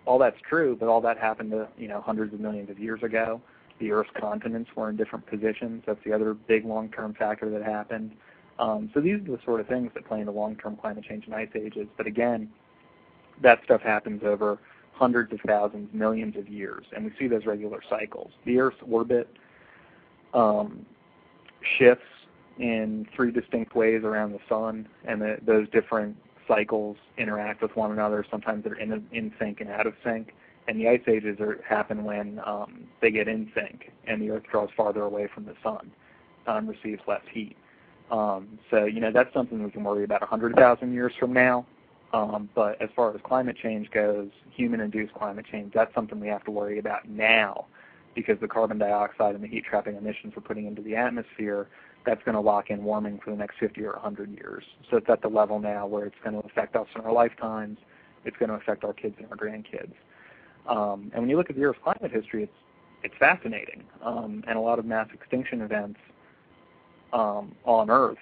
All 0.04 0.18
that's 0.18 0.36
true, 0.48 0.76
but 0.78 0.88
all 0.88 1.00
that 1.00 1.18
happened 1.18 1.50
to, 1.52 1.68
you 1.76 1.88
know, 1.88 2.00
hundreds 2.00 2.32
of 2.32 2.40
millions 2.40 2.70
of 2.70 2.78
years 2.78 3.02
ago. 3.02 3.40
The 3.78 3.92
Earth's 3.92 4.10
continents 4.18 4.70
were 4.74 4.88
in 4.88 4.96
different 4.96 5.26
positions. 5.26 5.82
That's 5.86 5.98
the 6.04 6.12
other 6.12 6.34
big 6.34 6.64
long-term 6.64 7.14
factor 7.14 7.50
that 7.50 7.62
happened. 7.62 8.12
Um, 8.58 8.90
so 8.94 9.00
these 9.00 9.16
are 9.16 9.36
the 9.36 9.38
sort 9.44 9.60
of 9.60 9.66
things 9.66 9.90
that 9.94 10.06
play 10.06 10.20
into 10.20 10.32
long-term 10.32 10.76
climate 10.76 11.04
change 11.04 11.26
and 11.26 11.34
ice 11.34 11.48
ages. 11.54 11.86
But 11.96 12.06
again, 12.06 12.48
that 13.42 13.60
stuff 13.64 13.82
happens 13.82 14.22
over 14.24 14.58
hundreds 14.96 15.32
of 15.32 15.40
thousands, 15.46 15.88
millions 15.92 16.36
of 16.36 16.48
years, 16.48 16.84
and 16.94 17.04
we 17.04 17.12
see 17.18 17.28
those 17.28 17.44
regular 17.44 17.80
cycles. 17.88 18.30
The 18.46 18.58
Earth's 18.58 18.78
orbit 18.90 19.28
um, 20.32 20.86
shifts 21.78 22.04
in 22.58 23.06
three 23.14 23.30
distinct 23.30 23.74
ways 23.74 24.02
around 24.04 24.32
the 24.32 24.38
sun, 24.48 24.88
and 25.06 25.20
the, 25.20 25.36
those 25.44 25.68
different 25.70 26.16
cycles 26.48 26.96
interact 27.18 27.60
with 27.60 27.74
one 27.76 27.92
another. 27.92 28.24
Sometimes 28.30 28.64
they're 28.64 28.74
in, 28.74 29.04
in 29.12 29.32
sync 29.38 29.60
and 29.60 29.68
out 29.70 29.86
of 29.86 29.92
sync, 30.02 30.32
and 30.66 30.80
the 30.80 30.88
ice 30.88 31.02
ages 31.06 31.38
are, 31.40 31.60
happen 31.68 32.04
when 32.04 32.40
um, 32.46 32.84
they 33.02 33.10
get 33.10 33.28
in 33.28 33.50
sync, 33.54 33.92
and 34.06 34.22
the 34.22 34.30
Earth 34.30 34.44
draws 34.50 34.70
farther 34.74 35.02
away 35.02 35.28
from 35.34 35.44
the 35.44 35.54
sun 35.62 35.90
and 36.46 36.68
receives 36.68 37.02
less 37.06 37.22
heat. 37.30 37.56
Um, 38.10 38.58
so, 38.70 38.84
you 38.84 39.00
know, 39.00 39.10
that's 39.12 39.32
something 39.34 39.62
we 39.62 39.70
can 39.70 39.84
worry 39.84 40.04
about 40.04 40.20
100,000 40.22 40.94
years 40.94 41.12
from 41.18 41.32
now. 41.32 41.66
Um, 42.16 42.48
but 42.54 42.80
as 42.80 42.88
far 42.96 43.14
as 43.14 43.20
climate 43.22 43.56
change 43.62 43.90
goes, 43.90 44.30
human-induced 44.50 45.12
climate 45.12 45.44
change, 45.50 45.74
that's 45.74 45.94
something 45.94 46.18
we 46.18 46.28
have 46.28 46.44
to 46.44 46.50
worry 46.50 46.78
about 46.78 47.06
now 47.06 47.66
because 48.14 48.40
the 48.40 48.48
carbon 48.48 48.78
dioxide 48.78 49.34
and 49.34 49.44
the 49.44 49.48
heat 49.48 49.64
trapping 49.68 49.96
emissions 49.96 50.32
we're 50.34 50.40
putting 50.40 50.66
into 50.66 50.80
the 50.80 50.96
atmosphere, 50.96 51.68
that's 52.06 52.22
going 52.24 52.34
to 52.34 52.40
lock 52.40 52.70
in 52.70 52.82
warming 52.82 53.20
for 53.22 53.32
the 53.32 53.36
next 53.36 53.58
50 53.58 53.84
or 53.84 53.92
100 53.92 54.30
years. 54.30 54.64
So 54.90 54.96
it's 54.96 55.10
at 55.10 55.20
the 55.20 55.28
level 55.28 55.58
now 55.58 55.86
where 55.86 56.06
it's 56.06 56.16
going 56.24 56.40
to 56.40 56.48
affect 56.48 56.74
us 56.74 56.86
in 56.94 57.02
our 57.02 57.12
lifetimes. 57.12 57.76
It's 58.24 58.36
going 58.38 58.48
to 58.48 58.54
affect 58.54 58.82
our 58.84 58.94
kids 58.94 59.16
and 59.18 59.26
our 59.30 59.36
grandkids. 59.36 59.92
Um, 60.66 61.10
and 61.12 61.20
when 61.20 61.28
you 61.28 61.36
look 61.36 61.50
at 61.50 61.56
the 61.56 61.64
Earth's 61.64 61.80
climate 61.82 62.12
history, 62.12 62.44
it's 62.44 62.52
it's 63.02 63.14
fascinating. 63.18 63.84
Um, 64.02 64.42
and 64.48 64.56
a 64.56 64.60
lot 64.60 64.78
of 64.78 64.86
mass 64.86 65.08
extinction 65.12 65.60
events 65.60 66.00
um, 67.12 67.54
on 67.64 67.90
Earth 67.90 68.16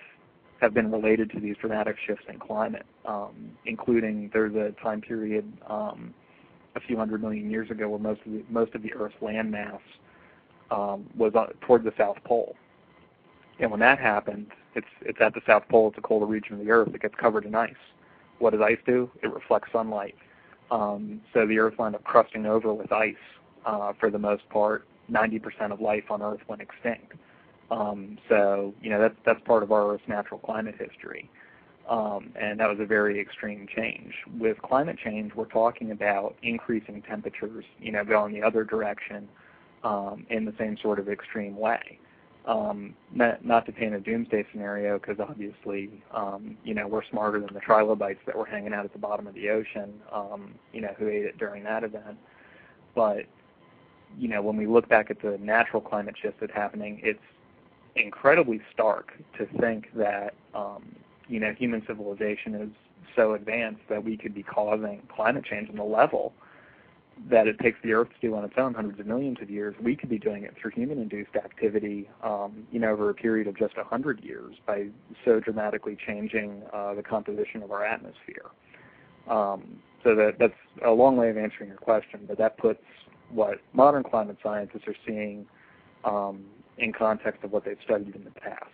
have 0.60 0.74
been 0.74 0.90
related 0.90 1.30
to 1.32 1.40
these 1.40 1.56
dramatic 1.56 1.96
shifts 2.06 2.24
in 2.28 2.38
climate, 2.38 2.86
um, 3.04 3.50
including 3.66 4.30
there's 4.32 4.54
a 4.54 4.72
time 4.82 5.00
period 5.00 5.50
um, 5.68 6.14
a 6.76 6.80
few 6.80 6.96
hundred 6.96 7.22
million 7.22 7.50
years 7.50 7.70
ago 7.70 7.88
where 7.88 7.98
most 7.98 8.20
of 8.26 8.32
the, 8.32 8.44
most 8.48 8.74
of 8.74 8.82
the 8.82 8.92
Earth's 8.94 9.16
landmass 9.20 9.80
um, 10.70 11.08
was 11.16 11.34
uh, 11.34 11.46
toward 11.60 11.84
the 11.84 11.92
South 11.98 12.16
Pole. 12.24 12.56
And 13.60 13.70
when 13.70 13.80
that 13.80 13.98
happened, 13.98 14.48
it's 14.74 14.86
it's 15.02 15.20
at 15.20 15.34
the 15.34 15.40
South 15.46 15.64
Pole. 15.68 15.88
It's 15.88 15.98
a 15.98 16.00
colder 16.00 16.26
region 16.26 16.54
of 16.54 16.64
the 16.64 16.70
Earth. 16.70 16.88
It 16.92 17.02
gets 17.02 17.14
covered 17.14 17.44
in 17.44 17.54
ice. 17.54 17.74
What 18.38 18.50
does 18.50 18.60
ice 18.60 18.78
do? 18.84 19.10
It 19.22 19.32
reflects 19.32 19.70
sunlight. 19.72 20.16
Um, 20.70 21.20
so 21.32 21.46
the 21.46 21.58
Earth 21.58 21.74
wound 21.78 21.94
up 21.94 22.02
crusting 22.04 22.46
over 22.46 22.72
with 22.72 22.90
ice 22.90 23.14
uh, 23.64 23.92
for 24.00 24.10
the 24.10 24.18
most 24.18 24.48
part. 24.48 24.86
90% 25.10 25.70
of 25.70 25.80
life 25.80 26.04
on 26.10 26.22
Earth 26.22 26.40
went 26.48 26.62
extinct. 26.62 27.12
Um, 27.70 28.18
so 28.28 28.74
you 28.82 28.90
know 28.90 29.00
that's 29.00 29.16
that's 29.24 29.40
part 29.44 29.62
of 29.62 29.72
our 29.72 29.92
Earth's 29.92 30.04
natural 30.06 30.38
climate 30.40 30.74
history, 30.78 31.30
um, 31.88 32.32
and 32.38 32.60
that 32.60 32.68
was 32.68 32.78
a 32.80 32.86
very 32.86 33.18
extreme 33.20 33.66
change. 33.74 34.12
With 34.38 34.60
climate 34.62 34.98
change, 35.02 35.34
we're 35.34 35.46
talking 35.46 35.90
about 35.90 36.36
increasing 36.42 37.02
temperatures, 37.02 37.64
you 37.80 37.92
know, 37.92 38.04
going 38.04 38.34
the 38.34 38.42
other 38.42 38.64
direction 38.64 39.28
um, 39.82 40.26
in 40.30 40.44
the 40.44 40.54
same 40.58 40.76
sort 40.82 40.98
of 40.98 41.08
extreme 41.08 41.56
way. 41.56 41.98
Um, 42.46 42.94
not, 43.10 43.42
not 43.42 43.64
to 43.64 43.72
paint 43.72 43.94
a 43.94 44.00
doomsday 44.00 44.44
scenario, 44.52 44.98
because 44.98 45.18
obviously, 45.18 46.02
um, 46.12 46.58
you 46.62 46.74
know, 46.74 46.86
we're 46.86 47.04
smarter 47.10 47.40
than 47.40 47.54
the 47.54 47.60
trilobites 47.60 48.20
that 48.26 48.36
were 48.36 48.44
hanging 48.44 48.74
out 48.74 48.84
at 48.84 48.92
the 48.92 48.98
bottom 48.98 49.26
of 49.26 49.32
the 49.32 49.48
ocean, 49.48 49.94
um, 50.12 50.54
you 50.70 50.82
know, 50.82 50.94
who 50.98 51.08
ate 51.08 51.24
it 51.24 51.38
during 51.38 51.64
that 51.64 51.84
event. 51.84 52.18
But 52.94 53.24
you 54.18 54.28
know, 54.28 54.42
when 54.42 54.56
we 54.56 54.66
look 54.66 54.88
back 54.88 55.10
at 55.10 55.20
the 55.22 55.38
natural 55.38 55.80
climate 55.82 56.14
shift 56.20 56.40
that's 56.40 56.52
happening, 56.52 57.00
it's 57.02 57.18
incredibly 57.96 58.60
stark 58.72 59.12
to 59.38 59.46
think 59.60 59.88
that 59.94 60.34
um, 60.54 60.96
you 61.28 61.40
know 61.40 61.52
human 61.52 61.82
civilization 61.86 62.54
is 62.54 62.70
so 63.16 63.34
advanced 63.34 63.82
that 63.88 64.02
we 64.02 64.16
could 64.16 64.34
be 64.34 64.42
causing 64.42 65.02
climate 65.14 65.44
change 65.44 65.68
on 65.68 65.76
the 65.76 65.84
level 65.84 66.32
that 67.30 67.46
it 67.46 67.58
takes 67.60 67.78
the 67.84 67.92
Earth 67.92 68.08
to 68.08 68.26
do 68.26 68.34
on 68.34 68.44
its 68.44 68.54
own 68.56 68.74
hundreds 68.74 68.98
of 68.98 69.06
millions 69.06 69.38
of 69.40 69.48
years. 69.48 69.74
We 69.80 69.94
could 69.94 70.08
be 70.08 70.18
doing 70.18 70.42
it 70.42 70.54
through 70.60 70.72
human-induced 70.72 71.36
activity, 71.36 72.10
um, 72.22 72.66
you 72.72 72.80
know, 72.80 72.90
over 72.90 73.08
a 73.10 73.14
period 73.14 73.46
of 73.46 73.56
just 73.56 73.74
a 73.76 73.84
hundred 73.84 74.24
years 74.24 74.56
by 74.66 74.88
so 75.24 75.38
dramatically 75.38 75.96
changing 76.06 76.62
uh, 76.72 76.94
the 76.94 77.02
composition 77.02 77.62
of 77.62 77.70
our 77.70 77.84
atmosphere. 77.84 78.46
Um, 79.28 79.78
so 80.02 80.14
that 80.16 80.38
that's 80.38 80.54
a 80.84 80.90
long 80.90 81.16
way 81.16 81.30
of 81.30 81.38
answering 81.38 81.68
your 81.68 81.78
question, 81.78 82.24
but 82.26 82.36
that 82.38 82.58
puts 82.58 82.82
what 83.30 83.60
modern 83.72 84.02
climate 84.02 84.36
scientists 84.42 84.86
are 84.86 84.96
seeing 85.06 85.46
um, 86.04 86.44
in 86.78 86.92
context 86.92 87.44
of 87.44 87.52
what 87.52 87.64
they've 87.64 87.78
studied 87.84 88.14
in 88.14 88.24
the 88.24 88.30
past. 88.30 88.64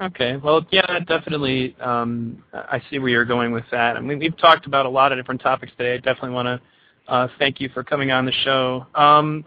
Okay. 0.00 0.36
Well, 0.36 0.66
yeah, 0.70 0.98
definitely. 1.00 1.76
Um, 1.80 2.42
I 2.52 2.82
see 2.90 2.98
where 2.98 3.10
you're 3.10 3.26
going 3.26 3.52
with 3.52 3.64
that. 3.70 3.96
I 3.96 4.00
mean, 4.00 4.18
we've 4.18 4.36
talked 4.38 4.66
about 4.66 4.86
a 4.86 4.88
lot 4.88 5.12
of 5.12 5.18
different 5.18 5.42
topics 5.42 5.72
today. 5.76 5.94
I 5.94 5.96
definitely 5.98 6.30
want 6.30 6.46
to 6.46 7.12
uh, 7.12 7.28
thank 7.38 7.60
you 7.60 7.68
for 7.74 7.84
coming 7.84 8.10
on 8.10 8.24
the 8.24 8.32
show. 8.44 8.86
Um, 8.94 9.44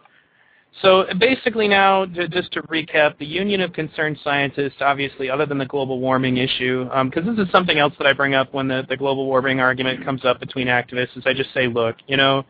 so 0.82 1.05
basically 1.20 1.68
now, 1.68 2.05
to, 2.05 2.28
just 2.28 2.51
to 2.53 2.61
recap, 2.64 3.18
the 3.18 3.26
Union 3.26 3.61
of 3.61 3.74
Concerned 3.74 4.18
Scientists, 4.24 4.78
obviously, 4.82 5.30
other 5.30 5.45
than 5.45 5.57
the 5.57 5.66
global 5.66 5.99
warming 5.99 6.38
issue, 6.38 6.86
because 6.86 7.28
um, 7.28 7.36
this 7.36 7.45
is 7.45 7.51
something 7.51 7.78
else 7.78 7.93
that 7.99 8.07
I 8.07 8.14
bring 8.14 8.34
up 8.34 8.53
when 8.53 8.68
the, 8.68 8.84
the 8.89 8.97
global 8.97 9.26
warming 9.26 9.59
argument 9.59 10.03
comes 10.03 10.26
up 10.26 10.39
between 10.39 10.68
activists, 10.68 11.16
is 11.16 11.24
I 11.26 11.34
just 11.34 11.53
say, 11.53 11.68
look, 11.68 11.95
you 12.07 12.18
know, 12.18 12.43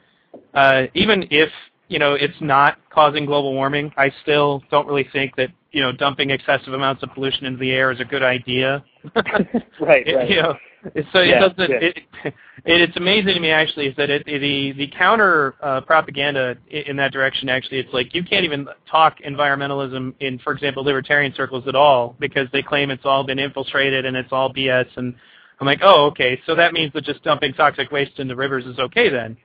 uh, 0.53 0.83
even 0.93 1.27
if 1.31 1.49
you 1.93 1.99
know 1.99 2.15
it's 2.15 2.41
not 2.41 2.79
causing 2.89 3.23
global 3.23 3.53
warming, 3.53 3.93
I 3.97 4.11
still 4.23 4.63
don't 4.71 4.87
really 4.87 5.07
think 5.13 5.35
that 5.35 5.49
you 5.71 5.79
know 5.79 5.91
dumping 5.91 6.31
excessive 6.31 6.73
amounts 6.73 7.03
of 7.03 7.13
pollution 7.13 7.45
into 7.45 7.59
the 7.59 7.71
air 7.71 7.91
is 7.91 7.99
a 7.99 8.05
good 8.05 8.23
idea. 8.23 8.83
right, 9.15 9.47
right. 9.79 10.29
You 10.29 10.41
know, 10.41 10.57
so 11.11 11.21
yeah, 11.21 11.45
it 11.45 11.55
doesn't. 11.55 11.69
yeah. 11.69 11.77
It, 11.81 11.97
it, 12.25 12.33
it's 12.65 12.97
amazing 12.97 13.35
to 13.35 13.39
me 13.39 13.51
actually 13.51 13.87
is 13.87 13.95
that 13.97 14.09
it, 14.09 14.25
the 14.25 14.71
the 14.71 14.91
counter 14.97 15.53
uh, 15.61 15.81
propaganda 15.81 16.55
in 16.67 16.95
that 16.95 17.11
direction 17.11 17.47
actually 17.47 17.77
it's 17.77 17.93
like 17.93 18.15
you 18.15 18.23
can't 18.23 18.43
even 18.43 18.67
talk 18.89 19.17
environmentalism 19.19 20.15
in 20.19 20.39
for 20.39 20.51
example 20.53 20.83
libertarian 20.83 21.33
circles 21.35 21.67
at 21.67 21.75
all 21.75 22.15
because 22.19 22.47
they 22.53 22.63
claim 22.63 22.89
it's 22.89 23.05
all 23.05 23.23
been 23.23 23.37
infiltrated 23.37 24.05
and 24.05 24.17
it's 24.17 24.29
all 24.31 24.51
BS 24.51 24.87
and 24.95 25.13
I'm 25.59 25.67
like 25.67 25.81
oh 25.83 26.05
okay 26.07 26.41
so 26.45 26.55
that 26.55 26.73
means 26.73 26.93
that 26.93 27.03
just 27.03 27.21
dumping 27.23 27.53
toxic 27.53 27.91
waste 27.91 28.17
into 28.19 28.35
rivers 28.35 28.65
is 28.65 28.79
okay 28.79 29.09
then. 29.09 29.37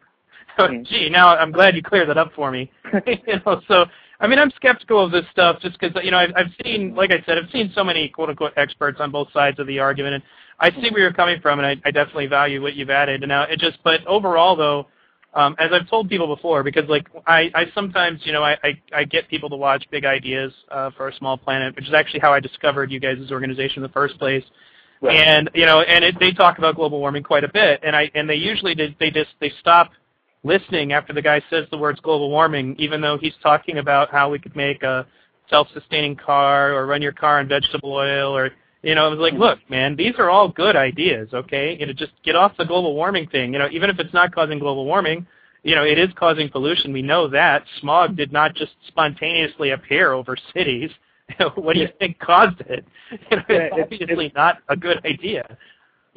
Mm. 0.69 0.87
Gee, 0.87 1.09
now 1.09 1.37
I'm 1.37 1.53
glad 1.53 1.77
you 1.77 1.83
cleared 1.83 2.09
that 2.09 2.19
up 2.19 2.33
for 2.35 2.51
me. 2.51 2.71
you 3.07 3.41
know, 3.47 3.61
so 3.69 3.87
I 4.21 4.27
mean, 4.27 4.39
I'm 4.39 4.51
skeptical 4.57 5.05
of 5.05 5.13
this 5.13 5.25
stuff 5.31 5.61
just 5.61 5.79
because 5.79 5.97
you 6.05 6.11
know 6.11 6.19
I've, 6.19 6.33
I've 6.35 6.53
seen, 6.65 6.95
like 6.95 7.13
I 7.13 7.23
said, 7.25 7.39
I've 7.39 7.51
seen 7.51 7.71
so 7.75 7.85
many 7.85 8.09
quote 8.09 8.31
unquote 8.31 8.53
experts 8.57 8.99
on 9.01 9.11
both 9.13 9.33
sides 9.33 9.61
of 9.61 9.67
the 9.67 9.79
argument, 9.79 10.15
and 10.15 10.23
I 10.59 10.71
see 10.71 10.91
where 10.91 11.01
you're 11.01 11.13
coming 11.13 11.41
from, 11.41 11.61
and 11.61 11.67
I, 11.67 11.77
I 11.85 11.91
definitely 11.91 12.27
value 12.27 12.61
what 12.61 12.75
you've 12.75 12.91
added. 12.91 13.23
And 13.23 13.29
now 13.29 13.45
it 13.45 13.61
just, 13.61 13.79
but 13.85 14.05
overall 14.07 14.57
though, 14.57 14.89
um, 15.35 15.55
as 15.59 15.71
I've 15.73 15.89
told 15.89 16.09
people 16.09 16.35
before, 16.35 16.65
because 16.65 16.89
like 16.89 17.07
I, 17.27 17.51
I 17.55 17.67
sometimes, 17.75 18.21
you 18.25 18.33
know, 18.33 18.43
I, 18.43 18.57
I, 18.65 18.83
I 18.93 19.05
get 19.05 19.29
people 19.29 19.49
to 19.51 19.57
watch 19.57 19.85
Big 19.91 20.05
Ideas 20.05 20.53
uh, 20.71 20.91
for 20.97 21.09
a 21.09 21.15
Small 21.15 21.37
Planet, 21.37 21.77
which 21.77 21.87
is 21.87 21.95
actually 21.95 22.21
how 22.21 22.33
I 22.33 22.41
discovered 22.41 22.91
you 22.91 22.99
guys' 22.99 23.31
organization 23.31 23.79
in 23.79 23.83
the 23.83 23.93
first 23.93 24.19
place. 24.19 24.45
Right. 25.01 25.17
And 25.17 25.49
you 25.55 25.65
know, 25.65 25.83
and 25.83 26.03
it, 26.03 26.17
they 26.19 26.33
talk 26.33 26.59
about 26.59 26.75
global 26.75 26.99
warming 26.99 27.23
quite 27.23 27.45
a 27.45 27.53
bit, 27.53 27.81
and 27.85 27.95
I 27.95 28.11
and 28.17 28.29
they 28.29 28.35
usually 28.35 28.75
did, 28.75 28.97
they 28.99 29.13
just 29.13 29.31
they 29.39 29.53
stop 29.61 29.93
listening 30.45 30.93
after 30.93 31.13
the 31.13 31.23
guy 31.23 31.43
says 31.51 31.67
the 31.71 31.79
words 31.79 32.01
global 32.01 32.31
warming, 32.31 32.77
even 32.79 33.01
though 33.01 33.19
he's 33.19 33.35
talking 33.43 33.79
about 33.79 34.11
how 34.11 34.31
we 34.31 34.39
could 34.39 34.57
make 34.57 34.83
a 34.83 35.07
self-sustaining 35.51 36.17
car 36.17 36.73
or 36.73 36.87
run 36.87 37.03
your 37.03 37.13
car 37.13 37.39
on 37.39 37.49
vegetable 37.49 37.93
oil 37.93 38.37
or 38.37 38.51
you 38.83 38.95
know, 38.95 39.07
I 39.07 39.09
was 39.09 39.19
like, 39.19 39.33
mm-hmm. 39.33 39.43
look, 39.43 39.59
man, 39.69 39.97
these 39.97 40.15
are 40.19 40.31
all 40.31 40.49
good 40.49 40.77
ideas, 40.77 41.29
okay? 41.35 41.77
You 41.79 41.87
know, 41.87 41.93
just 41.93 42.13
get 42.25 42.37
off 42.37 42.57
the 42.57 42.65
global 42.65 42.95
warming 42.95 43.27
thing. 43.29 43.53
You 43.53 43.59
know, 43.59 43.69
even 43.73 43.91
if 43.91 43.99
it's 43.99 44.15
not 44.15 44.33
causing 44.33 44.59
global 44.59 44.85
warming, 44.85 45.27
you 45.65 45.75
know, 45.75 45.83
it 45.83 45.99
is 45.99 46.09
causing 46.17 46.49
pollution. 46.49 46.93
We 46.93 47.03
know 47.03 47.29
that. 47.29 47.65
Smog 47.81 48.17
did 48.17 48.33
not 48.33 48.55
just 48.55 48.73
spontaneously 48.87 49.71
appear 49.71 50.13
over 50.13 50.37
cities. 50.55 50.91
what 51.57 51.75
do 51.75 51.81
you 51.81 51.89
think 51.99 52.19
caused 52.19 52.61
it? 52.63 52.85
You 53.31 53.37
know, 53.39 53.43
it's 53.49 53.75
obviously 53.83 54.33
not 54.35 54.59
a 54.69 54.77
good 54.77 55.05
idea. 55.05 55.57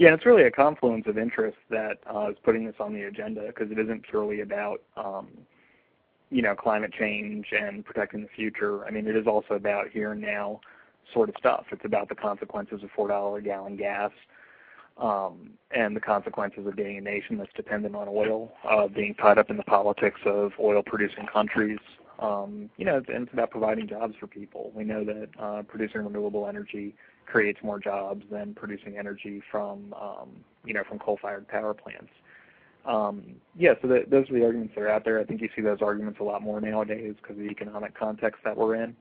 Yeah, 0.02 0.16
it's 0.16 0.26
really 0.26 0.46
a 0.46 0.52
confluence 0.52 1.06
of 1.06 1.20
interests 1.20 1.60
that 1.70 2.00
uh, 2.12 2.32
is 2.32 2.38
putting 2.44 2.66
this 2.66 2.74
on 2.80 2.92
the 2.92 3.04
agenda 3.04 3.44
because 3.46 3.70
it 3.70 3.78
isn't 3.78 4.02
purely 4.02 4.42
about, 4.42 4.82
um, 4.98 5.28
you 6.32 6.42
know, 6.42 6.56
climate 6.56 6.92
change 6.92 7.46
and 7.52 7.86
protecting 7.86 8.24
the 8.24 8.28
future. 8.36 8.84
I 8.84 8.90
mean, 8.90 9.06
it 9.06 9.16
is 9.16 9.28
also 9.28 9.54
about 9.54 9.90
here 9.92 10.14
and 10.14 10.20
now 10.20 10.60
sort 11.14 11.30
of 11.30 11.36
stuff. 11.38 11.66
It's 11.72 11.86
about 11.86 12.10
the 12.10 12.16
consequences 12.16 12.82
of 12.82 12.90
four 12.96 13.10
dollar 13.10 13.38
a 13.38 13.42
gallon 13.44 13.78
gas 13.78 14.10
um, 14.98 15.52
and 15.70 15.96
the 15.96 16.02
consequences 16.02 16.66
of 16.66 16.76
being 16.76 16.98
a 16.98 17.02
nation 17.02 17.38
that's 17.38 17.54
dependent 17.56 17.96
on 17.96 18.08
oil, 18.10 18.52
uh, 18.68 18.88
being 18.88 19.14
tied 19.14 19.38
up 19.38 19.52
in 19.52 19.58
the 19.58 19.64
politics 19.66 20.22
of 20.26 20.54
oil-producing 20.60 21.28
countries. 21.32 21.78
Um, 22.18 22.72
you 22.76 22.86
know, 22.86 23.04
and 23.08 23.26
it's 23.26 23.34
about 23.34 23.52
providing 23.52 23.88
jobs 23.88 24.16
for 24.20 24.26
people. 24.26 24.72
We 24.74 24.84
know 24.84 25.04
that 25.04 25.30
uh, 25.40 25.62
producing 25.62 26.04
renewable 26.04 26.48
energy 26.48 26.96
creates 27.32 27.60
more 27.64 27.80
jobs 27.80 28.24
than 28.30 28.54
producing 28.54 28.98
energy 28.98 29.42
from, 29.50 29.94
um, 29.94 30.30
you 30.66 30.74
know, 30.74 30.84
from 30.88 31.00
coal-fired 31.00 31.48
power 31.48 31.74
plants. 31.74 32.12
Um, 32.86 33.36
yeah, 33.58 33.74
so 33.82 33.88
that, 33.88 34.10
those 34.10 34.30
are 34.30 34.34
the 34.34 34.44
arguments 34.44 34.74
that 34.76 34.82
are 34.82 34.90
out 34.90 35.06
there. 35.06 35.20
I 35.20 35.24
think 35.24 35.40
you 35.42 35.50
see 35.56 35.62
those 35.62 35.82
arguments 35.82 36.20
a 36.20 36.24
lot 36.24 36.42
more 36.42 36.60
nowadays 36.60 37.16
because 37.22 37.38
of 37.38 37.44
the 37.44 37.50
economic 37.50 37.98
context 37.98 38.40
that 38.44 38.58
we're 38.58 38.76
in, 38.84 38.96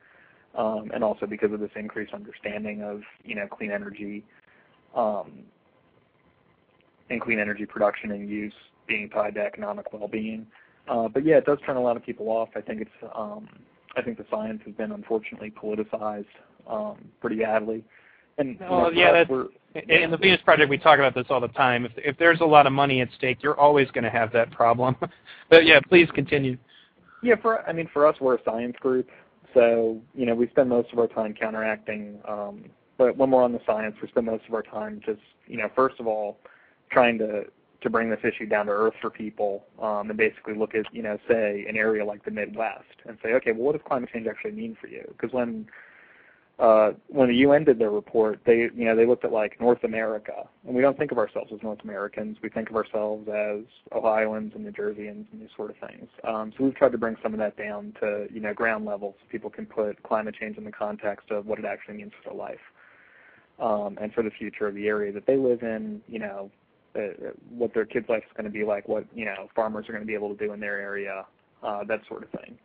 um, 0.54 0.90
and 0.94 1.02
also 1.02 1.26
because 1.26 1.52
of 1.52 1.60
this 1.60 1.70
increased 1.74 2.14
understanding 2.14 2.82
of, 2.82 3.00
you 3.24 3.34
know, 3.34 3.46
clean 3.46 3.72
energy 3.72 4.22
um, 4.94 5.28
and 7.08 7.20
clean 7.20 7.40
energy 7.40 7.66
production 7.66 8.12
and 8.12 8.28
use 8.28 8.54
being 8.86 9.08
tied 9.10 9.34
to 9.34 9.40
economic 9.40 9.92
well-being. 9.92 10.46
Uh, 10.88 11.08
but 11.08 11.24
yeah, 11.24 11.38
it 11.38 11.46
does 11.46 11.58
turn 11.66 11.76
a 11.76 11.82
lot 11.82 11.96
of 11.96 12.04
people 12.04 12.28
off. 12.28 12.50
I 12.54 12.60
think 12.60 12.82
it's, 12.82 13.12
um, 13.14 13.48
I 13.96 14.02
think 14.02 14.18
the 14.18 14.26
science 14.30 14.60
has 14.66 14.74
been 14.74 14.92
unfortunately 14.92 15.50
politicized 15.50 16.26
um, 16.68 16.96
pretty 17.20 17.36
badly. 17.36 17.82
And 18.40 18.58
Well, 18.58 18.92
yeah, 18.92 19.12
that's- 19.12 19.28
we're- 19.28 19.48
In 19.88 20.10
the 20.10 20.16
Venus 20.16 20.40
Project, 20.42 20.68
we 20.68 20.78
talk 20.78 20.98
about 20.98 21.14
this 21.14 21.30
all 21.30 21.38
the 21.38 21.48
time. 21.48 21.84
If, 21.84 21.92
if 21.96 22.16
there's 22.16 22.40
a 22.40 22.44
lot 22.44 22.66
of 22.66 22.72
money 22.72 23.00
at 23.02 23.12
stake, 23.12 23.40
you're 23.40 23.58
always 23.58 23.88
going 23.92 24.02
to 24.02 24.10
have 24.10 24.32
that 24.32 24.50
problem. 24.50 24.96
but 25.48 25.64
yeah, 25.64 25.78
please 25.88 26.10
continue. 26.10 26.56
Yeah, 27.22 27.36
for 27.36 27.68
I 27.68 27.72
mean, 27.72 27.86
for 27.92 28.06
us, 28.06 28.16
we're 28.20 28.34
a 28.34 28.42
science 28.44 28.76
group, 28.80 29.08
so 29.54 30.00
you 30.14 30.26
know 30.26 30.34
we 30.34 30.48
spend 30.48 30.70
most 30.70 30.92
of 30.92 30.98
our 30.98 31.06
time 31.06 31.34
counteracting. 31.34 32.18
Um, 32.26 32.64
but 32.98 33.16
when 33.16 33.30
we're 33.30 33.44
on 33.44 33.52
the 33.52 33.60
science, 33.64 33.94
we 34.02 34.08
spend 34.08 34.26
most 34.26 34.44
of 34.48 34.54
our 34.54 34.62
time 34.62 35.00
just 35.04 35.20
you 35.46 35.58
know, 35.58 35.68
first 35.76 36.00
of 36.00 36.06
all, 36.08 36.38
trying 36.90 37.18
to 37.18 37.44
to 37.82 37.90
bring 37.90 38.10
this 38.10 38.20
issue 38.24 38.46
down 38.46 38.66
to 38.66 38.72
earth 38.72 38.94
for 39.00 39.10
people, 39.10 39.64
um, 39.80 40.10
and 40.10 40.16
basically 40.16 40.54
look 40.54 40.74
at 40.74 40.84
you 40.92 41.02
know, 41.02 41.16
say 41.28 41.64
an 41.68 41.76
area 41.76 42.04
like 42.04 42.24
the 42.24 42.30
Midwest, 42.30 42.84
and 43.06 43.18
say, 43.22 43.34
okay, 43.34 43.52
well, 43.52 43.66
what 43.66 43.72
does 43.72 43.82
climate 43.86 44.08
change 44.12 44.26
actually 44.26 44.52
mean 44.52 44.76
for 44.80 44.88
you? 44.88 45.04
Because 45.08 45.32
when 45.32 45.66
uh, 46.60 46.92
when 47.08 47.28
the 47.28 47.36
UN 47.36 47.64
did 47.64 47.78
their 47.78 47.90
report, 47.90 48.38
they 48.44 48.68
you 48.74 48.84
know 48.84 48.94
they 48.94 49.06
looked 49.06 49.24
at 49.24 49.32
like 49.32 49.58
North 49.60 49.82
America, 49.82 50.46
and 50.66 50.74
we 50.74 50.82
don't 50.82 50.98
think 50.98 51.10
of 51.10 51.16
ourselves 51.16 51.50
as 51.54 51.62
North 51.62 51.80
Americans. 51.84 52.36
We 52.42 52.50
think 52.50 52.68
of 52.68 52.76
ourselves 52.76 53.26
as 53.28 53.60
Ohioans 53.92 54.52
and 54.54 54.64
New 54.64 54.70
Jerseyans 54.70 55.24
and 55.32 55.40
these 55.40 55.48
sort 55.56 55.70
of 55.70 55.76
things. 55.88 56.08
Um, 56.22 56.52
so 56.56 56.64
we've 56.64 56.74
tried 56.74 56.92
to 56.92 56.98
bring 56.98 57.16
some 57.22 57.32
of 57.32 57.38
that 57.38 57.56
down 57.56 57.94
to 58.00 58.26
you 58.30 58.40
know 58.40 58.52
ground 58.52 58.84
level, 58.84 59.14
so 59.18 59.26
people 59.30 59.48
can 59.48 59.64
put 59.64 60.02
climate 60.02 60.34
change 60.38 60.58
in 60.58 60.64
the 60.64 60.72
context 60.72 61.30
of 61.30 61.46
what 61.46 61.58
it 61.58 61.64
actually 61.64 61.96
means 61.96 62.12
for 62.22 62.30
their 62.30 62.38
life 62.38 62.60
um, 63.58 63.96
and 63.98 64.12
for 64.12 64.22
the 64.22 64.30
future 64.30 64.66
of 64.66 64.74
the 64.74 64.86
area 64.86 65.12
that 65.12 65.26
they 65.26 65.38
live 65.38 65.62
in. 65.62 66.02
You 66.08 66.18
know, 66.18 66.50
uh, 66.94 67.30
what 67.48 67.72
their 67.72 67.86
kids' 67.86 68.10
life 68.10 68.24
is 68.26 68.32
going 68.36 68.44
to 68.44 68.50
be 68.50 68.64
like, 68.64 68.86
what 68.86 69.06
you 69.14 69.24
know 69.24 69.48
farmers 69.54 69.88
are 69.88 69.92
going 69.92 70.02
to 70.02 70.06
be 70.06 70.14
able 70.14 70.34
to 70.34 70.46
do 70.46 70.52
in 70.52 70.60
their 70.60 70.78
area, 70.78 71.24
uh, 71.62 71.84
that 71.84 72.00
sort 72.06 72.22
of 72.22 72.28
thing. 72.38 72.58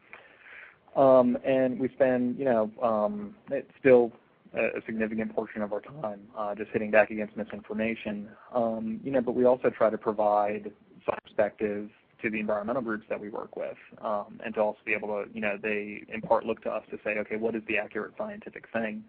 Um, 0.96 1.38
and 1.46 1.80
we 1.80 1.90
spend, 1.90 2.40
you 2.40 2.46
know, 2.46 2.72
um, 2.82 3.36
it's 3.52 3.70
still 3.80 4.12
a, 4.54 4.82
significant 4.86 5.36
portion 5.36 5.62
of 5.62 5.74
our 5.74 5.82
time 5.82 6.22
uh, 6.38 6.56
just 6.56 6.72
hitting 6.72 6.92
back 6.92 7.12
against 7.12 7.36
misinformation. 7.36 8.30
Um, 8.54 9.02
you 9.04 9.12
know, 9.12 9.22
but 9.22 9.36
we 9.36 9.46
also 9.46 9.70
try 9.70 9.90
to 9.90 9.98
provide 9.98 10.72
some 11.06 11.18
perspective 11.24 11.90
to 12.22 12.30
the 12.30 12.40
environmental 12.40 12.82
groups 12.82 13.06
that 13.10 13.20
we 13.20 13.30
work 13.30 13.58
with, 13.58 13.78
and 14.02 14.54
to 14.56 14.62
also 14.62 14.80
be 14.86 14.94
able 14.94 15.10
to, 15.10 15.26
you 15.34 15.42
know, 15.42 15.58
they 15.62 16.02
in 16.12 16.22
part 16.22 16.46
look 16.46 16.64
to 16.64 16.70
us 16.70 16.84
to 16.90 16.98
say, 17.04 17.18
okay, 17.20 17.36
what 17.36 17.56
is 17.56 17.62
the 17.68 17.78
accurate 17.78 18.14
scientific 18.18 18.66
thing 18.72 19.04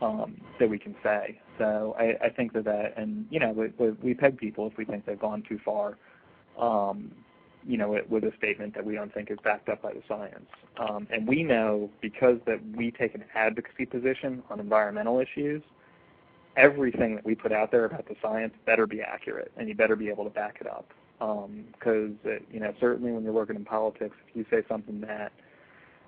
that 0.00 0.68
we 0.68 0.78
can 0.78 0.94
say? 1.02 1.40
So 1.56 1.96
I, 1.98 2.28
think 2.28 2.52
that 2.52 2.92
and 2.96 3.26
you 3.30 3.40
know, 3.40 3.70
we 4.02 4.14
peg 4.14 4.36
people 4.36 4.66
if 4.66 4.76
we 4.76 4.84
think 4.84 5.06
they've 5.06 5.18
gone 5.18 5.42
too 5.48 5.58
far. 5.64 5.96
You 7.68 7.76
know, 7.76 8.00
with 8.08 8.24
a 8.24 8.32
statement 8.38 8.74
that 8.76 8.84
we 8.84 8.94
don't 8.94 9.12
think 9.12 9.30
is 9.30 9.36
backed 9.44 9.68
up 9.68 9.82
by 9.82 9.92
the 9.92 10.02
science. 10.08 10.48
Um, 10.78 11.06
and 11.12 11.28
we 11.28 11.42
know 11.42 11.90
because 12.00 12.38
that 12.46 12.58
we 12.74 12.90
take 12.90 13.14
an 13.14 13.24
advocacy 13.34 13.84
position 13.84 14.42
on 14.48 14.58
environmental 14.58 15.20
issues, 15.20 15.62
everything 16.56 17.14
that 17.16 17.26
we 17.26 17.34
put 17.34 17.52
out 17.52 17.70
there 17.70 17.84
about 17.84 18.08
the 18.08 18.16
science 18.22 18.54
better 18.64 18.86
be 18.86 19.02
accurate, 19.02 19.52
and 19.58 19.68
you 19.68 19.74
better 19.74 19.96
be 19.96 20.08
able 20.08 20.24
to 20.24 20.30
back 20.30 20.56
it 20.62 20.66
up. 20.66 20.88
Because 21.18 22.12
um, 22.24 22.38
you 22.50 22.60
know, 22.60 22.72
certainly 22.80 23.12
when 23.12 23.22
you're 23.22 23.34
working 23.34 23.56
in 23.56 23.66
politics, 23.66 24.16
if 24.28 24.36
you 24.36 24.46
say 24.50 24.64
something 24.66 25.02
that 25.02 25.32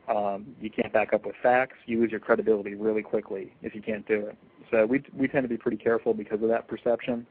um, 0.09 0.47
you 0.61 0.71
can't 0.71 0.93
back 0.93 1.13
up 1.13 1.27
with 1.27 1.37
facts, 1.43 1.77
you 1.87 2.01
lose 2.01 2.11
your 2.11 2.21
credibility 2.21 2.75
really 2.75 3.03
quickly 3.03 3.53
if 3.63 3.75
you 3.75 3.83
can't 3.83 4.07
do 4.09 4.27
it. 4.27 4.37
So 4.71 4.87
we 4.87 5.03
we 5.15 5.29
tend 5.29 5.45
to 5.45 5.49
be 5.49 5.59
pretty 5.59 5.77
careful 5.77 6.15
because 6.15 6.43
of 6.43 6.49
that 6.49 6.69
perception. 6.69 7.27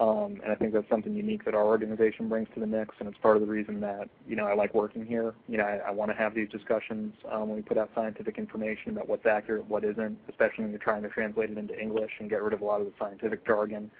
Um, 0.00 0.40
and 0.42 0.50
I 0.50 0.54
think 0.54 0.72
that's 0.72 0.88
something 0.88 1.14
unique 1.14 1.44
that 1.44 1.54
our 1.54 1.66
organization 1.66 2.28
brings 2.28 2.48
to 2.54 2.60
the 2.60 2.66
mix, 2.66 2.94
and 2.98 3.06
it's 3.08 3.18
part 3.18 3.36
of 3.36 3.42
the 3.42 3.48
reason 3.48 3.78
that 3.80 4.08
you 4.26 4.36
know 4.36 4.46
I 4.46 4.54
like 4.54 4.72
working 4.74 5.04
here. 5.04 5.34
You 5.48 5.58
know, 5.58 5.64
I, 5.64 5.88
I 5.88 5.90
want 5.90 6.10
to 6.10 6.16
have 6.16 6.34
these 6.34 6.48
discussions 6.48 7.12
um, 7.30 7.48
when 7.48 7.56
we 7.56 7.62
put 7.62 7.76
out 7.76 7.90
scientific 7.94 8.38
information 8.38 8.92
about 8.92 9.06
what's 9.06 9.26
accurate, 9.26 9.68
what 9.68 9.84
isn't, 9.84 10.16
especially 10.30 10.64
when 10.64 10.70
you're 10.70 10.78
trying 10.78 11.02
to 11.02 11.10
translate 11.10 11.50
it 11.50 11.58
into 11.58 11.78
English 11.78 12.10
and 12.20 12.30
get 12.30 12.42
rid 12.42 12.54
of 12.54 12.62
a 12.62 12.64
lot 12.64 12.80
of 12.80 12.86
the 12.86 12.92
scientific 12.98 13.46
jargon, 13.46 13.90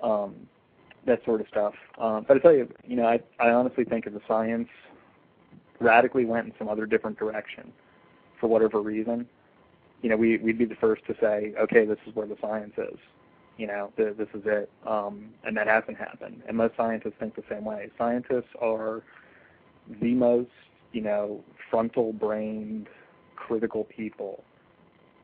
um, 0.00 0.36
that 1.06 1.24
sort 1.24 1.40
of 1.40 1.48
stuff. 1.48 1.74
Um, 1.98 2.24
but 2.28 2.36
I 2.36 2.40
tell 2.40 2.54
you, 2.54 2.72
you 2.86 2.94
know, 2.94 3.06
I, 3.06 3.18
I 3.40 3.50
honestly 3.50 3.84
think 3.84 4.06
if 4.06 4.12
the 4.12 4.22
science 4.28 4.68
radically 5.80 6.24
went 6.24 6.46
in 6.46 6.52
some 6.56 6.68
other 6.68 6.86
different 6.86 7.18
direction, 7.18 7.72
for 8.38 8.46
whatever 8.46 8.80
reason, 8.80 9.26
you 10.02 10.08
know, 10.08 10.16
we, 10.16 10.36
we'd 10.36 10.58
be 10.58 10.66
the 10.66 10.76
first 10.76 11.04
to 11.06 11.16
say, 11.20 11.52
okay, 11.60 11.84
this 11.84 11.98
is 12.06 12.14
where 12.14 12.26
the 12.26 12.36
science 12.40 12.74
is 12.78 12.98
you 13.56 13.66
know, 13.66 13.92
th- 13.96 14.16
this 14.16 14.28
is 14.34 14.42
it. 14.44 14.70
Um, 14.86 15.30
and 15.44 15.56
that 15.56 15.66
hasn't 15.66 15.96
happened. 15.96 16.42
And 16.46 16.56
most 16.56 16.76
scientists 16.76 17.14
think 17.18 17.34
the 17.34 17.42
same 17.50 17.64
way. 17.64 17.90
Scientists 17.96 18.50
are 18.60 19.02
the 20.00 20.14
most, 20.14 20.50
you 20.92 21.00
know, 21.00 21.42
frontal-brained, 21.70 22.88
critical 23.36 23.84
people 23.84 24.42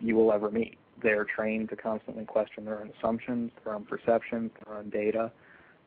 you 0.01 0.17
will 0.17 0.33
ever 0.33 0.51
meet. 0.51 0.79
They're 1.03 1.25
trained 1.25 1.69
to 1.71 1.77
constantly 1.77 2.25
question 2.25 2.65
their 2.65 2.81
own 2.81 2.91
assumptions, 2.99 3.51
their 3.65 3.75
own 3.75 3.85
perceptions, 3.85 4.51
their 4.65 4.79
own 4.79 4.91
data. 4.91 5.33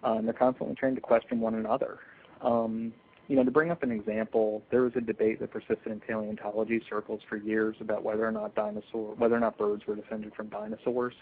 and 0.04 0.28
they're 0.28 0.34
constantly 0.34 0.76
trained 0.76 0.96
to 0.98 1.02
question 1.02 1.40
one 1.40 1.56
another. 1.56 2.00
Um, 2.42 2.94
you 3.28 3.36
know, 3.36 3.44
to 3.44 3.52
bring 3.52 3.72
up 3.72 3.82
an 3.82 3.92
example, 3.92 4.62
there 4.70 4.82
was 4.82 4.92
a 4.96 5.02
debate 5.02 5.40
that 5.40 5.52
persisted 5.52 5.88
in 5.88 6.00
paleontology 6.00 6.82
circles 6.88 7.22
for 7.28 7.38
years 7.38 7.76
about 7.82 8.04
whether 8.04 8.26
or 8.26 8.32
not 8.32 8.54
dinosaur, 8.54 9.16
whether 9.16 9.36
or 9.36 9.40
not 9.40 9.58
birds 9.58 9.84
were 9.88 9.96
descended 9.96 10.34
from 10.36 10.48
dinosaurs. 10.50 11.16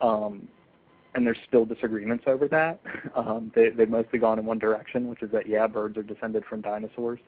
Um, 0.00 0.48
and 1.14 1.26
there's 1.26 1.38
still 1.48 1.64
disagreements 1.64 2.24
over 2.26 2.48
that. 2.48 2.80
Um, 3.16 3.50
they, 3.54 3.70
they've 3.70 3.88
mostly 3.88 4.18
gone 4.18 4.38
in 4.38 4.44
one 4.44 4.58
direction, 4.58 5.08
which 5.08 5.22
is 5.22 5.30
that 5.30 5.48
yeah, 5.48 5.66
birds 5.66 5.96
are 5.96 6.02
descended 6.02 6.44
from 6.44 6.60
dinosaurs. 6.60 7.18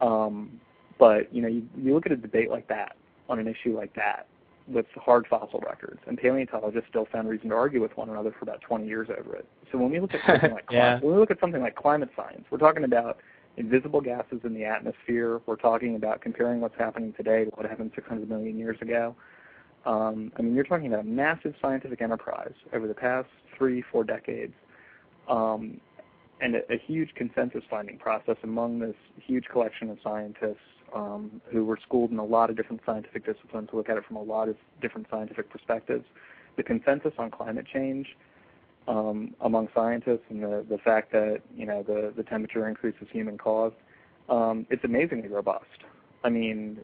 Um, 0.00 0.60
but 1.00 1.34
you 1.34 1.42
know, 1.42 1.48
you, 1.48 1.66
you 1.76 1.94
look 1.94 2.06
at 2.06 2.12
a 2.12 2.16
debate 2.16 2.48
like 2.48 2.68
that 2.68 2.96
on 3.28 3.40
an 3.40 3.48
issue 3.48 3.76
like 3.76 3.92
that 3.94 4.28
with 4.68 4.86
hard 4.94 5.26
fossil 5.28 5.60
records, 5.66 5.98
and 6.06 6.16
paleontologists 6.16 6.88
still 6.88 7.08
found 7.10 7.28
reason 7.28 7.48
to 7.48 7.56
argue 7.56 7.80
with 7.80 7.96
one 7.96 8.08
another 8.08 8.30
for 8.30 8.44
about 8.44 8.60
20 8.60 8.86
years 8.86 9.08
over 9.18 9.34
it. 9.34 9.46
So 9.72 9.78
when 9.78 9.90
we 9.90 9.98
look 9.98 10.14
at 10.14 10.20
something 10.26 10.52
like 10.52 10.66
yeah. 10.70 11.00
when 11.00 11.14
we 11.14 11.18
look 11.18 11.32
at 11.32 11.40
something 11.40 11.60
like 11.60 11.74
climate 11.74 12.10
science, 12.14 12.44
we're 12.50 12.58
talking 12.58 12.84
about 12.84 13.18
invisible 13.56 14.00
gases 14.00 14.40
in 14.44 14.54
the 14.54 14.64
atmosphere. 14.64 15.40
We're 15.46 15.56
talking 15.56 15.96
about 15.96 16.20
comparing 16.20 16.60
what's 16.60 16.78
happening 16.78 17.12
today 17.14 17.46
to 17.46 17.50
what 17.50 17.68
happened 17.68 17.90
600 17.94 18.28
million 18.28 18.58
years 18.58 18.76
ago. 18.80 19.16
Um, 19.86 20.32
I 20.36 20.42
mean, 20.42 20.54
you're 20.54 20.64
talking 20.64 20.86
about 20.86 21.00
a 21.00 21.08
massive 21.08 21.54
scientific 21.60 22.02
enterprise 22.02 22.52
over 22.74 22.86
the 22.86 22.94
past 22.94 23.28
three, 23.56 23.82
four 23.90 24.04
decades, 24.04 24.52
um, 25.28 25.80
and 26.40 26.56
a, 26.56 26.72
a, 26.72 26.78
huge 26.86 27.14
consensus 27.14 27.62
finding 27.70 27.98
process 27.98 28.36
among 28.42 28.78
this 28.78 28.94
huge 29.16 29.44
collection 29.46 29.90
of 29.90 29.98
scientists 30.02 30.56
um, 30.94 31.40
who 31.50 31.64
were 31.64 31.78
schooled 31.82 32.10
in 32.10 32.18
a 32.18 32.24
lot 32.24 32.50
of 32.50 32.56
different 32.56 32.82
scientific 32.84 33.24
disciplines 33.24 33.70
to 33.70 33.76
look 33.76 33.88
at 33.88 33.96
it 33.96 34.04
from 34.06 34.16
a 34.16 34.22
lot 34.22 34.48
of 34.48 34.56
different 34.82 35.06
scientific 35.10 35.48
perspectives. 35.50 36.04
The 36.56 36.62
consensus 36.62 37.12
on 37.18 37.30
climate 37.30 37.66
change 37.72 38.06
um, 38.88 39.34
among 39.40 39.68
scientists 39.74 40.24
and 40.30 40.42
the, 40.42 40.64
the 40.68 40.78
fact 40.78 41.12
that 41.12 41.40
you 41.54 41.66
know 41.66 41.82
the, 41.82 42.12
the 42.16 42.22
temperature 42.24 42.68
increase 42.68 42.96
is 43.00 43.08
human 43.12 43.38
caused, 43.38 43.76
um, 44.28 44.66
it's 44.70 44.84
amazingly 44.84 45.28
robust. 45.28 45.64
I 46.22 46.28
mean, 46.28 46.80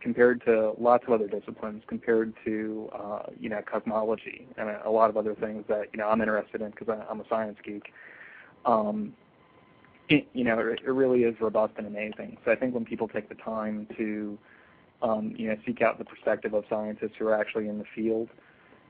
compared 0.00 0.44
to 0.44 0.72
lots 0.78 1.04
of 1.06 1.12
other 1.12 1.26
disciplines, 1.26 1.82
compared 1.86 2.34
to 2.44 2.90
uh, 2.92 3.22
you 3.38 3.48
know 3.48 3.60
cosmology 3.62 4.46
and 4.56 4.70
a, 4.84 4.90
lot 4.90 5.10
of 5.10 5.16
other 5.16 5.34
things 5.34 5.64
that 5.68 5.88
you 5.92 5.98
know 5.98 6.08
I'm 6.08 6.20
interested 6.20 6.60
in 6.60 6.70
because 6.70 6.88
I'm 7.10 7.20
a 7.20 7.28
science 7.28 7.58
geek. 7.64 7.92
Um, 8.66 9.14
it, 10.08 10.28
you 10.34 10.44
know, 10.44 10.58
it, 10.58 10.80
it, 10.84 10.90
really 10.90 11.24
is 11.24 11.34
robust 11.40 11.74
and 11.78 11.86
amazing. 11.86 12.36
So 12.44 12.52
I 12.52 12.56
think 12.56 12.74
when 12.74 12.84
people 12.84 13.08
take 13.08 13.28
the 13.30 13.34
time 13.36 13.86
to 13.96 14.38
um, 15.02 15.34
you 15.36 15.48
know 15.48 15.56
seek 15.66 15.80
out 15.80 15.98
the 15.98 16.04
perspective 16.04 16.52
of 16.52 16.64
scientists 16.68 17.12
who 17.18 17.26
are 17.26 17.38
actually 17.38 17.68
in 17.68 17.78
the 17.78 17.86
field, 17.94 18.28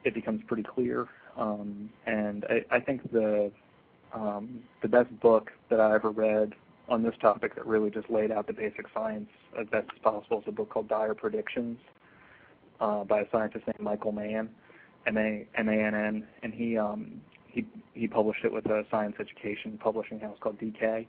it 0.05 0.13
becomes 0.13 0.43
pretty 0.47 0.65
clear. 0.65 1.07
Um, 1.37 1.91
and 2.07 2.45
I, 2.47 2.77
I 2.77 2.81
think 2.81 3.11
the 3.13 3.53
um, 4.13 4.61
the 4.83 4.89
best 4.89 5.19
book 5.21 5.51
that 5.71 5.81
I 5.81 5.95
ever 5.95 6.11
read 6.11 6.55
on 6.89 7.03
this 7.03 7.15
topic 7.21 7.55
that 7.55 7.67
really 7.67 7.91
just 7.91 8.11
laid 8.11 8.31
out 8.31 8.47
the 8.47 8.53
basic 8.53 8.87
science 8.93 9.29
as 9.59 9.67
best 9.69 9.89
as 9.95 9.99
possible 10.03 10.41
is 10.41 10.45
a 10.47 10.53
book 10.53 10.71
called 10.71 10.89
Dire 10.89 11.15
Predictions 11.15 11.79
uh, 12.81 13.05
by 13.05 13.21
a 13.21 13.25
scientist 13.31 13.67
named 13.67 13.81
Michael 13.81 14.13
Mann, 14.13 14.51
M-A-N-N, 15.07 16.27
and 16.43 16.55
he 16.55 16.77
um, 16.77 17.21
he 17.49 17.65
he 17.95 18.09
published 18.09 18.45
it 18.45 18.53
with 18.53 18.67
a 18.67 18.85
science 18.91 19.15
education 19.21 19.79
publishing 19.83 20.19
house 20.19 20.37
called 20.41 20.59
DK, 20.59 21.07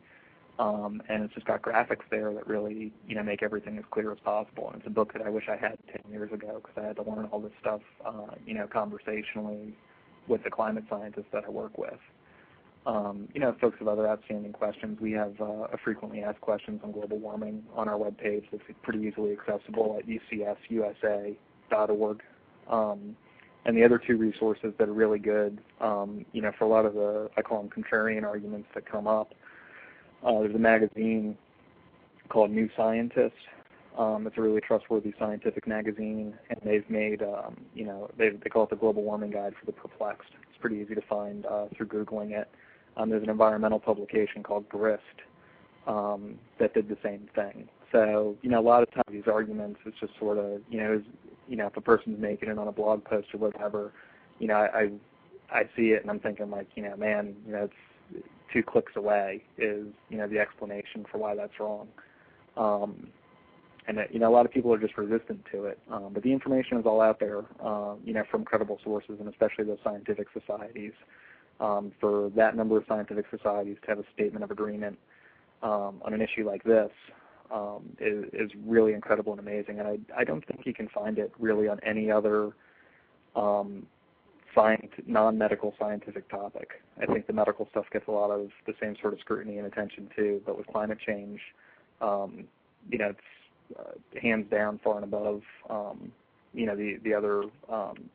um, 0.60 1.02
and 1.10 1.24
it's 1.24 1.34
just 1.34 1.48
got 1.48 1.62
graphics 1.62 2.06
there 2.10 2.34
that 2.34 2.48
really 2.48 2.94
you 3.08 3.16
know 3.16 3.24
make 3.24 3.44
everything 3.44 3.78
as 3.78 3.84
clear 3.92 4.12
as 4.12 4.20
possible. 4.24 4.70
And 4.70 4.78
it's 4.78 4.88
a 4.88 4.92
book 4.92 5.14
that 5.14 5.22
I 5.24 5.30
wish 5.30 5.46
I 5.50 5.58
had 5.58 5.78
10 6.04 6.12
years 6.12 6.32
ago 6.32 6.62
because 6.62 6.84
I 6.84 6.88
had 6.88 6.96
to 6.98 7.04
learn 7.04 7.26
all 7.32 7.42
this 7.42 7.54
stuff 7.60 7.82
uh, 8.06 8.36
you 8.46 8.54
know 8.54 8.68
conversationally 8.68 9.76
with 10.28 10.44
the 10.44 10.50
climate 10.50 10.86
scientists 10.90 11.32
that 11.34 11.44
I 11.46 11.50
work 11.50 11.78
with. 11.78 12.00
Um, 12.86 13.28
you 13.34 13.42
know, 13.42 13.50
if 13.50 13.58
folks 13.58 13.78
have 13.80 13.88
other 13.88 14.08
outstanding 14.08 14.54
questions, 14.54 15.00
we 15.02 15.12
have 15.14 15.34
uh, 15.42 15.68
a 15.74 15.78
frequently 15.84 16.22
asked 16.22 16.42
questions 16.42 16.82
on 16.84 16.92
global 16.92 17.18
warming 17.18 17.64
on 17.74 17.90
our 17.90 17.98
webpage 17.98 18.44
that's 18.52 18.64
pretty 18.84 19.00
easily 19.00 19.32
accessible 19.32 20.00
at 20.00 20.08
ucsusa.org. 20.08 21.38
Um, 22.70 23.16
and 23.66 23.76
the 23.76 23.84
other 23.84 23.98
two 23.98 24.18
resources 24.18 24.74
that 24.78 24.88
are 24.88 24.94
really 24.94 25.18
good, 25.18 25.60
um, 25.82 26.26
you 26.32 26.42
know, 26.44 26.52
for 26.60 26.66
a 26.66 26.68
lot 26.68 26.86
of 26.86 26.94
the, 26.94 27.32
I 27.36 27.42
call 27.42 27.64
them 27.64 27.72
contrarian 27.72 28.24
arguments 28.24 28.68
that 28.76 28.86
come 28.90 29.08
up, 29.08 29.34
uh, 30.24 30.40
there's 30.42 30.54
a 30.54 30.60
magazine 30.60 31.36
called 32.30 32.52
New 32.52 32.70
Scientist. 32.78 33.34
It's 33.98 34.38
a 34.38 34.42
really 34.42 34.62
trustworthy 34.62 35.14
scientific 35.18 35.68
magazine, 35.68 36.34
and 36.50 36.60
they've 36.64 36.88
made, 36.90 37.22
you 37.74 37.86
know, 37.86 38.10
they, 38.18 38.30
they 38.30 38.50
call 38.50 38.64
it 38.66 38.70
the 38.70 38.76
Global 38.76 39.04
Warming 39.04 39.32
Guide 39.32 39.54
for 39.60 39.66
the 39.66 39.72
Perplexed. 39.72 40.30
It's 40.50 40.60
pretty 40.60 40.78
easy 40.78 40.96
to 40.96 41.02
find 41.02 41.46
uh, 41.46 41.68
through 41.76 41.88
Googling 41.88 42.32
it. 42.32 42.50
Um, 42.98 43.10
there's 43.10 43.24
an 43.24 43.30
environmental 43.30 43.80
publication 43.80 44.44
called 44.44 44.68
Grist 44.70 45.02
um, 45.88 46.40
that 46.60 46.74
did 46.74 46.88
the 46.88 46.98
same 47.04 47.30
thing. 47.36 47.68
So, 47.92 48.36
you 48.42 48.50
know, 48.50 48.60
a 48.60 48.62
lot 48.62 48.84
of 48.84 48.92
times 48.94 49.06
these 49.10 49.28
arguments, 49.32 49.80
it's 49.86 49.98
just 50.00 50.14
sort 50.20 50.38
of, 50.38 50.62
you 50.70 50.80
know, 50.80 50.94
is, 50.94 51.02
you 51.48 51.56
know, 51.56 51.68
if 51.68 51.78
a 51.78 51.82
person's 51.82 52.20
making 52.20 52.50
it 52.50 52.58
on 52.58 52.68
a 52.68 52.72
blog 52.72 53.04
post 53.04 53.28
or 53.34 53.38
whatever, 53.38 53.92
you 54.40 54.48
know, 54.48 54.56
I, 54.56 54.80
I, 54.80 54.92
I 55.52 55.64
see 55.76 55.90
it 55.90 56.02
and 56.02 56.10
I'm 56.10 56.20
thinking 56.20 56.50
like, 56.50 56.68
you 56.76 56.84
know, 56.84 56.96
man, 56.98 57.36
you 57.46 57.54
know, 57.54 57.70
it's 57.70 58.26
two 58.52 58.64
clicks 58.64 58.94
away 58.96 59.44
is, 59.58 59.88
you 60.10 60.18
know, 60.18 60.28
the 60.28 60.40
explanation 60.40 61.06
for 61.12 61.18
why 61.18 61.36
that's 61.36 61.60
wrong. 61.60 61.88
Um, 62.58 63.08
and 63.88 64.00
you 64.12 64.20
know, 64.20 64.30
a 64.30 64.34
lot 64.34 64.46
of 64.46 64.52
people 64.52 64.74
are 64.74 64.80
just 64.80 64.98
resistant 64.98 65.42
to 65.52 65.66
it. 65.66 65.80
Um, 65.92 66.10
but 66.12 66.24
the 66.24 66.32
information 66.32 66.80
is 66.80 66.86
all 66.86 67.02
out 67.02 67.20
there, 67.20 67.44
uh, 67.64 67.94
you 68.04 68.14
know, 68.14 68.24
from 68.32 68.44
credible 68.44 68.80
sources 68.84 69.18
and 69.20 69.30
especially 69.30 69.66
those 69.66 69.78
scientific 69.84 70.28
societies 70.34 70.94
um, 71.60 71.92
for 72.00 72.30
that 72.36 72.56
number 72.56 72.78
of 72.78 72.84
scientific 72.88 73.26
societies 73.30 73.78
to 73.82 73.88
have 73.88 74.00
a 74.00 74.06
statement 74.14 74.44
of 74.44 74.52
agreement 74.52 74.98
um, 75.64 76.02
on 76.04 76.14
an 76.14 76.22
issue 76.22 76.46
like 76.46 76.64
this 76.64 76.92
um, 77.52 77.84
is, 78.00 78.26
is 78.34 78.52
really 78.66 78.94
incredible 78.94 79.32
and 79.32 79.40
amazing. 79.40 79.80
And 79.80 79.88
I, 79.88 79.98
I 80.18 80.24
don't 80.24 80.46
think 80.48 80.62
you 80.66 80.74
can 80.74 80.90
find 80.90 81.18
it 81.18 81.32
really 81.40 81.68
on 81.68 81.80
any 81.86 82.12
other 82.12 82.52
um, 83.36 83.86
science, 84.54 84.92
non-medical 85.06 85.74
scientific 85.78 86.30
topic. 86.30 86.70
I 87.02 87.06
think 87.06 87.28
the 87.28 87.34
medical 87.34 87.68
stuff 87.72 87.86
gets 87.92 88.08
a 88.08 88.12
lot 88.12 88.32
of 88.32 88.50
the 88.66 88.74
same 88.82 88.96
sort 89.02 89.14
of 89.14 89.20
scrutiny 89.20 89.58
and 89.58 89.68
attention 89.68 90.10
too, 90.16 90.42
but 90.46 90.58
with 90.58 90.68
climate 90.68 90.98
change, 91.06 91.40
um, 92.02 92.46
you 92.90 92.98
know, 92.98 93.10
it's 93.10 93.80
uh, 93.80 94.20
hands 94.22 94.46
down 94.50 94.80
far 94.84 94.96
and 94.96 95.04
above, 95.04 95.42
um, 95.70 96.12
you 96.54 96.66
know, 96.66 96.76
the, 96.76 96.98
the 97.04 97.14
other 97.14 97.44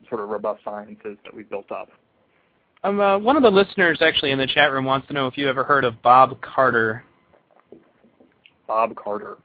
sort 0.08 0.22
of 0.22 0.28
robust 0.28 0.62
sciences 0.64 1.18
that 1.24 1.34
we've 1.34 1.50
built 1.50 1.70
up. 1.70 1.90
Um, 2.82 3.00
uh, 3.00 3.18
one 3.18 3.36
of 3.36 3.42
the 3.42 3.50
listeners 3.50 3.98
actually 4.00 4.30
in 4.30 4.38
the 4.38 4.46
chat 4.46 4.72
room 4.72 4.84
wants 4.84 5.06
to 5.08 5.12
know 5.12 5.26
if 5.26 5.36
you 5.36 5.48
ever 5.48 5.64
heard 5.64 5.84
of 5.84 6.00
Bob 6.02 6.40
Carter. 6.40 7.04
Bob 8.66 8.94
Carter. 8.96 9.38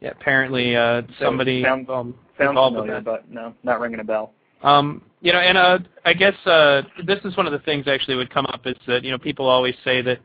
Yeah, 0.00 0.10
apparently 0.10 0.76
uh, 0.76 1.02
somebody 1.18 1.62
sounds, 1.64 1.88
um, 1.88 2.14
sounds 2.38 2.54
familiar, 2.54 3.00
but 3.00 3.30
no, 3.30 3.54
not 3.64 3.80
ringing 3.80 4.00
a 4.00 4.04
bell. 4.04 4.32
Um, 4.62 5.02
you 5.20 5.32
know, 5.32 5.40
and 5.40 5.58
uh, 5.58 5.78
I 6.04 6.12
guess 6.12 6.34
uh, 6.46 6.82
this 7.06 7.18
is 7.24 7.36
one 7.36 7.46
of 7.46 7.52
the 7.52 7.58
things 7.60 7.88
actually 7.88 8.16
would 8.16 8.30
come 8.30 8.46
up 8.46 8.66
is 8.66 8.76
that 8.86 9.02
you 9.02 9.10
know 9.10 9.18
people 9.18 9.46
always 9.46 9.74
say 9.82 10.02
that 10.02 10.18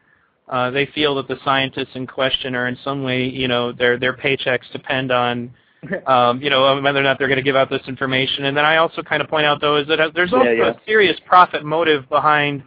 uh, 0.50 0.70
they 0.70 0.86
feel 0.88 1.16
that 1.16 1.28
the 1.28 1.38
scientists 1.46 1.96
in 1.96 2.06
question 2.06 2.54
are 2.56 2.68
in 2.68 2.78
some 2.84 3.04
way, 3.04 3.24
you 3.24 3.48
know, 3.48 3.72
their 3.72 3.98
their 3.98 4.16
paychecks 4.16 4.70
depend 4.74 5.12
on 5.12 5.52
um, 6.08 6.42
you 6.42 6.50
know, 6.50 6.80
whether 6.82 7.00
or 7.00 7.04
not 7.04 7.18
they're 7.18 7.28
going 7.28 7.38
to 7.38 7.44
give 7.44 7.56
out 7.56 7.70
this 7.70 7.82
information. 7.88 8.46
And 8.46 8.56
then 8.56 8.66
I 8.66 8.78
also 8.78 9.02
kind 9.02 9.22
of 9.22 9.28
point 9.28 9.46
out, 9.46 9.62
though, 9.62 9.78
is 9.78 9.88
that 9.88 10.00
there's 10.14 10.32
also 10.32 10.46
yeah, 10.46 10.66
yeah. 10.66 10.70
a 10.72 10.76
serious 10.86 11.20
profit 11.26 11.66
motive 11.66 12.08
behind 12.10 12.64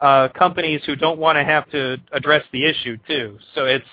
uh, 0.00 0.28
companies 0.28 0.80
who 0.86 0.96
don't 0.96 1.18
want 1.18 1.36
to 1.36 1.44
have 1.44 1.70
to 1.70 1.98
address 2.12 2.44
the 2.52 2.64
issue 2.64 2.96
too. 3.06 3.38
So 3.54 3.66
it's 3.66 3.84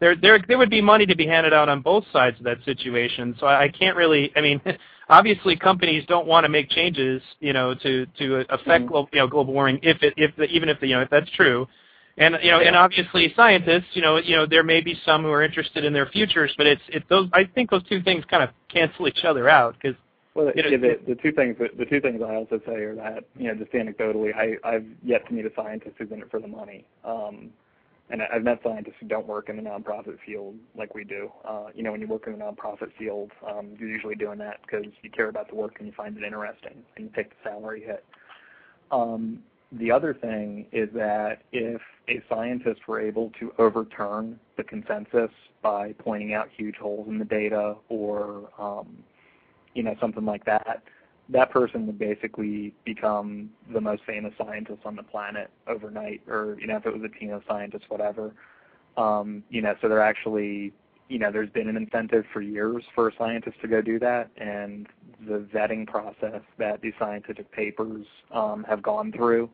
there, 0.00 0.16
there, 0.16 0.38
there 0.46 0.58
would 0.58 0.70
be 0.70 0.80
money 0.80 1.06
to 1.06 1.16
be 1.16 1.26
handed 1.26 1.52
out 1.52 1.68
on 1.68 1.80
both 1.80 2.04
sides 2.12 2.38
of 2.38 2.44
that 2.44 2.58
situation. 2.64 3.36
So 3.38 3.46
I, 3.46 3.64
I 3.64 3.68
can't 3.68 3.96
really. 3.96 4.32
I 4.36 4.40
mean, 4.40 4.60
obviously, 5.08 5.56
companies 5.56 6.04
don't 6.08 6.26
want 6.26 6.44
to 6.44 6.48
make 6.48 6.70
changes, 6.70 7.22
you 7.40 7.52
know, 7.52 7.74
to 7.74 8.06
to 8.18 8.44
affect 8.50 8.66
mm-hmm. 8.66 8.86
global, 8.86 9.08
you 9.12 9.18
know, 9.20 9.26
global 9.26 9.52
warming. 9.52 9.80
If 9.82 10.02
it, 10.02 10.14
if 10.16 10.34
the, 10.36 10.44
even 10.44 10.68
if 10.68 10.80
the, 10.80 10.88
you 10.88 10.96
know, 10.96 11.02
if 11.02 11.10
that's 11.10 11.30
true, 11.30 11.68
and 12.16 12.36
you 12.42 12.50
know, 12.50 12.60
and 12.60 12.76
obviously 12.76 13.32
scientists, 13.34 13.88
you 13.94 14.02
know, 14.02 14.18
you 14.18 14.36
know, 14.36 14.46
there 14.46 14.62
may 14.62 14.80
be 14.80 14.98
some 15.04 15.22
who 15.22 15.30
are 15.30 15.42
interested 15.42 15.84
in 15.84 15.92
their 15.92 16.06
futures, 16.06 16.54
but 16.56 16.66
it's 16.66 16.82
it 16.88 17.02
those. 17.08 17.28
I 17.32 17.44
think 17.44 17.70
those 17.70 17.82
two 17.88 18.02
things 18.02 18.24
kind 18.30 18.42
of 18.42 18.50
cancel 18.68 19.08
each 19.08 19.24
other 19.24 19.48
out 19.48 19.74
because. 19.80 19.96
Well, 20.34 20.50
yeah, 20.56 20.64
the, 20.70 20.98
the 21.06 21.14
two 21.14 21.30
things 21.30 21.56
the 21.78 21.84
two 21.84 22.00
things 22.00 22.20
I 22.20 22.34
also 22.34 22.60
say 22.66 22.74
are 22.74 22.96
that 22.96 23.24
you 23.36 23.46
know 23.46 23.54
just 23.54 23.70
anecdotally, 23.72 24.34
I 24.34 24.56
I've 24.68 24.86
yet 25.04 25.26
to 25.28 25.32
meet 25.32 25.46
a 25.46 25.50
scientist 25.54 25.94
who's 25.96 26.10
in 26.10 26.22
it 26.22 26.30
for 26.30 26.40
the 26.40 26.48
money. 26.48 26.84
Um, 27.04 27.50
and 28.10 28.20
I've 28.22 28.42
met 28.42 28.60
scientists 28.62 28.96
who 29.00 29.06
don't 29.06 29.26
work 29.26 29.48
in 29.48 29.56
the 29.56 29.62
nonprofit 29.62 30.18
field 30.26 30.56
like 30.76 30.94
we 30.94 31.04
do. 31.04 31.30
Uh, 31.48 31.66
you 31.74 31.82
know, 31.82 31.92
when 31.92 32.00
you 32.00 32.08
work 32.08 32.26
in 32.26 32.32
the 32.32 32.38
nonprofit 32.38 32.90
field, 32.98 33.30
um, 33.48 33.76
you're 33.78 33.88
usually 33.88 34.14
doing 34.14 34.38
that 34.38 34.60
because 34.62 34.84
you 35.02 35.10
care 35.10 35.28
about 35.28 35.48
the 35.48 35.54
work 35.54 35.76
and 35.78 35.86
you 35.86 35.94
find 35.96 36.16
it 36.16 36.24
interesting, 36.24 36.82
and 36.96 37.06
you 37.06 37.10
take 37.14 37.30
the 37.30 37.36
salary 37.44 37.82
hit. 37.84 38.04
Um, 38.90 39.38
the 39.72 39.90
other 39.90 40.14
thing 40.14 40.66
is 40.72 40.88
that 40.94 41.42
if 41.52 41.80
a 42.08 42.22
scientist 42.28 42.80
were 42.86 43.00
able 43.00 43.32
to 43.40 43.52
overturn 43.58 44.38
the 44.56 44.64
consensus 44.64 45.30
by 45.62 45.92
pointing 45.98 46.34
out 46.34 46.48
huge 46.54 46.76
holes 46.76 47.08
in 47.08 47.18
the 47.18 47.24
data 47.24 47.74
or 47.88 48.50
um, 48.58 48.98
you 49.74 49.82
know 49.82 49.94
something 50.00 50.24
like 50.24 50.44
that, 50.44 50.82
that 51.28 51.50
person 51.50 51.86
would 51.86 51.98
basically 51.98 52.74
become 52.84 53.50
the 53.72 53.80
most 53.80 54.02
famous 54.06 54.32
scientist 54.36 54.80
on 54.84 54.96
the 54.96 55.02
planet 55.02 55.50
overnight, 55.66 56.20
or 56.28 56.56
you 56.60 56.66
know 56.66 56.76
if 56.76 56.86
it 56.86 56.92
was 56.92 57.02
a 57.02 57.18
team 57.18 57.32
of 57.32 57.42
scientists, 57.48 57.84
whatever. 57.88 58.32
Um, 58.96 59.42
you 59.50 59.60
know, 59.60 59.74
so 59.80 59.88
they're 59.88 60.00
actually, 60.00 60.72
you 61.08 61.18
know, 61.18 61.32
there's 61.32 61.50
been 61.50 61.68
an 61.68 61.76
incentive 61.76 62.24
for 62.32 62.40
years 62.40 62.84
for 62.94 63.12
scientists 63.18 63.56
to 63.62 63.68
go 63.68 63.80
do 63.80 63.98
that, 63.98 64.30
and 64.36 64.86
the 65.26 65.46
vetting 65.52 65.86
process 65.86 66.42
that 66.58 66.80
these 66.80 66.92
scientific 66.98 67.50
papers 67.50 68.06
um, 68.30 68.64
have 68.68 68.82
gone 68.82 69.10
through 69.10 69.50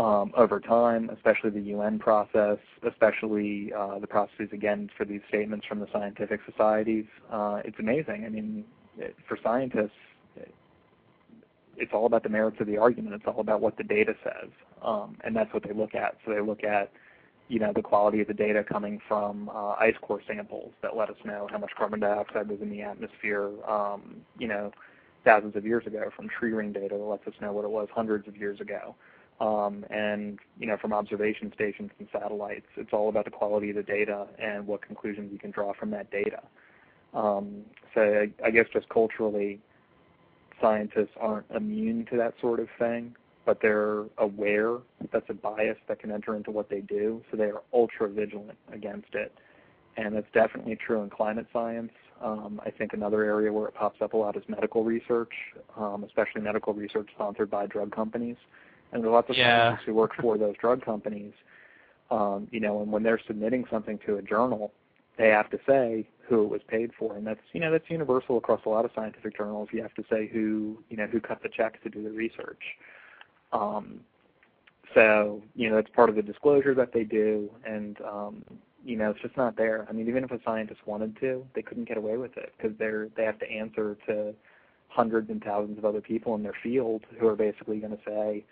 um, 0.00 0.32
over 0.34 0.60
time, 0.60 1.10
especially 1.10 1.50
the 1.50 1.60
UN 1.72 1.98
process, 1.98 2.56
especially 2.88 3.70
uh, 3.76 3.98
the 3.98 4.06
processes 4.06 4.48
again 4.50 4.88
for 4.96 5.04
these 5.04 5.20
statements 5.28 5.66
from 5.66 5.78
the 5.78 5.86
scientific 5.92 6.40
societies. 6.50 7.04
Uh, 7.30 7.60
it's 7.66 7.78
amazing. 7.78 8.24
I 8.24 8.30
mean, 8.30 8.64
it, 8.96 9.14
for 9.28 9.38
scientists, 9.42 9.90
it, 10.36 10.54
it's 11.76 11.92
all 11.92 12.06
about 12.06 12.22
the 12.22 12.30
merits 12.30 12.56
of 12.60 12.66
the 12.66 12.78
argument. 12.78 13.14
It's 13.14 13.26
all 13.26 13.40
about 13.40 13.60
what 13.60 13.76
the 13.76 13.84
data 13.84 14.14
says, 14.24 14.48
um, 14.82 15.18
and 15.22 15.36
that's 15.36 15.52
what 15.52 15.64
they 15.64 15.74
look 15.74 15.94
at. 15.94 16.16
So 16.24 16.32
they 16.32 16.40
look 16.40 16.64
at, 16.64 16.90
you 17.48 17.58
know, 17.58 17.74
the 17.74 17.82
quality 17.82 18.22
of 18.22 18.28
the 18.28 18.34
data 18.34 18.64
coming 18.64 19.00
from 19.06 19.50
uh, 19.50 19.72
ice 19.72 19.96
core 20.00 20.22
samples 20.26 20.72
that 20.80 20.96
let 20.96 21.10
us 21.10 21.16
know 21.26 21.46
how 21.50 21.58
much 21.58 21.72
carbon 21.76 22.00
dioxide 22.00 22.48
was 22.48 22.62
in 22.62 22.70
the 22.70 22.80
atmosphere, 22.80 23.50
um, 23.68 24.22
you 24.38 24.48
know, 24.48 24.72
thousands 25.26 25.56
of 25.56 25.66
years 25.66 25.86
ago, 25.86 26.08
from 26.16 26.26
tree 26.26 26.52
ring 26.52 26.72
data 26.72 26.96
that 26.96 27.04
lets 27.04 27.26
us 27.26 27.34
know 27.42 27.52
what 27.52 27.66
it 27.66 27.70
was 27.70 27.88
hundreds 27.92 28.26
of 28.26 28.34
years 28.38 28.62
ago 28.62 28.94
you 29.40 30.66
know 30.66 30.76
from 30.76 30.92
observation 30.92 31.52
stations 31.54 31.90
and 31.98 32.08
satellites. 32.12 32.66
It's 32.76 32.92
all 32.92 33.08
about 33.08 33.24
the 33.24 33.30
quality 33.30 33.70
of 33.70 33.76
the 33.76 33.82
data 33.82 34.26
and 34.38 34.66
what 34.66 34.82
conclusions 34.82 35.32
you 35.32 35.38
can 35.38 35.50
draw 35.50 35.72
from 35.72 35.90
that 35.90 36.10
data. 36.10 36.42
Um, 37.14 37.62
so 37.94 38.26
I, 38.44 38.50
guess 38.50 38.66
just 38.72 38.88
culturally, 38.88 39.60
scientists 40.60 41.14
aren't 41.18 41.46
immune 41.54 42.06
to 42.10 42.16
that 42.18 42.34
sort 42.40 42.60
of 42.60 42.68
thing, 42.78 43.16
but 43.44 43.58
they're 43.60 44.04
aware 44.18 44.76
that's 45.12 45.28
a 45.28 45.34
bias 45.34 45.78
that 45.88 45.98
can 45.98 46.12
enter 46.12 46.36
into 46.36 46.52
what 46.52 46.68
they 46.68 46.80
do, 46.80 47.22
so 47.30 47.36
they 47.36 47.44
are 47.44 47.62
ultra 47.72 48.08
vigilant 48.08 48.58
against 48.72 49.14
it. 49.14 49.34
And 49.96 50.14
that's 50.14 50.30
definitely 50.32 50.76
true 50.76 51.02
in 51.02 51.10
climate 51.10 51.46
science. 51.52 51.90
Um, 52.22 52.60
I 52.64 52.70
think 52.70 52.92
another 52.92 53.24
area 53.24 53.52
where 53.52 53.66
it 53.66 53.74
pops 53.74 54.00
up 54.00 54.12
a 54.12 54.16
lot 54.16 54.36
is 54.36 54.44
medical 54.46 54.84
research, 54.84 55.32
um, 55.76 56.04
especially 56.04 56.42
medical 56.42 56.74
research 56.74 57.08
sponsored 57.14 57.50
by 57.50 57.66
drug 57.66 57.90
companies 57.90 58.36
and 58.92 59.02
there 59.02 59.10
are 59.10 59.14
lots 59.14 59.30
of 59.30 59.36
yeah. 59.36 59.68
scientists 59.68 59.86
who 59.86 59.94
work 59.94 60.12
for 60.20 60.38
those 60.38 60.54
drug 60.60 60.84
companies. 60.84 61.32
Um, 62.10 62.48
you 62.50 62.60
know, 62.60 62.82
and 62.82 62.90
when 62.90 63.02
they're 63.02 63.20
submitting 63.26 63.64
something 63.70 63.98
to 64.06 64.16
a 64.16 64.22
journal, 64.22 64.72
they 65.16 65.28
have 65.28 65.50
to 65.50 65.58
say 65.66 66.08
who 66.28 66.44
it 66.44 66.48
was 66.48 66.60
paid 66.66 66.90
for, 66.98 67.16
and 67.16 67.26
that's 67.26 67.40
you 67.52 67.60
know 67.60 67.70
that's 67.70 67.88
universal 67.88 68.38
across 68.38 68.60
a 68.66 68.68
lot 68.68 68.84
of 68.84 68.90
scientific 68.94 69.36
journals. 69.36 69.68
You 69.72 69.82
have 69.82 69.94
to 69.94 70.04
say 70.10 70.28
who 70.28 70.78
you 70.88 70.96
know 70.96 71.06
who 71.06 71.20
cut 71.20 71.42
the 71.42 71.48
checks 71.48 71.78
to 71.84 71.90
do 71.90 72.02
the 72.02 72.10
research. 72.10 72.62
Um, 73.52 74.00
so 74.94 75.42
you 75.54 75.70
know 75.70 75.78
it's 75.78 75.90
part 75.90 76.08
of 76.08 76.16
the 76.16 76.22
disclosure 76.22 76.74
that 76.74 76.92
they 76.92 77.04
do, 77.04 77.50
and 77.64 78.00
um, 78.00 78.44
you 78.84 78.96
know 78.96 79.10
it's 79.10 79.20
just 79.20 79.36
not 79.36 79.56
there. 79.56 79.86
I 79.88 79.92
mean, 79.92 80.08
even 80.08 80.24
if 80.24 80.30
a 80.30 80.40
scientist 80.44 80.80
wanted 80.86 81.18
to, 81.20 81.46
they 81.54 81.62
couldn't 81.62 81.86
get 81.86 81.96
away 81.96 82.16
with 82.16 82.36
it 82.36 82.52
because 82.56 82.76
they're 82.78 83.08
they 83.16 83.24
have 83.24 83.38
to 83.40 83.50
answer 83.50 83.96
to 84.06 84.34
hundreds 84.88 85.30
and 85.30 85.42
thousands 85.42 85.78
of 85.78 85.84
other 85.84 86.00
people 86.00 86.34
in 86.34 86.42
their 86.42 86.56
field 86.62 87.02
who 87.18 87.28
are 87.28 87.36
basically 87.36 87.78
going 87.78 87.92
to 87.92 88.02
say, 88.04 88.44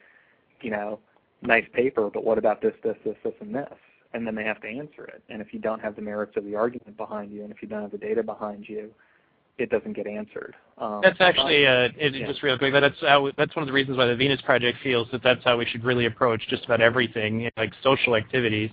you 0.60 0.70
know, 0.70 0.98
nice 1.42 1.64
paper, 1.72 2.10
but 2.12 2.24
what 2.24 2.38
about 2.38 2.60
this, 2.60 2.74
this, 2.82 2.96
this, 3.04 3.16
this, 3.24 3.34
and 3.40 3.54
this? 3.54 3.72
And 4.14 4.26
then 4.26 4.34
they 4.34 4.44
have 4.44 4.60
to 4.62 4.68
answer 4.68 5.04
it. 5.04 5.22
And 5.28 5.42
if 5.42 5.52
you 5.52 5.60
don't 5.60 5.80
have 5.80 5.94
the 5.94 6.02
merits 6.02 6.32
of 6.36 6.44
the 6.44 6.54
argument 6.54 6.96
behind 6.96 7.30
you, 7.30 7.42
and 7.42 7.52
if 7.52 7.62
you 7.62 7.68
don't 7.68 7.82
have 7.82 7.90
the 7.90 7.98
data 7.98 8.22
behind 8.22 8.68
you, 8.68 8.90
it 9.58 9.70
doesn't 9.70 9.92
get 9.92 10.06
answered. 10.06 10.54
Um, 10.78 11.00
that's 11.02 11.20
actually 11.20 11.66
uh, 11.66 11.88
it, 11.96 12.14
yeah. 12.14 12.26
just 12.26 12.42
real 12.42 12.56
quick. 12.56 12.72
That's 12.72 12.94
how, 13.00 13.30
that's 13.36 13.54
one 13.54 13.64
of 13.64 13.66
the 13.66 13.72
reasons 13.72 13.98
why 13.98 14.06
the 14.06 14.16
Venus 14.16 14.40
Project 14.42 14.78
feels 14.82 15.08
that 15.12 15.22
that's 15.22 15.44
how 15.44 15.58
we 15.58 15.66
should 15.66 15.84
really 15.84 16.06
approach 16.06 16.40
just 16.48 16.64
about 16.64 16.80
everything, 16.80 17.50
like 17.56 17.72
social 17.82 18.14
activities. 18.14 18.70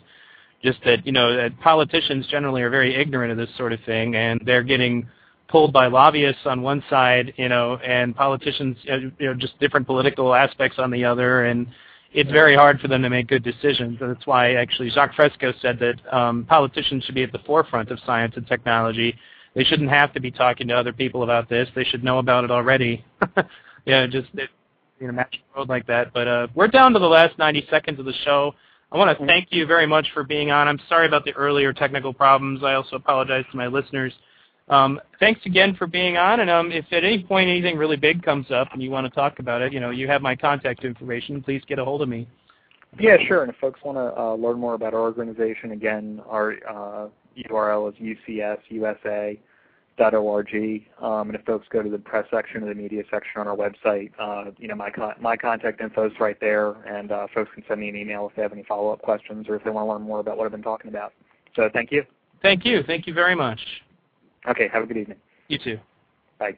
Just 0.64 0.80
that 0.86 1.06
you 1.06 1.12
know 1.12 1.36
that 1.36 1.60
politicians 1.60 2.26
generally 2.28 2.62
are 2.62 2.70
very 2.70 2.96
ignorant 2.96 3.32
of 3.32 3.38
this 3.38 3.50
sort 3.58 3.74
of 3.74 3.80
thing, 3.86 4.16
and 4.16 4.42
they're 4.46 4.64
getting 4.64 5.08
pulled 5.56 5.72
by 5.72 5.88
lobbyists 5.88 6.42
on 6.44 6.62
one 6.62 6.84
side, 6.90 7.34
you 7.38 7.48
know, 7.48 7.78
and 7.78 8.14
politicians, 8.14 8.76
uh, 8.92 8.98
you 8.98 9.14
know, 9.22 9.34
just 9.34 9.58
different 9.62 9.88
political 9.88 10.36
aspects 10.36 10.78
on 10.80 10.92
the 10.92 11.06
other, 11.06 11.46
and 11.46 11.66
it's 12.12 12.30
very 12.30 12.54
hard 12.54 12.78
for 12.82 12.90
them 12.90 13.02
to 13.02 13.10
make 13.10 13.28
good 13.28 13.42
decisions. 13.42 13.98
And 14.02 14.14
that's 14.14 14.28
why 14.28 14.56
actually 14.56 14.90
Jacques 14.90 15.16
Fresco 15.16 15.54
said 15.62 15.80
that 15.80 16.14
um, 16.14 16.44
politicians 16.44 17.06
should 17.06 17.16
be 17.16 17.24
at 17.24 17.32
the 17.32 17.40
forefront 17.46 17.90
of 17.90 18.00
science 18.06 18.34
and 18.36 18.46
technology. 18.46 19.16
They 19.54 19.64
shouldn't 19.64 19.90
have 19.90 20.12
to 20.16 20.20
be 20.20 20.30
talking 20.30 20.68
to 20.68 20.74
other 20.74 20.92
people 20.92 21.24
about 21.24 21.48
this. 21.48 21.70
They 21.74 21.86
should 21.86 22.04
know 22.04 22.20
about 22.20 22.44
it 22.44 22.52
already. 22.52 23.06
yeah, 23.86 24.08
just 24.08 24.28
it, 24.34 24.50
you 25.00 25.08
know, 25.08 25.14
match 25.14 25.40
world 25.56 25.70
like 25.70 25.88
that. 25.88 26.12
But 26.14 26.28
uh, 26.28 26.48
we're 26.54 26.68
down 26.68 26.92
to 26.92 27.00
the 27.00 27.06
last 27.06 27.38
90 27.38 27.66
seconds 27.70 27.98
of 27.98 28.04
the 28.04 28.14
show. 28.26 28.56
I 28.92 28.98
want 28.98 29.18
to 29.18 29.26
thank 29.26 29.48
you 29.52 29.66
very 29.66 29.88
much 29.88 30.08
for 30.14 30.26
being 30.26 30.52
on. 30.52 30.68
I'm 30.68 30.82
sorry 30.90 31.08
about 31.08 31.24
the 31.24 31.32
earlier 31.32 31.72
technical 31.72 32.14
problems. 32.14 32.62
I 32.62 32.74
also 32.74 32.98
apologize 32.98 33.46
to 33.52 33.58
my 33.58 33.68
listeners. 33.68 34.12
Um, 34.68 35.00
thanks 35.20 35.42
again 35.46 35.76
for 35.76 35.86
being 35.86 36.18
on, 36.18 36.40
and 36.40 36.50
um, 36.50 36.72
if 36.72 36.86
at 36.92 37.04
any 37.04 37.24
point 37.24 37.50
anything 37.50 37.78
really 37.78 37.98
big 37.98 38.24
comes 38.24 38.50
up 38.50 38.70
and 38.74 38.82
you 38.82 38.90
want 38.90 39.06
to 39.06 39.14
talk 39.14 39.38
about 39.40 39.62
it, 39.62 39.72
you 39.72 39.80
know, 39.80 39.92
you 39.92 40.08
have 40.08 40.24
my 40.24 40.36
contact 40.36 40.84
information. 40.84 41.44
Please 41.44 41.62
get 41.68 41.78
a 41.78 41.86
hold 41.86 42.02
of 42.02 42.10
me. 42.10 42.28
Yeah, 43.00 43.18
sure. 43.28 43.44
And 43.44 43.52
if 43.52 43.58
folks 43.58 43.80
want 43.84 43.98
to 43.98 44.20
uh, 44.20 44.34
learn 44.36 44.60
more 44.60 44.74
about 44.74 44.94
our 44.94 45.02
organization, 45.02 45.72
again, 45.72 46.22
our 46.28 46.54
uh, 46.68 47.10
URL 47.50 47.90
is 47.90 48.18
ucsusa.org. 48.28 49.38
Um, 51.02 51.30
and 51.30 51.36
if 51.36 51.46
folks 51.46 51.68
go 51.70 51.84
to 51.84 51.90
the 51.90 51.98
press 52.00 52.26
section 52.32 52.64
or 52.64 52.68
the 52.68 52.76
media 52.76 53.04
section 53.12 53.42
on 53.42 53.48
our 53.48 53.56
website, 53.56 54.12
uh, 54.20 54.52
you 54.58 54.68
know, 54.68 54.76
my 54.76 54.90
con- 54.90 55.16
my 55.20 55.38
contact 55.38 55.82
info 55.82 56.08
is 56.08 56.14
right 56.20 56.40
there, 56.40 56.72
and 56.88 57.12
uh, 57.12 57.28
folks 57.36 57.52
can 57.54 57.64
send 57.68 57.82
me 57.82 57.90
an 57.90 57.96
email 57.96 58.28
if 58.28 58.36
they 58.36 58.42
have 58.42 58.54
any 58.54 58.64
follow-up 58.64 59.02
questions 59.02 59.48
or 59.48 59.56
if 59.56 59.64
they 59.64 59.70
want 59.70 59.86
to 59.86 59.92
learn 59.92 60.02
more 60.02 60.22
about 60.22 60.38
what 60.38 60.46
I've 60.46 60.52
been 60.52 60.64
talking 60.64 60.90
about. 60.90 61.14
So 61.56 61.70
thank 61.72 61.92
you. 61.92 62.04
Thank 62.42 62.66
you. 62.66 62.82
Thank 62.84 63.08
you 63.08 63.14
very 63.14 63.36
much. 63.36 63.60
Okay. 64.50 64.70
Have 64.72 64.84
a 64.84 64.86
good 64.86 64.98
evening. 64.98 65.18
You 65.48 65.60
too. 65.60 65.80
Bye. 66.40 66.56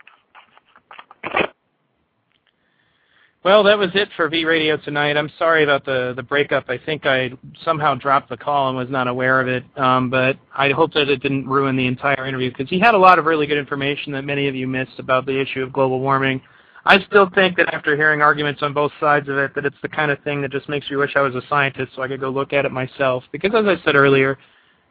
Well, 3.44 3.64
that 3.64 3.78
was 3.78 3.92
it 3.94 4.10
for 4.18 4.28
V 4.28 4.44
Radio 4.44 4.76
tonight. 4.76 5.16
I'm 5.16 5.32
sorry 5.40 5.64
about 5.64 5.86
the 5.86 6.14
the 6.18 6.24
breakup. 6.24 6.66
I 6.68 6.78
think 6.78 7.06
I 7.06 7.32
somehow 7.64 7.96
dropped 7.96 8.30
the 8.30 8.36
call 8.36 8.68
and 8.68 8.78
was 8.78 8.90
not 8.90 9.08
aware 9.08 9.40
of 9.40 9.48
it. 9.48 9.64
Um, 9.78 10.10
but 10.10 10.38
I 10.54 10.72
hope 10.72 10.92
that 10.94 11.08
it 11.08 11.22
didn't 11.22 11.48
ruin 11.48 11.78
the 11.78 11.88
entire 11.88 12.26
interview 12.26 12.50
because 12.50 12.70
he 12.70 12.78
had 12.78 12.94
a 12.94 12.98
lot 12.98 13.20
of 13.20 13.26
really 13.26 13.48
good 13.48 13.58
information 13.58 14.12
that 14.14 14.24
many 14.24 14.50
of 14.50 14.56
you 14.56 14.68
missed 14.68 15.00
about 15.00 15.26
the 15.26 15.40
issue 15.40 15.64
of 15.64 15.72
global 15.72 16.02
warming. 16.02 16.42
I 16.84 17.02
still 17.06 17.30
think 17.36 17.56
that 17.56 17.74
after 17.74 17.96
hearing 17.96 18.22
arguments 18.22 18.64
on 18.64 18.74
both 18.74 18.92
sides 19.00 19.30
of 19.30 19.38
it, 19.38 19.56
that 19.56 19.66
it's 19.66 19.78
the 19.82 19.90
kind 19.90 20.12
of 20.12 20.22
thing 20.24 20.42
that 20.42 20.52
just 20.52 20.68
makes 20.68 20.90
you 20.90 20.98
wish 20.98 21.16
I 21.16 21.22
was 21.22 21.36
a 21.36 21.42
scientist 21.48 21.94
so 21.96 22.02
I 22.02 22.08
could 22.08 22.20
go 22.20 22.30
look 22.30 22.54
at 22.54 22.66
it 22.66 22.72
myself. 22.72 23.24
Because 23.32 23.52
as 23.56 23.66
I 23.66 23.82
said 23.86 23.96
earlier, 23.96 24.38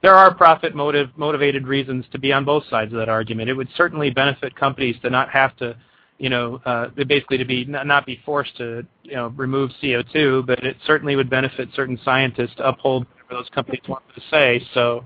there 0.03 0.15
are 0.15 0.35
profit 0.35 0.75
motive 0.75 1.11
motivated 1.17 1.67
reasons 1.67 2.05
to 2.13 2.19
be 2.19 2.33
on 2.33 2.45
both 2.45 2.65
sides 2.69 2.93
of 2.93 2.99
that 2.99 3.09
argument. 3.09 3.49
It 3.49 3.55
would 3.55 3.69
certainly 3.77 4.11
benefit 4.11 4.55
companies 4.55 4.97
to 5.03 5.11
not 5.11 5.31
have 5.31 5.57
to, 5.57 5.77
you 6.19 6.29
know, 6.29 6.61
uh, 6.65 6.89
basically 7.07 7.39
to 7.39 7.45
be 7.45 7.65
not 7.65 8.07
be 8.07 8.21
forced 8.25 8.57
to, 8.59 8.87
you 9.03 9.15
know, 9.15 9.29
remove 9.37 9.71
CO2, 9.83 10.47
but 10.47 10.61
it 10.65 10.77
certainly 10.87 11.17
would 11.17 11.31
benefit 11.31 11.69
certain 11.75 11.99
scientists 12.05 12.55
to 12.57 12.69
uphold 12.69 13.07
whatever 13.07 13.43
those 13.43 13.51
companies 13.51 13.83
want 13.89 14.05
to 14.15 14.21
say. 14.31 14.63
So, 14.75 15.05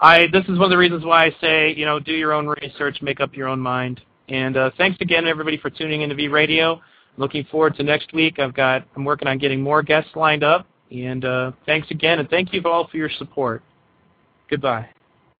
I 0.00 0.26
this 0.32 0.44
is 0.44 0.58
one 0.58 0.64
of 0.64 0.70
the 0.70 0.78
reasons 0.78 1.04
why 1.04 1.26
I 1.26 1.36
say, 1.40 1.74
you 1.74 1.84
know, 1.84 1.98
do 1.98 2.12
your 2.12 2.32
own 2.32 2.46
research, 2.46 2.98
make 3.02 3.20
up 3.20 3.34
your 3.34 3.48
own 3.48 3.60
mind. 3.60 4.00
And 4.28 4.56
uh, 4.56 4.70
thanks 4.76 5.00
again, 5.00 5.26
everybody, 5.26 5.56
for 5.56 5.70
tuning 5.70 6.02
into 6.02 6.14
V 6.14 6.28
Radio. 6.28 6.80
Looking 7.16 7.44
forward 7.50 7.74
to 7.76 7.82
next 7.82 8.12
week. 8.12 8.38
I've 8.38 8.54
got 8.54 8.86
I'm 8.94 9.04
working 9.04 9.26
on 9.26 9.38
getting 9.38 9.60
more 9.60 9.82
guests 9.82 10.10
lined 10.14 10.44
up. 10.44 10.66
And 10.90 11.24
uh, 11.24 11.52
thanks 11.66 11.90
again, 11.90 12.18
and 12.18 12.30
thank 12.30 12.52
you 12.52 12.62
all 12.64 12.88
for 12.88 12.96
your 12.96 13.10
support. 13.18 13.62
Goodbye. 14.50 14.88